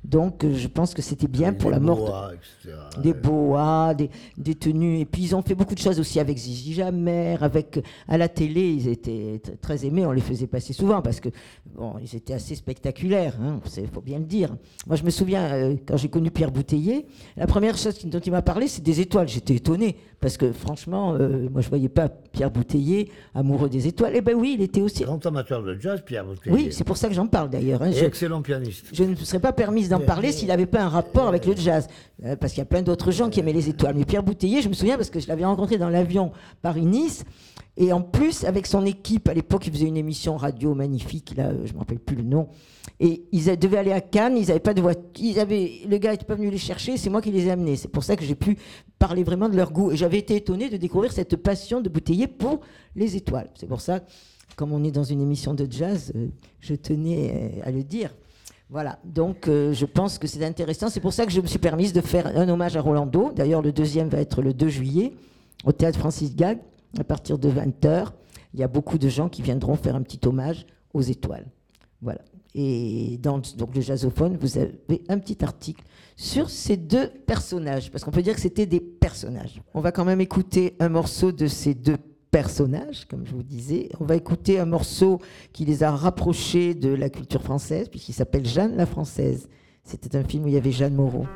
Donc 0.04 0.44
euh, 0.44 0.54
je 0.54 0.68
pense 0.68 0.94
que 0.94 1.02
c'était 1.02 1.28
bien 1.28 1.52
pour 1.52 1.70
la 1.70 1.80
mort 1.80 2.06
Boas, 2.06 2.32
etc. 2.34 2.76
des 3.02 3.12
boas, 3.12 3.94
des, 3.94 4.10
des 4.36 4.54
tenues. 4.54 5.00
Et 5.00 5.04
puis 5.04 5.22
ils 5.22 5.34
ont 5.34 5.42
fait 5.42 5.54
beaucoup 5.54 5.74
de 5.74 5.80
choses 5.80 6.00
aussi 6.00 6.20
avec 6.20 6.38
Zizi 6.38 6.74
Jammer, 6.74 7.36
avec 7.40 7.80
à 8.06 8.18
la 8.18 8.28
télé, 8.28 8.72
ils 8.72 8.88
étaient 8.88 9.40
très 9.60 9.84
aimés. 9.84 10.06
On 10.06 10.12
les 10.12 10.20
faisait 10.20 10.46
passer 10.46 10.72
souvent 10.72 11.02
parce 11.02 11.20
que 11.20 11.28
bon, 11.74 11.94
ils 12.00 12.16
étaient 12.16 12.34
assez 12.34 12.54
spectaculaires. 12.54 13.36
Il 13.76 13.88
faut 13.88 14.00
bien 14.00 14.18
le 14.18 14.24
dire. 14.24 14.56
Moi, 14.86 14.96
je 14.96 15.04
me 15.04 15.10
souviens 15.10 15.44
euh, 15.52 15.76
quand 15.86 15.96
j'ai 15.96 16.08
connu 16.08 16.30
Pierre 16.30 16.50
Bouteiller, 16.50 17.06
la 17.36 17.46
première 17.46 17.76
chose 17.76 18.04
dont 18.04 18.20
il 18.20 18.32
m'a 18.32 18.42
parlé, 18.42 18.68
c'est 18.68 18.82
des 18.82 19.00
étoiles. 19.00 19.28
J'étais 19.28 19.54
étonné 19.54 19.96
parce 20.20 20.36
que 20.36 20.50
franchement, 20.52 21.14
euh, 21.14 21.48
moi, 21.50 21.60
je 21.60 21.68
voyais 21.68 21.88
pas 21.88 22.08
Pierre 22.08 22.50
Bouteiller 22.50 23.10
amoureux 23.34 23.68
des 23.68 23.86
étoiles. 23.86 24.12
Eh 24.16 24.20
ben 24.20 24.34
oui, 24.34 24.56
il 24.58 24.62
était 24.62 24.80
aussi. 24.80 25.04
Grand 25.04 25.24
amateur 25.26 25.62
de 25.62 25.76
jazz, 25.78 26.02
Pierre 26.04 26.24
Bouteiller. 26.24 26.54
Oui, 26.56 26.68
c'est 26.72 26.84
pour 26.84 26.96
ça 26.96 27.08
que 27.08 27.14
j'en 27.14 27.26
parle 27.26 27.50
d'ailleurs. 27.50 27.82
hein. 27.82 27.90
Je- 27.92 28.04
excellent 28.04 28.42
pianiste. 28.42 28.86
je 28.92 29.04
ne 29.04 29.10
me 29.10 29.14
serais 29.16 29.38
pas 29.40 29.52
permise 29.52 29.88
d'en 29.88 30.00
parler 30.00 30.32
s'il 30.32 30.48
n'avait 30.48 30.66
pas 30.66 30.82
un 30.82 30.88
rapport 30.88 31.28
avec 31.28 31.46
le 31.46 31.54
jazz. 31.56 31.86
Euh, 32.24 32.34
parce 32.34 32.52
qu'il 32.52 32.60
y 32.60 32.62
a 32.62 32.66
plein 32.66 32.82
d'autres 32.82 33.12
gens 33.12 33.30
qui 33.30 33.38
aimaient 33.40 33.52
les 33.52 33.68
étoiles. 33.68 33.94
Mais 33.96 34.04
Pierre 34.04 34.22
Bouteiller, 34.24 34.60
je 34.60 34.68
me 34.68 34.74
souviens 34.74 34.96
parce 34.96 35.10
que 35.10 35.20
je 35.20 35.28
l'avais 35.28 35.44
rencontré 35.44 35.78
dans 35.78 35.88
l'avion 35.88 36.32
Paris-Nice. 36.62 37.24
Et 37.80 37.92
en 37.92 38.02
plus, 38.02 38.42
avec 38.42 38.66
son 38.66 38.84
équipe, 38.84 39.28
à 39.28 39.34
l'époque, 39.34 39.68
il 39.68 39.72
faisait 39.72 39.86
une 39.86 39.96
émission 39.96 40.36
radio 40.36 40.74
magnifique, 40.74 41.34
là, 41.36 41.52
je 41.64 41.68
ne 41.70 41.74
me 41.74 41.78
rappelle 41.78 42.00
plus 42.00 42.16
le 42.16 42.24
nom. 42.24 42.48
Et 42.98 43.22
ils 43.30 43.56
devaient 43.56 43.78
aller 43.78 43.92
à 43.92 44.00
Cannes, 44.00 44.36
ils 44.36 44.48
n'avaient 44.48 44.58
pas 44.58 44.74
de 44.74 44.82
voiture. 44.82 45.04
Ils 45.20 45.88
le 45.88 45.98
gars 45.98 46.10
n'était 46.10 46.24
pas 46.24 46.34
venu 46.34 46.50
les 46.50 46.58
chercher, 46.58 46.96
c'est 46.96 47.08
moi 47.08 47.22
qui 47.22 47.30
les 47.30 47.46
ai 47.46 47.52
amenés. 47.52 47.76
C'est 47.76 47.86
pour 47.86 48.02
ça 48.02 48.16
que 48.16 48.24
j'ai 48.24 48.34
pu 48.34 48.58
parler 48.98 49.22
vraiment 49.22 49.48
de 49.48 49.56
leur 49.56 49.70
goût. 49.70 49.92
Et 49.92 49.96
j'avais 49.96 50.18
été 50.18 50.34
étonnée 50.34 50.70
de 50.70 50.76
découvrir 50.76 51.12
cette 51.12 51.36
passion 51.36 51.80
de 51.80 51.88
Bouteiller 51.88 52.26
pour 52.26 52.62
les 52.96 53.14
étoiles. 53.14 53.48
C'est 53.54 53.68
pour 53.68 53.80
ça, 53.80 54.00
comme 54.56 54.72
on 54.72 54.82
est 54.82 54.90
dans 54.90 55.04
une 55.04 55.20
émission 55.20 55.54
de 55.54 55.64
jazz, 55.70 56.12
euh, 56.16 56.26
je 56.58 56.74
tenais 56.74 57.30
euh, 57.32 57.68
à 57.68 57.70
le 57.70 57.84
dire. 57.84 58.12
Voilà, 58.70 58.98
donc 59.04 59.46
euh, 59.46 59.72
je 59.72 59.86
pense 59.86 60.18
que 60.18 60.26
c'est 60.26 60.44
intéressant. 60.44 60.88
C'est 60.88 60.98
pour 60.98 61.12
ça 61.12 61.26
que 61.26 61.30
je 61.30 61.40
me 61.40 61.46
suis 61.46 61.60
permise 61.60 61.92
de 61.92 62.00
faire 62.00 62.26
un 62.26 62.48
hommage 62.48 62.76
à 62.76 62.80
Rolando. 62.80 63.30
D'ailleurs, 63.36 63.62
le 63.62 63.70
deuxième 63.70 64.08
va 64.08 64.18
être 64.18 64.42
le 64.42 64.52
2 64.52 64.68
juillet 64.68 65.12
au 65.64 65.70
théâtre 65.70 66.00
Francis 66.00 66.34
Gag 66.34 66.58
à 66.98 67.04
partir 67.04 67.38
de 67.38 67.50
20h. 67.50 68.08
Il 68.54 68.60
y 68.60 68.62
a 68.62 68.68
beaucoup 68.68 68.98
de 68.98 69.08
gens 69.08 69.28
qui 69.28 69.42
viendront 69.42 69.74
faire 69.74 69.96
un 69.96 70.02
petit 70.02 70.20
hommage 70.26 70.66
aux 70.94 71.02
étoiles. 71.02 71.46
Voilà. 72.00 72.20
Et 72.54 73.18
dans 73.22 73.40
donc, 73.56 73.74
le 73.74 73.80
jazzophone, 73.80 74.36
vous 74.40 74.58
avez 74.58 75.02
un 75.08 75.18
petit 75.18 75.44
article 75.44 75.84
sur 76.16 76.50
ces 76.50 76.76
deux 76.76 77.08
personnages, 77.26 77.90
parce 77.90 78.02
qu'on 78.02 78.10
peut 78.10 78.22
dire 78.22 78.34
que 78.34 78.40
c'était 78.40 78.66
des 78.66 78.80
personnages. 78.80 79.62
On 79.74 79.80
va 79.80 79.92
quand 79.92 80.04
même 80.04 80.20
écouter 80.20 80.74
un 80.80 80.88
morceau 80.88 81.30
de 81.30 81.46
ces 81.46 81.74
deux 81.74 81.98
personnages, 82.30 83.06
comme 83.06 83.24
je 83.24 83.32
vous 83.32 83.42
disais. 83.42 83.90
On 84.00 84.04
va 84.04 84.16
écouter 84.16 84.58
un 84.58 84.64
morceau 84.64 85.20
qui 85.52 85.64
les 85.64 85.82
a 85.82 85.90
rapprochés 85.90 86.74
de 86.74 86.88
la 86.88 87.10
culture 87.10 87.42
française, 87.42 87.88
puisqu'il 87.88 88.14
s'appelle 88.14 88.46
Jeanne 88.46 88.76
la 88.76 88.86
Française. 88.86 89.48
C'était 89.84 90.16
un 90.16 90.24
film 90.24 90.44
où 90.44 90.48
il 90.48 90.54
y 90.54 90.58
avait 90.58 90.72
Jeanne 90.72 90.94
Moreau. 90.94 91.26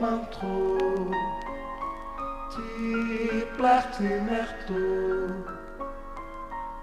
m'aimes 0.00 0.26
trop, 0.30 1.12
ti 2.50 3.44
placimerto, 3.56 4.74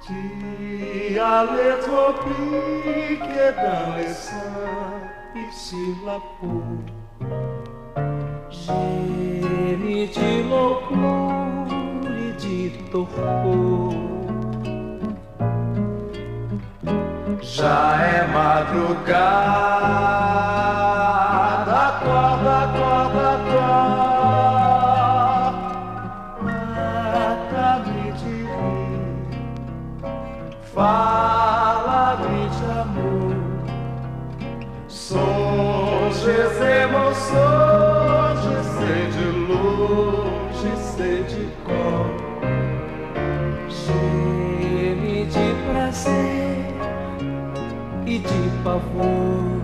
ti 0.05 1.17
alle 1.17 1.77
tropi 1.79 3.17
che 3.17 3.53
dalle 3.55 4.13
sa 4.13 4.45
ici 5.33 5.83
la 6.05 6.19
peau. 6.39 6.83
Gêne 8.49 10.07
de 10.07 10.43
loucura 10.49 11.67
e 12.05 12.31
de 12.41 12.69
torpor. 12.91 13.93
Já 17.41 17.79
é 18.01 18.27
madrugada. 18.27 19.77
Pavor. 48.67 49.61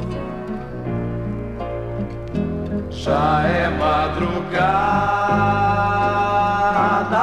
Já 2.90 3.42
é 3.42 3.68
madrugada, 3.70 4.78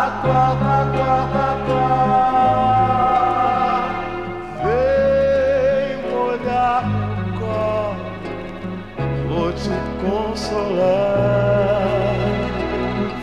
acorda, 0.09 0.69
acorda, 0.82 1.43
acorda. 1.55 1.90
Vem 4.62 5.89
molhar 6.11 6.82
o 6.85 7.32
copo, 7.40 8.11
vou 9.28 9.48
te 9.52 9.77
consolar. 10.02 10.69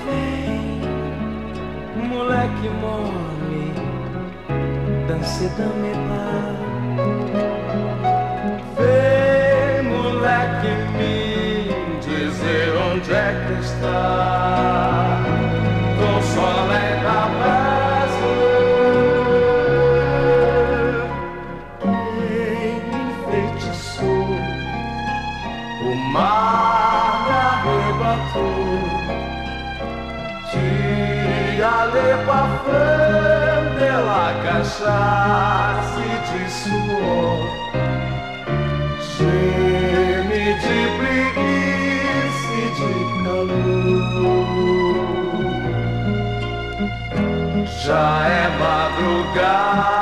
Vem, 0.03 0.81
moleque 2.07 2.69
mole, 2.81 3.65
dance 5.07 5.45
par. 5.49 6.06
Pela 34.57 34.63
cachaça 34.63 35.99
e 35.99 36.17
de 36.27 36.43
suor. 36.51 37.39
Geme 39.17 40.45
de 40.59 40.79
preguiça 40.97 42.51
e 42.53 42.65
de 42.77 42.91
calor. 43.23 44.47
Já 47.83 48.07
é 48.27 48.45
madrugada, 48.57 49.96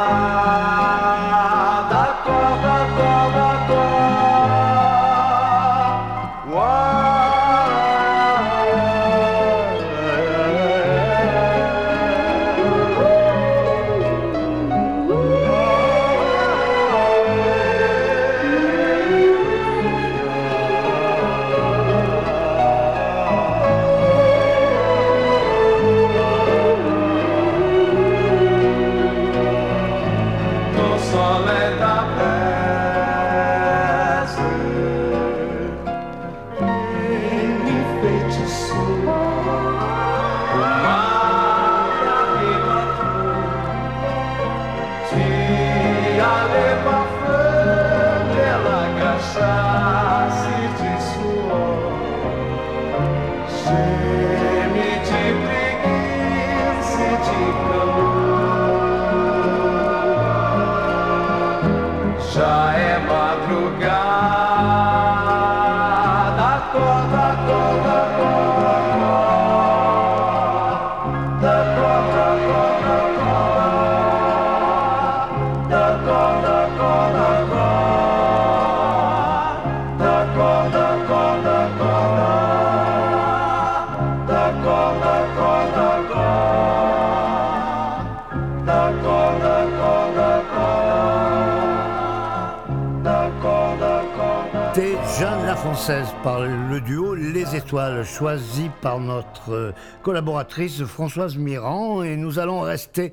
Par 96.23 96.39
le 96.39 96.79
duo 96.79 97.15
Les 97.15 97.53
Étoiles, 97.53 98.05
choisi 98.05 98.71
par 98.81 98.97
notre 99.01 99.51
euh, 99.51 99.71
collaboratrice 100.03 100.85
Françoise 100.85 101.35
Mirand. 101.35 102.01
Et 102.01 102.15
nous 102.15 102.39
allons 102.39 102.61
rester 102.61 103.11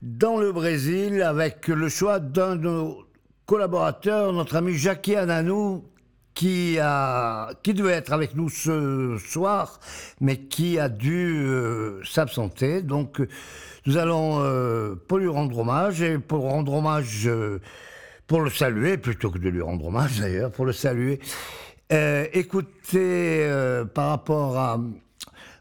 dans 0.00 0.36
le 0.36 0.52
Brésil 0.52 1.22
avec 1.22 1.66
le 1.66 1.88
choix 1.88 2.20
d'un 2.20 2.54
de 2.54 2.62
nos 2.62 3.04
collaborateurs, 3.46 4.32
notre 4.32 4.54
ami 4.54 4.74
Jackie 4.74 5.16
Ananou, 5.16 5.84
qui, 6.34 6.78
a, 6.80 7.50
qui 7.64 7.74
devait 7.74 7.94
être 7.94 8.12
avec 8.12 8.36
nous 8.36 8.48
ce 8.48 9.16
soir, 9.18 9.80
mais 10.20 10.36
qui 10.36 10.78
a 10.78 10.88
dû 10.88 11.42
euh, 11.46 12.00
s'absenter. 12.04 12.80
Donc, 12.80 13.20
nous 13.86 13.96
allons, 13.96 14.38
euh, 14.40 14.94
pour 15.08 15.18
lui 15.18 15.28
rendre 15.28 15.58
hommage, 15.58 16.00
et 16.00 16.18
pour 16.18 16.42
rendre 16.42 16.74
hommage, 16.74 17.26
euh, 17.26 17.60
pour 18.26 18.40
le 18.40 18.50
saluer, 18.50 18.98
plutôt 18.98 19.30
que 19.30 19.38
de 19.38 19.48
lui 19.48 19.62
rendre 19.62 19.86
hommage 19.86 20.20
d'ailleurs, 20.20 20.50
pour 20.50 20.66
le 20.66 20.72
saluer, 20.72 21.20
euh, 21.92 22.26
écoutez, 22.32 23.44
euh, 23.44 23.84
par 23.84 24.08
rapport 24.08 24.80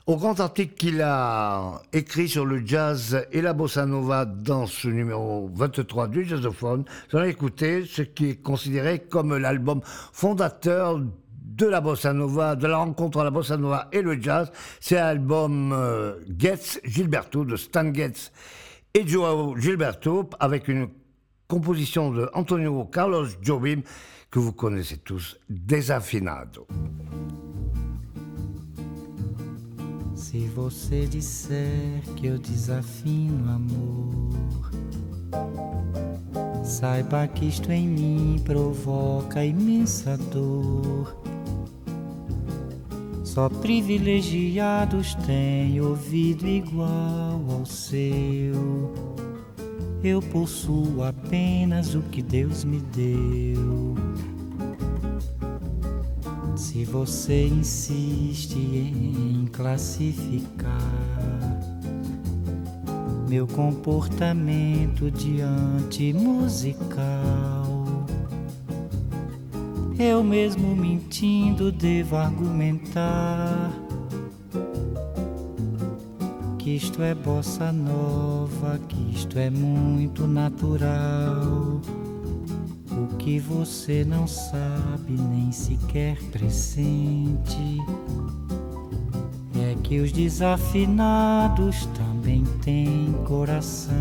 au 0.08 0.18
grand 0.18 0.40
article 0.40 0.74
qu'il 0.74 1.02
a 1.02 1.82
écrit 1.94 2.28
sur 2.28 2.46
le 2.46 2.66
jazz 2.66 3.26
et 3.32 3.42
la 3.42 3.54
bossa 3.54 3.86
nova 3.86 4.26
dans 4.26 4.66
ce 4.66 4.88
numéro 4.88 5.50
23 5.54 6.08
du 6.08 6.26
Jazzophone, 6.26 6.86
nous 7.12 7.20
allons 7.20 7.30
écouter 7.30 7.86
ce 7.86 8.02
qui 8.02 8.30
est 8.30 8.42
considéré 8.42 9.00
comme 9.00 9.38
l'album 9.38 9.82
fondateur 9.84 11.00
de 11.00 11.66
la 11.68 11.80
bossa 11.80 12.12
nova, 12.12 12.56
de 12.56 12.68
la 12.68 12.78
rencontre 12.78 13.20
à 13.20 13.24
la 13.24 13.32
bossa 13.32 13.56
nova 13.56 13.88
et 13.92 14.02
le 14.02 14.20
jazz. 14.22 14.52
C'est 14.80 14.96
l'album 14.96 15.72
euh, 15.72 16.16
Getz 16.38 16.80
Gilberto 16.84 17.46
de 17.46 17.56
Stan 17.56 17.94
Getz 17.94 18.32
et 18.94 19.08
Joao 19.08 19.56
Gilberto 19.58 20.30
avec 20.40 20.68
une 20.68 20.88
composition 21.48 22.12
de 22.12 22.30
Antonio 22.34 22.86
Carlos 22.86 23.38
Jobim 23.42 23.84
que 24.32 24.40
vous 24.40 24.54
connaissez 24.54 24.98
tous, 24.98 25.38
Desafinado. 25.48 26.68
Se 30.16 30.48
você 30.48 31.06
disser 31.06 32.02
que 32.18 32.28
eu 32.28 32.38
desafino 32.38 33.50
amor, 33.50 34.72
saiba 36.64 37.28
que 37.28 37.46
isto 37.46 37.72
em 37.72 37.88
mim 37.88 38.42
provoca 38.44 39.46
imensa 39.46 40.18
dor. 40.18 41.16
Só 43.24 43.48
privilegiados 43.50 45.16
têm 45.26 45.80
ouvido 45.80 46.48
igual 46.48 47.42
ao 47.50 47.66
seu. 47.66 48.94
Eu 50.08 50.22
possuo 50.22 51.02
apenas 51.02 51.96
o 51.96 52.02
que 52.04 52.22
Deus 52.22 52.64
me 52.64 52.80
deu. 52.80 53.96
Se 56.56 56.86
você 56.86 57.48
insiste 57.48 58.56
em 58.56 59.48
classificar 59.52 60.80
meu 63.28 63.48
comportamento 63.48 65.10
diante 65.10 66.14
musical, 66.14 67.66
eu 69.98 70.24
mesmo 70.24 70.76
mentindo 70.76 71.72
devo 71.72 72.16
argumentar 72.16 73.85
que 76.66 76.78
isto 76.78 77.04
é 77.04 77.14
bossa 77.14 77.72
nova, 77.72 78.80
que 78.90 79.12
isto 79.14 79.38
é 79.38 79.52
muito 79.52 80.26
natural. 80.26 81.80
O 82.90 83.16
que 83.18 83.38
você 83.38 84.04
não 84.04 84.26
sabe 84.26 85.12
nem 85.12 85.52
sequer 85.52 86.18
pressente 86.32 87.78
é 89.56 89.76
que 89.84 90.00
os 90.00 90.12
desafinados 90.12 91.86
também 91.94 92.44
têm 92.64 93.14
coração. 93.28 93.94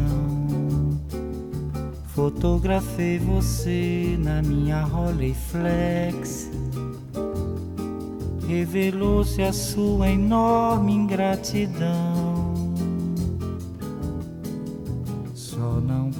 Fotografei 2.14 3.18
você 3.18 4.16
na 4.18 4.40
minha 4.40 4.84
Rolleiflex. 4.84 6.50
Revelou-se 8.48 9.42
a 9.42 9.52
sua 9.52 10.08
enorme 10.08 10.94
ingratidão. 10.94 12.33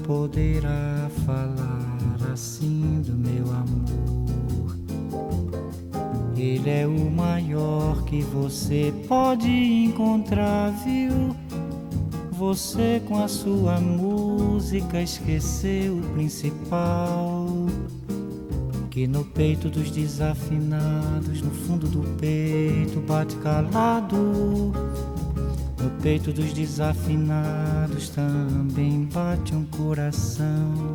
Poderá 0.07 1.09
falar 1.25 2.33
assim 2.33 3.03
do 3.03 3.13
meu 3.13 3.45
amor. 3.53 4.77
Ele 6.37 6.69
é 6.69 6.87
o 6.87 7.11
maior 7.11 8.03
que 8.05 8.23
você 8.23 8.93
pode 9.07 9.49
encontrar, 9.49 10.71
viu? 10.85 11.35
Você 12.33 13.01
com 13.07 13.23
a 13.23 13.29
sua 13.29 13.81
música 13.81 15.01
esqueceu 15.01 15.99
o 15.99 16.03
principal. 16.15 17.47
Que 18.91 19.07
no 19.07 19.25
peito 19.25 19.69
dos 19.69 19.91
desafinados, 19.91 21.41
no 21.41 21.51
fundo 21.51 21.87
do 21.87 22.01
peito, 22.19 23.01
bate 23.01 23.37
calado. 23.37 24.73
No 25.85 25.91
peito 26.01 26.33
dos 26.33 26.55
desafinados 26.55 28.09
também 28.09 29.05
bate 29.05 29.55
um 29.55 29.67
coração. 29.67 30.95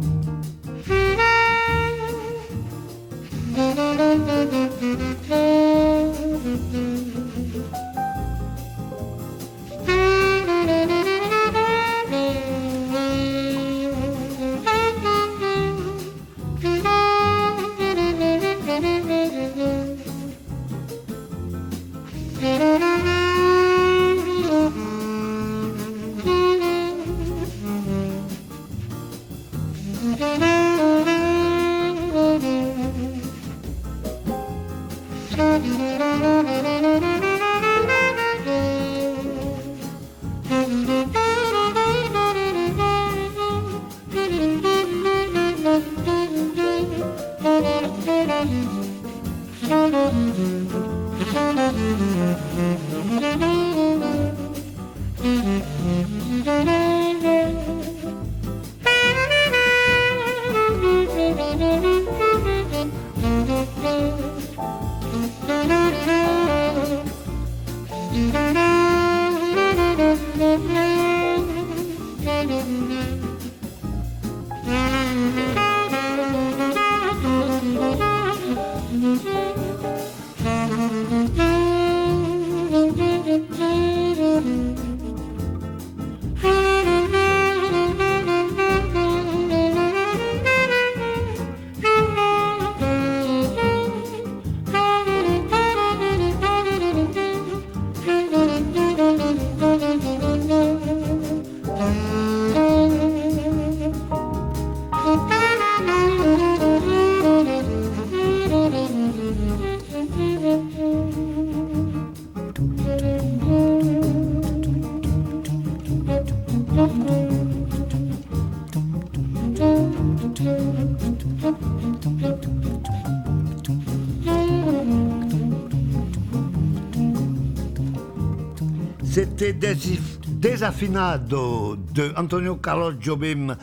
Desafinado 130.69 131.75
de 131.75 132.13
Antonio 132.15 132.57
Carlos 132.57 132.93
Jobim, 132.99 133.57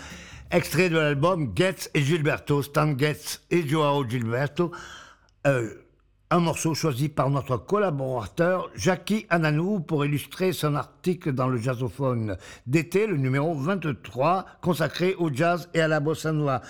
extrait 0.50 0.90
de 0.90 0.98
l'album 0.98 1.52
Getz 1.54 1.88
et 1.94 2.02
Gilberto, 2.02 2.64
Stan 2.64 2.98
Getz 2.98 3.42
et 3.48 3.62
Joao 3.64 4.08
Gilberto. 4.08 4.72
Euh, 5.46 5.70
un 6.32 6.40
morceau 6.40 6.74
choisi 6.74 7.08
par 7.08 7.30
notre 7.30 7.58
collaborateur 7.58 8.70
Jackie 8.74 9.24
Ananou 9.30 9.78
pour 9.78 10.04
illustrer 10.04 10.52
son 10.52 10.74
article 10.74 11.32
dans 11.32 11.46
le 11.46 11.58
jazzophone 11.58 12.36
d'été, 12.66 13.06
le 13.06 13.18
numéro 13.18 13.54
23, 13.54 14.44
consacré 14.60 15.14
au 15.14 15.32
jazz 15.32 15.68
et 15.74 15.82
à 15.82 15.86
la 15.86 16.00
bossa 16.00 16.32
nova. 16.32 16.60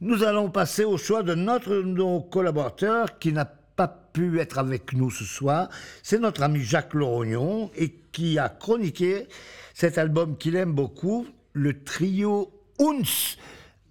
Nous 0.00 0.24
allons 0.24 0.50
passer 0.50 0.84
au 0.84 0.96
choix 0.96 1.22
de 1.22 1.36
notre 1.36 1.70
de 1.70 1.82
nos 1.82 2.20
collaborateurs 2.20 3.20
qui 3.20 3.32
n'a 3.32 3.44
pas 3.76 3.88
pu 4.12 4.40
être 4.40 4.58
avec 4.58 4.92
nous 4.94 5.10
ce 5.10 5.24
soir. 5.24 5.68
C'est 6.02 6.18
notre 6.18 6.42
ami 6.42 6.60
Jacques 6.60 6.94
Lorognon 6.94 7.70
et 7.76 7.90
qui 8.12 8.38
a 8.38 8.48
chroniqué 8.48 9.28
cet 9.74 9.98
album 9.98 10.36
qu'il 10.38 10.56
aime 10.56 10.72
beaucoup, 10.72 11.26
le 11.52 11.82
trio 11.84 12.52
Uns, 12.80 13.36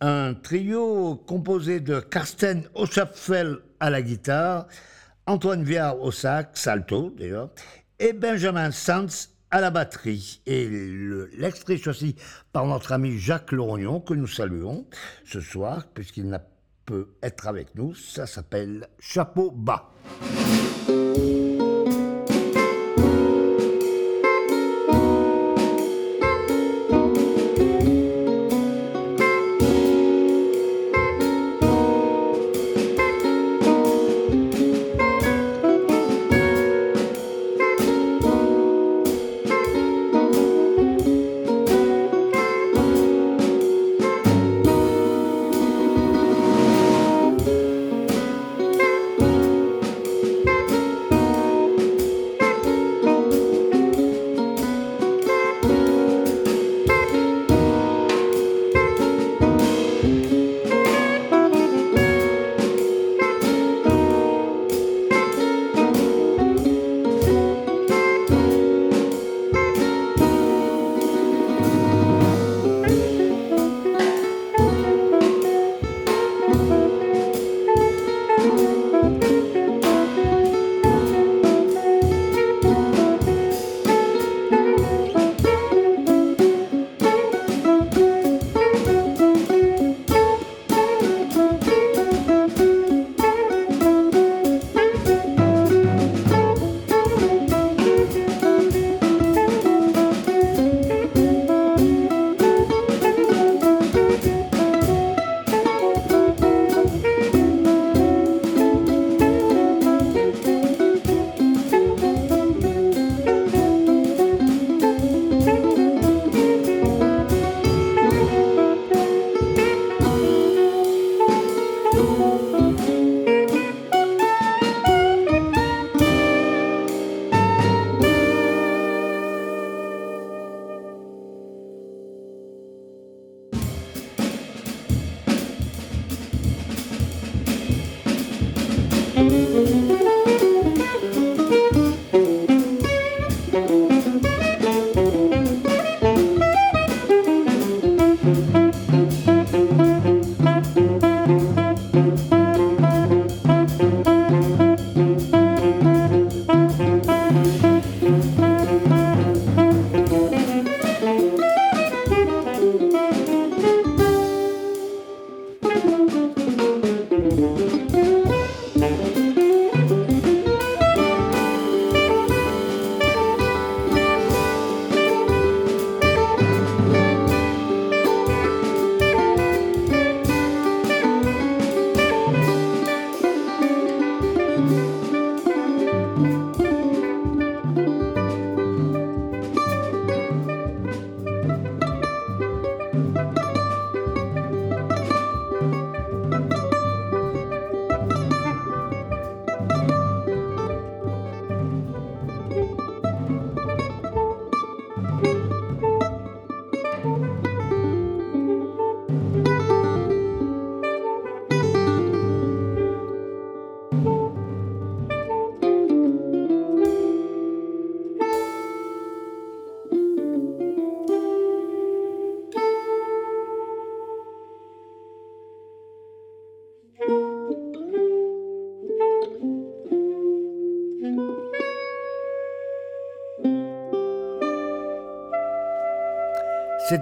un 0.01 0.33
trio 0.33 1.15
composé 1.15 1.79
de 1.79 1.99
Karsten 1.99 2.63
Oschapfel 2.75 3.57
à 3.79 3.89
la 3.89 4.01
guitare, 4.01 4.67
Antoine 5.27 5.63
Viard 5.63 5.99
au 6.01 6.11
sax, 6.11 6.67
alto 6.67 7.13
d'ailleurs, 7.17 7.49
et 7.99 8.13
Benjamin 8.13 8.71
Sanz 8.71 9.29
à 9.51 9.61
la 9.61 9.71
batterie. 9.71 10.41
Et 10.45 10.67
le- 10.67 11.29
l'extrait 11.37 11.77
choisi 11.77 12.15
par 12.51 12.65
notre 12.65 12.91
ami 12.91 13.17
Jacques 13.17 13.51
Lorognon, 13.51 13.99
que 14.01 14.13
nous 14.13 14.27
saluons 14.27 14.85
ce 15.25 15.39
soir, 15.41 15.85
puisqu'il 15.93 16.27
n'a 16.27 16.43
peut 16.85 17.09
être 17.23 17.47
avec 17.47 17.75
nous, 17.75 17.93
ça 17.95 18.27
s'appelle 18.27 18.87
Chapeau 18.99 19.51
bas. 19.51 19.91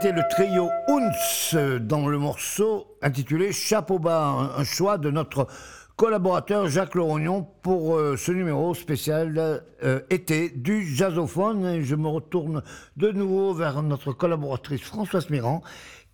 Le 0.03 0.21
trio 0.29 0.69
Unz 0.89 1.79
dans 1.79 2.07
le 2.09 2.17
morceau 2.17 2.87
intitulé 3.01 3.53
Chapeau 3.53 3.99
bas, 3.99 4.51
un, 4.57 4.63
choix 4.65 4.97
de 4.97 5.09
notre 5.09 5.47
collaborateur 5.95 6.67
Jacques 6.67 6.95
Lorognon 6.95 7.47
pour 7.61 7.95
euh, 7.95 8.17
ce 8.17 8.33
numéro 8.33 8.73
spécial 8.73 9.63
euh, 9.81 10.01
été 10.09 10.49
du 10.49 10.85
jazzophone. 10.85 11.79
Je 11.81 11.95
me 11.95 12.09
retourne 12.09 12.63
de 12.97 13.11
nouveau 13.11 13.53
vers 13.53 13.81
notre 13.81 14.11
collaboratrice 14.11 14.81
Françoise 14.81 15.29
Mirand 15.29 15.61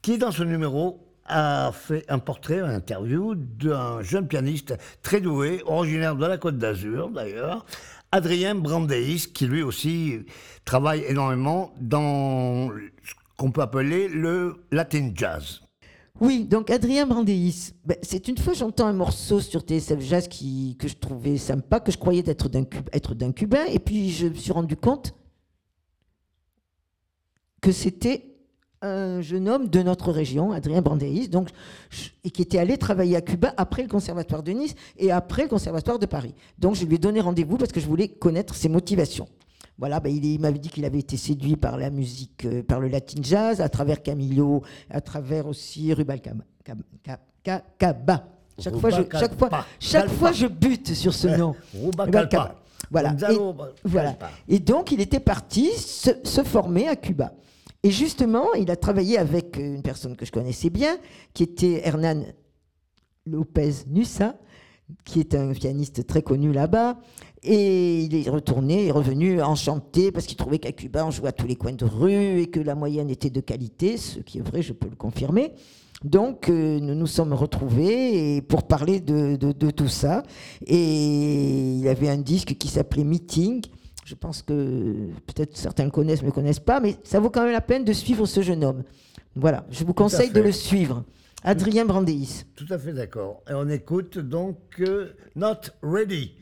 qui 0.04 0.20
dans 0.20 0.32
ce 0.32 0.44
numéro 0.44 1.08
a 1.26 1.72
fait 1.74 2.06
un 2.10 2.20
portrait, 2.20 2.60
une 2.60 2.70
interview 2.70 3.34
d'un 3.34 4.04
jeune 4.04 4.28
pianiste 4.28 4.78
très 5.02 5.20
doué, 5.20 5.64
originaire 5.66 6.16
de 6.16 6.28
la 6.28 6.38
Côte 6.38 6.60
d'Azur 6.60 7.10
d'ailleurs, 7.10 7.66
Adrien 8.12 8.54
Brandeis, 8.54 9.32
qui 9.34 9.48
lui 9.48 9.64
aussi 9.64 10.26
travaille 10.64 11.04
énormément 11.08 11.74
dans 11.80 12.70
ce 12.70 13.16
qu'on 13.40 13.52
peut 13.52 13.62
appeler 13.62 14.10
le 14.10 14.58
Latin 14.72 15.12
Jazz. 15.16 15.62
Oui, 16.20 16.44
donc 16.44 16.70
Adrien 16.70 17.08
Brandeis, 17.08 17.74
ben, 17.86 17.98
c'est 18.02 18.28
une 18.28 18.38
fois 18.38 18.54
j'entends 18.54 18.88
un 18.88 18.94
morceau 18.94 19.40
sur 19.40 19.62
TSF 19.62 20.02
Jazz 20.02 20.28
qui, 20.28 20.76
que 20.78 20.90
je 20.90 20.98
trouvais 20.98 21.38
sympa, 21.38 21.80
que 21.80 21.94
je 21.94 21.98
croyais 21.98 22.24
être 22.28 22.50
d'un 22.50 23.32
Cubain, 23.32 23.66
et 23.72 23.80
puis 23.80 24.10
je 24.10 24.28
me 24.28 24.34
suis 24.34 24.52
rendu 24.52 24.76
compte 24.76 25.14
que 27.62 27.72
c'était 27.72 28.26
un 28.82 29.22
jeune 29.22 29.48
homme 29.48 29.70
de 29.70 29.82
notre 29.82 30.12
région, 30.12 30.52
Adrien 30.52 30.82
Brandeis, 30.82 31.30
donc, 31.30 31.50
et 32.26 32.32
qui 32.32 32.42
était 32.42 32.60
allé 32.60 32.78
travailler 32.78 33.16
à 33.16 33.22
Cuba 33.22 33.54
après 33.56 33.84
le 33.84 33.90
Conservatoire 33.90 34.44
de 34.44 34.52
Nice 34.52 34.76
et 34.98 35.12
après 35.12 35.44
le 35.44 35.50
Conservatoire 35.50 36.00
de 36.00 36.06
Paris. 36.06 36.34
Donc 36.58 36.76
je 36.76 36.86
lui 36.86 36.96
ai 36.96 36.98
donné 36.98 37.22
rendez-vous 37.22 37.58
parce 37.58 37.72
que 37.72 37.80
je 37.80 37.88
voulais 37.88 38.10
connaître 38.10 38.56
ses 38.56 38.70
motivations. 38.70 39.28
Voilà, 39.80 40.00
ben, 40.02 40.14
il, 40.14 40.24
il 40.26 40.40
m'avait 40.40 40.60
dit 40.60 40.70
qu'il 40.70 40.84
avait 40.84 41.00
été 41.00 41.16
séduit 41.16 41.56
par 41.56 41.78
la 41.78 41.90
musique, 41.90 42.44
euh, 42.46 42.62
par 42.62 42.80
le 42.82 42.90
latin 42.90 43.22
jazz, 43.24 43.62
à 43.62 43.70
travers 43.70 44.04
Camillo, 44.04 44.62
à 44.90 45.00
travers 45.02 45.48
aussi 45.48 45.94
Rubalcaba. 45.94 46.44
Cab- 46.66 46.82
Cab- 47.02 47.20
Ca- 47.46 47.64
Caba. 47.78 48.28
Chaque 48.60 48.76
fois, 48.76 48.90
je, 48.90 49.02
chaque 49.18 49.38
fois, 49.40 49.50
chaque 49.80 50.10
fois, 50.10 50.32
je 50.34 50.48
bute 50.48 50.94
sur 50.94 51.14
ce 51.14 51.28
nom. 51.30 51.56
Rubalcaba. 51.74 52.56
Voilà. 52.92 53.16
Et, 53.22 53.26
Rubalcaba. 53.38 53.72
voilà. 53.86 54.18
Et 54.50 54.60
donc, 54.60 54.92
il 54.92 55.00
était 55.00 55.22
parti 55.22 55.70
se, 55.78 56.10
se 56.26 56.44
former 56.44 56.90
à 56.90 56.98
Cuba. 56.98 57.32
Et 57.82 57.92
justement, 57.92 58.54
il 58.56 58.70
a 58.72 58.76
travaillé 58.76 59.18
avec 59.18 59.58
euh, 59.58 59.76
une 59.76 59.82
personne 59.82 60.18
que 60.18 60.26
je 60.26 60.32
connaissais 60.34 60.70
bien, 60.70 60.98
qui 61.34 61.44
était 61.44 61.88
Hernan 61.88 62.24
Lopez 63.26 63.86
Nussa, 63.88 64.36
qui 65.06 65.20
est 65.22 65.36
un 65.36 65.54
pianiste 65.54 66.06
très 66.08 66.22
connu 66.22 66.52
là-bas. 66.52 66.98
Et 67.44 68.02
il 68.04 68.16
est 68.16 68.30
retourné, 68.30 68.84
il 68.84 68.88
est 68.90 68.92
revenu 68.92 69.42
enchanté 69.42 70.12
parce 70.12 70.26
qu'il 70.26 70.36
trouvait 70.38 70.60
qu'à 70.60 70.72
Cuba, 70.74 71.06
on 71.06 71.12
jouait 71.12 71.30
à 71.30 71.32
tous 71.32 71.48
les 71.48 71.56
coins 71.56 71.72
de 71.74 71.86
rue 71.86 72.42
et 72.42 72.48
que 72.48 72.60
la 72.60 72.76
moyenne 72.76 73.10
était 73.10 73.30
de 73.30 73.40
qualité, 73.40 73.96
ce 73.98 74.20
qui 74.20 74.40
est 74.40 74.42
vrai, 74.42 74.62
je 74.62 74.74
peux 74.74 74.90
le 74.90 74.96
confirmer. 74.98 75.54
Donc, 76.04 76.50
euh, 76.50 76.80
nous 76.80 76.96
nous 76.96 77.08
sommes 77.08 77.34
retrouvés 77.34 78.36
et 78.38 78.42
pour 78.42 78.64
parler 78.64 79.00
de, 79.02 79.36
de- 79.36 79.52
de 79.52 79.70
tout 79.72 79.88
ça. 79.90 80.24
Et 80.66 81.76
il 81.80 81.88
avait 81.88 82.10
un 82.10 82.18
disque 82.18 82.56
qui 82.58 82.68
s'appelait 82.68 83.04
Meeting. 83.04 83.62
Je 84.06 84.16
pense 84.16 84.42
que 84.42 84.54
peut-être 85.28 85.56
certains 85.58 85.84
le 85.86 85.92
connaissent, 85.92 86.22
ne 86.22 86.28
le 86.28 86.32
connaissent 86.32 86.60
pas, 86.62 86.80
mais 86.80 86.96
ça 87.04 87.20
vaut 87.20 87.30
quand 87.30 87.44
même 87.44 87.52
la 87.52 87.62
peine 87.62 87.84
de 87.86 87.94
suivre 87.94 88.26
ce 88.26 88.42
jeune 88.42 88.64
homme. 88.64 88.84
Voilà, 89.36 89.66
je 89.72 89.84
vous 89.84 89.94
conseille 89.94 90.32
de 90.32 90.42
le 90.42 90.52
suivre. 90.52 91.04
Adrien 91.44 91.86
Brandeis. 91.86 92.44
Tout 92.56 92.66
à 92.70 92.78
fait 92.78 92.92
d'accord. 92.94 93.42
Et 93.50 93.54
on 93.54 93.70
écoute 93.70 94.18
donc 94.20 94.58
euh, 94.82 95.14
Not 95.36 95.72
Ready. 95.84 96.34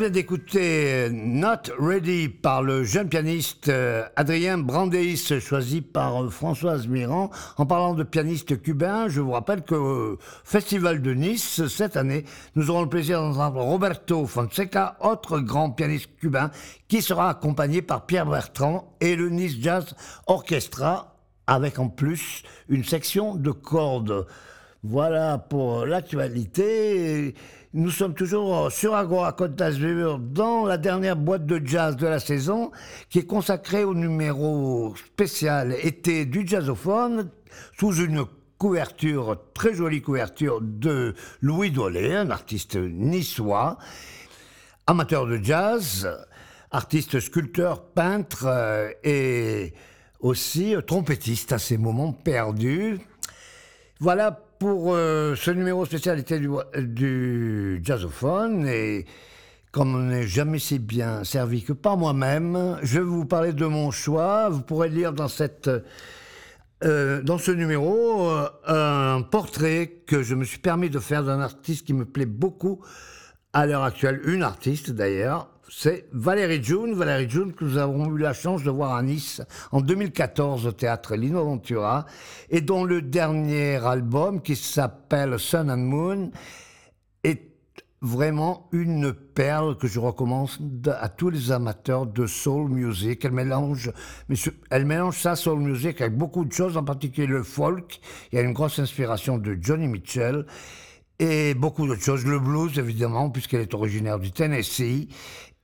Vient 0.00 0.08
d'écouter 0.08 1.10
Not 1.12 1.74
Ready 1.78 2.30
par 2.30 2.62
le 2.62 2.84
jeune 2.84 3.10
pianiste 3.10 3.68
euh, 3.68 4.02
Adrien 4.16 4.56
Brandeis, 4.56 5.38
choisi 5.40 5.82
par 5.82 6.24
euh, 6.24 6.30
Françoise 6.30 6.86
Mirand. 6.86 7.28
En 7.58 7.66
parlant 7.66 7.92
de 7.92 8.02
pianiste 8.02 8.62
cubain, 8.62 9.08
je 9.08 9.20
vous 9.20 9.32
rappelle 9.32 9.60
que 9.60 10.16
Festival 10.42 11.02
de 11.02 11.12
Nice, 11.12 11.66
cette 11.66 11.98
année, 11.98 12.24
nous 12.56 12.70
aurons 12.70 12.80
le 12.80 12.88
plaisir 12.88 13.20
d'entendre 13.20 13.60
Roberto 13.60 14.24
Fonseca, 14.24 14.96
autre 15.00 15.38
grand 15.38 15.70
pianiste 15.70 16.08
cubain, 16.18 16.50
qui 16.88 17.02
sera 17.02 17.28
accompagné 17.28 17.82
par 17.82 18.06
Pierre 18.06 18.24
Bertrand 18.24 18.96
et 19.02 19.16
le 19.16 19.28
Nice 19.28 19.58
Jazz 19.60 19.94
Orchestra, 20.26 21.18
avec 21.46 21.78
en 21.78 21.90
plus 21.90 22.42
une 22.70 22.84
section 22.84 23.34
de 23.34 23.50
cordes. 23.50 24.26
Voilà 24.82 25.36
pour 25.36 25.84
l'actualité. 25.84 27.34
Nous 27.72 27.90
sommes 27.90 28.14
toujours 28.14 28.72
sur 28.72 28.96
Agora 28.96 29.32
Côte 29.32 29.54
d'Azur 29.54 30.18
dans 30.18 30.66
la 30.66 30.76
dernière 30.76 31.14
boîte 31.14 31.46
de 31.46 31.64
jazz 31.64 31.94
de 31.94 32.08
la 32.08 32.18
saison 32.18 32.72
qui 33.08 33.20
est 33.20 33.26
consacrée 33.26 33.84
au 33.84 33.94
numéro 33.94 34.92
spécial 34.96 35.76
été 35.80 36.26
du 36.26 36.44
jazzophone 36.44 37.30
sous 37.78 37.94
une 37.94 38.24
couverture, 38.58 39.38
très 39.54 39.72
jolie 39.72 40.02
couverture 40.02 40.60
de 40.60 41.14
Louis 41.42 41.70
Dolé, 41.70 42.16
un 42.16 42.30
artiste 42.30 42.74
niçois, 42.74 43.78
amateur 44.88 45.28
de 45.28 45.36
jazz, 45.40 46.10
artiste 46.72 47.20
sculpteur, 47.20 47.84
peintre 47.84 48.46
euh, 48.46 48.90
et 49.04 49.74
aussi 50.18 50.74
euh, 50.74 50.80
trompettiste 50.80 51.52
à 51.52 51.60
ses 51.60 51.78
moments 51.78 52.12
perdus. 52.12 52.98
Voilà 54.00 54.40
pour 54.60 54.94
euh, 54.94 55.34
ce 55.36 55.50
numéro 55.50 55.86
spécialité 55.86 56.38
du, 56.38 56.50
du 56.76 57.80
jazzophone 57.82 58.68
et 58.68 59.06
comme 59.72 59.94
on 59.94 60.00
n'est 60.00 60.26
jamais 60.26 60.58
si 60.58 60.78
bien 60.78 61.24
servi 61.24 61.62
que 61.62 61.72
par 61.72 61.96
moi-même, 61.96 62.78
je 62.82 62.98
vais 62.98 63.04
vous 63.04 63.24
parler 63.24 63.54
de 63.54 63.64
mon 63.64 63.90
choix. 63.90 64.50
Vous 64.50 64.60
pourrez 64.60 64.90
lire 64.90 65.14
dans 65.14 65.28
cette 65.28 65.70
euh, 66.84 67.22
dans 67.22 67.38
ce 67.38 67.50
numéro 67.52 68.28
euh, 68.28 68.48
un 68.66 69.22
portrait 69.22 70.02
que 70.06 70.22
je 70.22 70.34
me 70.34 70.44
suis 70.44 70.58
permis 70.58 70.90
de 70.90 70.98
faire 70.98 71.24
d'un 71.24 71.40
artiste 71.40 71.86
qui 71.86 71.94
me 71.94 72.04
plaît 72.04 72.26
beaucoup 72.26 72.84
à 73.54 73.64
l'heure 73.64 73.82
actuelle, 73.82 74.20
une 74.24 74.42
artiste 74.42 74.90
d'ailleurs, 74.90 75.49
c'est 75.70 76.08
Valérie 76.12 76.62
June. 76.62 76.94
Valérie 76.94 77.30
June 77.30 77.52
que 77.52 77.64
nous 77.64 77.78
avons 77.78 78.14
eu 78.14 78.18
la 78.18 78.32
chance 78.32 78.64
de 78.64 78.70
voir 78.70 78.94
à 78.94 79.02
Nice 79.02 79.40
en 79.70 79.80
2014 79.80 80.66
au 80.66 80.72
théâtre 80.72 81.14
Lino 81.14 81.44
Ventura 81.44 82.06
et 82.50 82.60
dont 82.60 82.84
le 82.84 83.00
dernier 83.02 83.76
album 83.76 84.42
qui 84.42 84.56
s'appelle 84.56 85.38
Sun 85.38 85.70
and 85.70 85.76
Moon 85.78 86.30
est 87.22 87.50
vraiment 88.02 88.68
une 88.72 89.12
perle 89.12 89.76
que 89.76 89.86
je 89.86 90.00
recommande 90.00 90.50
à 91.00 91.08
tous 91.08 91.30
les 91.30 91.52
amateurs 91.52 92.06
de 92.06 92.26
soul 92.26 92.68
music. 92.70 93.24
Elle 93.24 93.32
mélange, 93.32 93.92
elle 94.70 94.86
mélange 94.86 95.18
sa 95.18 95.36
soul 95.36 95.60
music 95.60 96.00
avec 96.00 96.16
beaucoup 96.16 96.44
de 96.44 96.52
choses, 96.52 96.76
en 96.76 96.84
particulier 96.84 97.28
le 97.28 97.44
folk. 97.44 98.00
Il 98.32 98.36
y 98.36 98.38
a 98.38 98.42
une 98.42 98.54
grosse 98.54 98.78
inspiration 98.80 99.38
de 99.38 99.56
Johnny 99.60 99.86
Mitchell 99.86 100.46
et 101.20 101.54
beaucoup 101.54 101.86
d'autres 101.86 102.02
choses. 102.02 102.24
Le 102.24 102.40
blues, 102.40 102.78
évidemment, 102.78 103.30
puisqu'elle 103.30 103.60
est 103.60 103.74
originaire 103.74 104.18
du 104.18 104.32
Tennessee, 104.32 105.08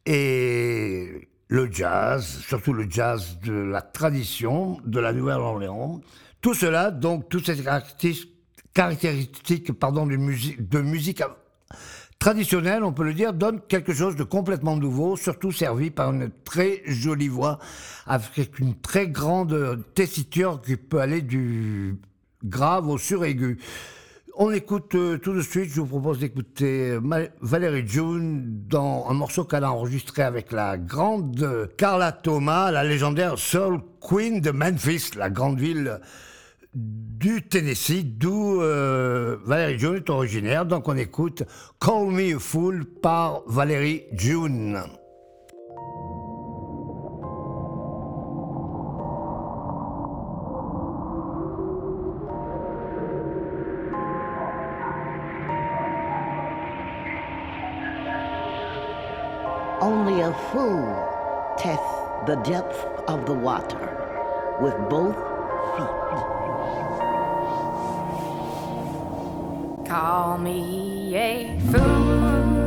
et 0.07 1.29
le 1.49 1.71
jazz, 1.71 2.41
surtout 2.47 2.73
le 2.73 2.87
jazz 2.89 3.39
de 3.45 3.53
la 3.53 3.83
tradition 3.83 4.81
de 4.85 5.01
la 5.01 5.13
Nouvelle-Orléans. 5.13 6.01
Tout 6.41 6.55
cela, 6.55 6.91
donc, 6.91 7.29
toutes 7.29 7.47
ces 7.47 7.63
caractéristiques, 8.73 9.73
pardon, 9.73 10.07
de 10.07 10.17
musique, 10.17 10.69
de 10.69 10.81
musique 10.81 11.23
traditionnelle, 12.19 12.83
on 12.83 12.93
peut 12.93 13.05
le 13.05 13.15
dire, 13.15 13.33
donne 13.33 13.61
quelque 13.69 13.93
chose 13.93 14.17
de 14.17 14.25
complètement 14.25 14.77
nouveau, 14.77 15.17
surtout 15.17 15.53
servi 15.53 15.91
par 15.91 16.13
une 16.13 16.31
très 16.45 16.83
jolie 16.87 17.29
voix, 17.29 17.59
avec 18.07 18.59
une 18.59 18.75
très 18.75 19.09
grande 19.09 19.85
tessiture 19.95 20.63
qui 20.63 20.77
peut 20.77 21.01
aller 21.01 21.23
du 21.23 21.97
grave 22.45 22.89
au 22.89 22.99
suraigu. 22.99 23.59
On 24.39 24.53
écoute 24.53 24.95
euh, 24.97 25.17
tout 25.17 25.33
de 25.33 25.41
suite, 25.41 25.71
je 25.71 25.81
vous 25.81 25.87
propose 25.87 26.19
d'écouter 26.19 26.91
euh, 26.91 27.29
Valérie 27.41 27.89
June 27.89 28.67
dans 28.69 29.07
un 29.09 29.15
morceau 29.15 29.45
qu'elle 29.45 29.65
a 29.65 29.73
enregistré 29.73 30.23
avec 30.23 30.53
la 30.53 30.77
grande 30.77 31.43
euh, 31.43 31.67
Carla 31.79 32.13
Thomas, 32.13 32.71
la 32.71 32.85
légendaire 32.85 33.39
Soul 33.39 33.81
Queen 33.99 34.43
de 34.43 34.51
Memphis, 34.51 35.13
la 35.17 35.31
grande 35.31 35.59
ville 35.59 36.01
du 36.75 37.49
Tennessee, 37.49 38.05
d'où 38.05 38.61
Valérie 39.47 39.79
June 39.79 39.97
est 39.97 40.11
originaire. 40.11 40.67
Donc 40.67 40.87
on 40.87 40.97
écoute 40.99 41.45
Call 41.81 42.09
Me 42.09 42.37
a 42.37 42.39
Fool 42.39 42.85
par 42.85 43.41
Valérie 43.47 44.03
June. 44.13 44.83
A 60.27 60.35
fool 60.51 61.55
tests 61.57 61.85
the 62.27 62.35
depth 62.43 62.85
of 63.07 63.27
the 63.27 63.33
water 63.33 64.59
with 64.61 64.75
both 64.91 65.15
feet. 65.77 65.97
Call 69.89 70.39
me 70.39 71.17
a 71.17 71.61
fool. 71.71 72.66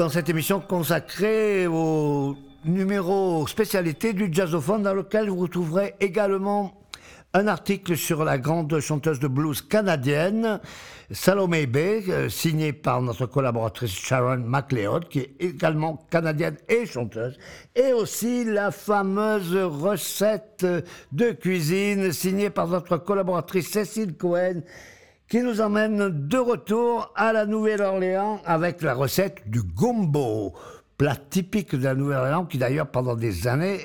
Dans 0.00 0.08
cette 0.08 0.30
émission 0.30 0.60
consacrée 0.60 1.66
au 1.66 2.34
numéro 2.64 3.46
spécialité 3.46 4.14
du 4.14 4.32
jazzophone 4.32 4.82
dans 4.82 4.94
lequel 4.94 5.28
vous 5.28 5.36
retrouverez 5.36 5.94
également 6.00 6.72
un 7.34 7.46
article 7.46 7.98
sur 7.98 8.24
la 8.24 8.38
grande 8.38 8.80
chanteuse 8.80 9.20
de 9.20 9.28
blues 9.28 9.60
canadienne, 9.60 10.58
Salome 11.10 11.66
Bay, 11.66 12.02
euh, 12.08 12.30
signé 12.30 12.72
par 12.72 13.02
notre 13.02 13.26
collaboratrice 13.26 13.90
Sharon 13.90 14.38
McLeod, 14.38 15.06
qui 15.10 15.18
est 15.18 15.34
également 15.38 16.06
canadienne 16.10 16.56
et 16.70 16.86
chanteuse, 16.86 17.38
et 17.76 17.92
aussi 17.92 18.44
la 18.46 18.70
fameuse 18.70 19.54
recette 19.54 20.64
de 21.12 21.32
cuisine 21.32 22.10
signée 22.10 22.48
par 22.48 22.68
notre 22.68 22.96
collaboratrice 22.96 23.68
Cécile 23.68 24.16
Cohen, 24.16 24.62
qui 25.30 25.42
nous 25.42 25.60
emmène 25.60 26.26
de 26.26 26.38
retour 26.38 27.12
à 27.14 27.32
la 27.32 27.46
Nouvelle-Orléans 27.46 28.40
avec 28.44 28.82
la 28.82 28.94
recette 28.94 29.48
du 29.48 29.62
gumbo, 29.62 30.54
plat 30.98 31.14
typique 31.14 31.76
de 31.76 31.84
la 31.84 31.94
Nouvelle-Orléans 31.94 32.46
qui 32.46 32.58
d'ailleurs 32.58 32.90
pendant 32.90 33.14
des 33.14 33.46
années 33.46 33.78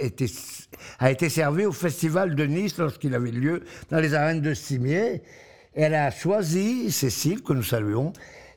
a 0.97 1.11
été 1.11 1.29
servi 1.29 1.67
au 1.67 1.71
festival 1.71 2.33
de 2.33 2.45
Nice 2.45 2.79
lorsqu'il 2.79 3.13
avait 3.13 3.29
lieu 3.29 3.61
dans 3.91 3.99
les 3.99 4.15
arènes 4.15 4.41
de 4.41 4.55
Cimier. 4.55 5.21
Elle 5.75 5.93
a 5.93 6.09
choisi, 6.09 6.91
Cécile, 6.91 7.43
que 7.43 7.53
nous 7.53 7.61
saluons, 7.61 8.11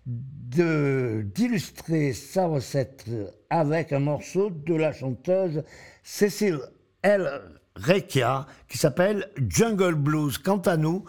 d'illustrer 0.07 2.15
sa 2.15 2.47
recette 2.47 3.05
avec 3.51 3.93
un 3.93 4.01
morceau 4.01 4.49
de 4.49 4.75
la 4.75 4.95
chanteuse 4.95 5.63
Cécile 6.03 6.61
L. 7.03 7.29
Rekia 7.77 8.47
qui 8.67 8.79
s'appelle 8.79 9.29
Jungle 9.47 9.95
Blues. 9.95 10.39
Quant 10.39 10.59
à 10.59 10.79
nous, 10.79 11.05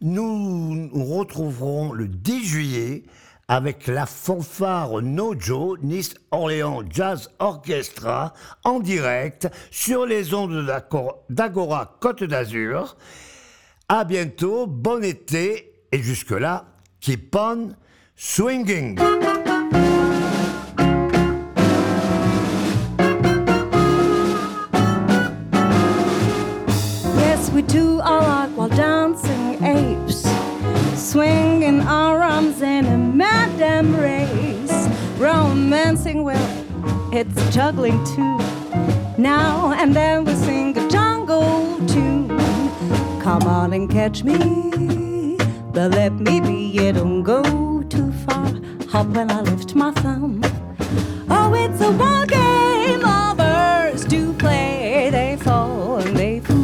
nous 0.00 0.74
nous 0.92 1.04
retrouverons 1.04 1.92
le 1.92 2.08
10 2.08 2.44
juillet 2.44 3.02
avec 3.48 3.88
la 3.88 4.06
fanfare 4.06 5.02
Nojo 5.02 5.76
Nice 5.82 6.14
Orléans 6.30 6.82
Jazz 6.88 7.30
Orchestra 7.40 8.32
en 8.62 8.78
direct 8.78 9.48
sur 9.72 10.06
les 10.06 10.34
ondes 10.34 10.64
d'Agora 11.28 11.96
Côte 12.00 12.22
d'Azur. 12.22 12.96
À 13.88 14.04
bientôt, 14.04 14.68
bon 14.68 15.02
été 15.02 15.72
et 15.90 15.98
jusque-là, 15.98 16.66
keep 17.00 17.34
on 17.34 17.70
swinging. 18.14 18.96
Swinging 31.10 31.80
our 31.80 32.22
arms 32.22 32.62
in 32.62 32.86
a 32.86 32.96
mad 32.96 33.60
embrace, 33.60 34.86
romancing. 35.18 36.22
Well, 36.22 36.66
it's 37.12 37.34
juggling 37.52 37.98
too. 38.04 38.38
Now 39.18 39.72
and 39.72 39.92
then 39.92 40.24
we 40.24 40.34
sing 40.34 40.78
a 40.78 40.88
jungle 40.88 41.84
tune. 41.88 42.28
Come 43.20 43.42
on 43.42 43.72
and 43.72 43.90
catch 43.90 44.22
me, 44.22 45.36
but 45.72 45.90
let 45.90 46.12
me 46.12 46.40
be. 46.40 46.70
You 46.78 46.92
don't 46.92 47.24
go 47.24 47.42
too 47.88 48.12
far. 48.24 48.52
Hop 48.90 49.08
when 49.08 49.32
I 49.32 49.40
lift 49.40 49.74
my 49.74 49.90
thumb. 49.90 50.40
Oh, 51.28 51.52
it's 51.54 51.80
a 51.80 51.90
wild 51.90 52.28
game 52.28 53.00
lovers 53.00 54.04
do 54.04 54.32
play. 54.34 55.08
They 55.10 55.36
fall 55.40 55.96
and 55.96 56.16
they 56.16 56.38
fool. 56.38 56.60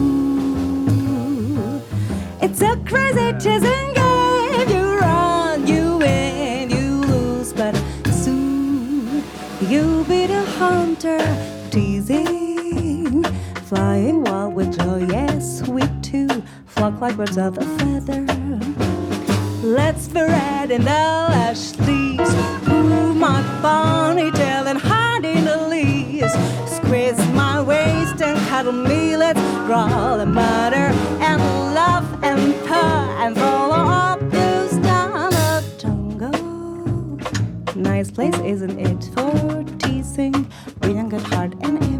It's 2.40 2.60
a 2.62 2.76
crazy 2.86 3.32
chasing 3.40 3.75
hunter, 10.96 11.70
teasing, 11.70 13.22
flying 13.66 14.24
wild 14.24 14.54
with 14.54 14.78
joy. 14.78 15.06
Yes, 15.10 15.66
we 15.68 15.82
too 16.00 16.42
flock 16.66 17.00
like 17.00 17.16
birds 17.16 17.36
of 17.36 17.58
a 17.58 17.64
feather. 17.78 18.24
Let's 19.62 20.08
parade 20.08 20.70
in 20.70 20.84
the 20.84 21.28
lush 21.30 21.76
leaves. 21.80 22.34
Move 22.66 23.16
my 23.16 23.42
ponytail 23.60 24.66
and 24.66 24.78
hide 24.78 25.24
in 25.24 25.44
the 25.44 25.68
leaves. 25.68 26.32
Squeeze 26.66 27.18
my 27.34 27.60
waist 27.60 28.22
and 28.22 28.38
cuddle 28.48 28.72
me. 28.72 29.16
Let's 29.16 29.40
growl 29.66 30.20
and 30.20 30.32
mutter 30.32 30.92
and 31.20 31.40
laugh 31.74 32.06
and 32.22 32.54
purr 32.66 33.16
and 33.20 33.36
follow 33.36 33.84
up 33.90 34.20
the 34.30 34.56
jungle. 35.78 36.32
Nice 37.74 38.10
place, 38.10 38.38
isn't 38.38 38.78
it, 38.78 39.04
for 39.14 39.64
teasing? 39.78 40.50
that 41.18 41.32
hard 41.32 41.54
and 41.64 41.95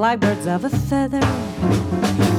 like 0.00 0.18
birds 0.18 0.46
of 0.46 0.64
a 0.64 0.70
feather. 0.70 1.20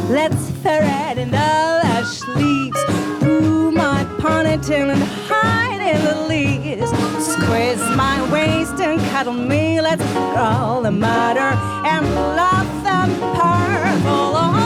Let's 0.09 0.49
ferret 0.63 1.19
in 1.19 1.29
the 1.29 1.81
lush 1.83 2.27
leaves, 2.35 2.83
pull 3.19 3.71
my 3.71 4.03
ponytail 4.17 4.89
and 4.91 5.03
hide 5.29 5.79
in 5.79 6.03
the 6.03 6.27
leaves. 6.27 6.89
Squeeze 7.23 7.83
my 7.95 8.17
waist 8.33 8.81
and 8.81 8.99
cuddle 9.11 9.33
me. 9.33 9.79
Let's 9.79 10.03
growl 10.33 10.87
and 10.87 10.99
mutter 10.99 11.53
and 11.85 12.03
laugh 12.35 12.85
and 12.87 13.37
purr. 13.37 14.60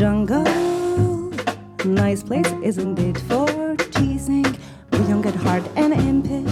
Jungle, 0.00 0.44
nice 1.84 2.22
place, 2.22 2.50
isn't 2.62 2.98
it 2.98 3.18
for 3.28 3.76
teasing? 3.92 4.46
We 4.92 4.98
don't 5.00 5.20
get 5.20 5.34
heart 5.34 5.62
and 5.76 5.92
impish. 5.92 6.49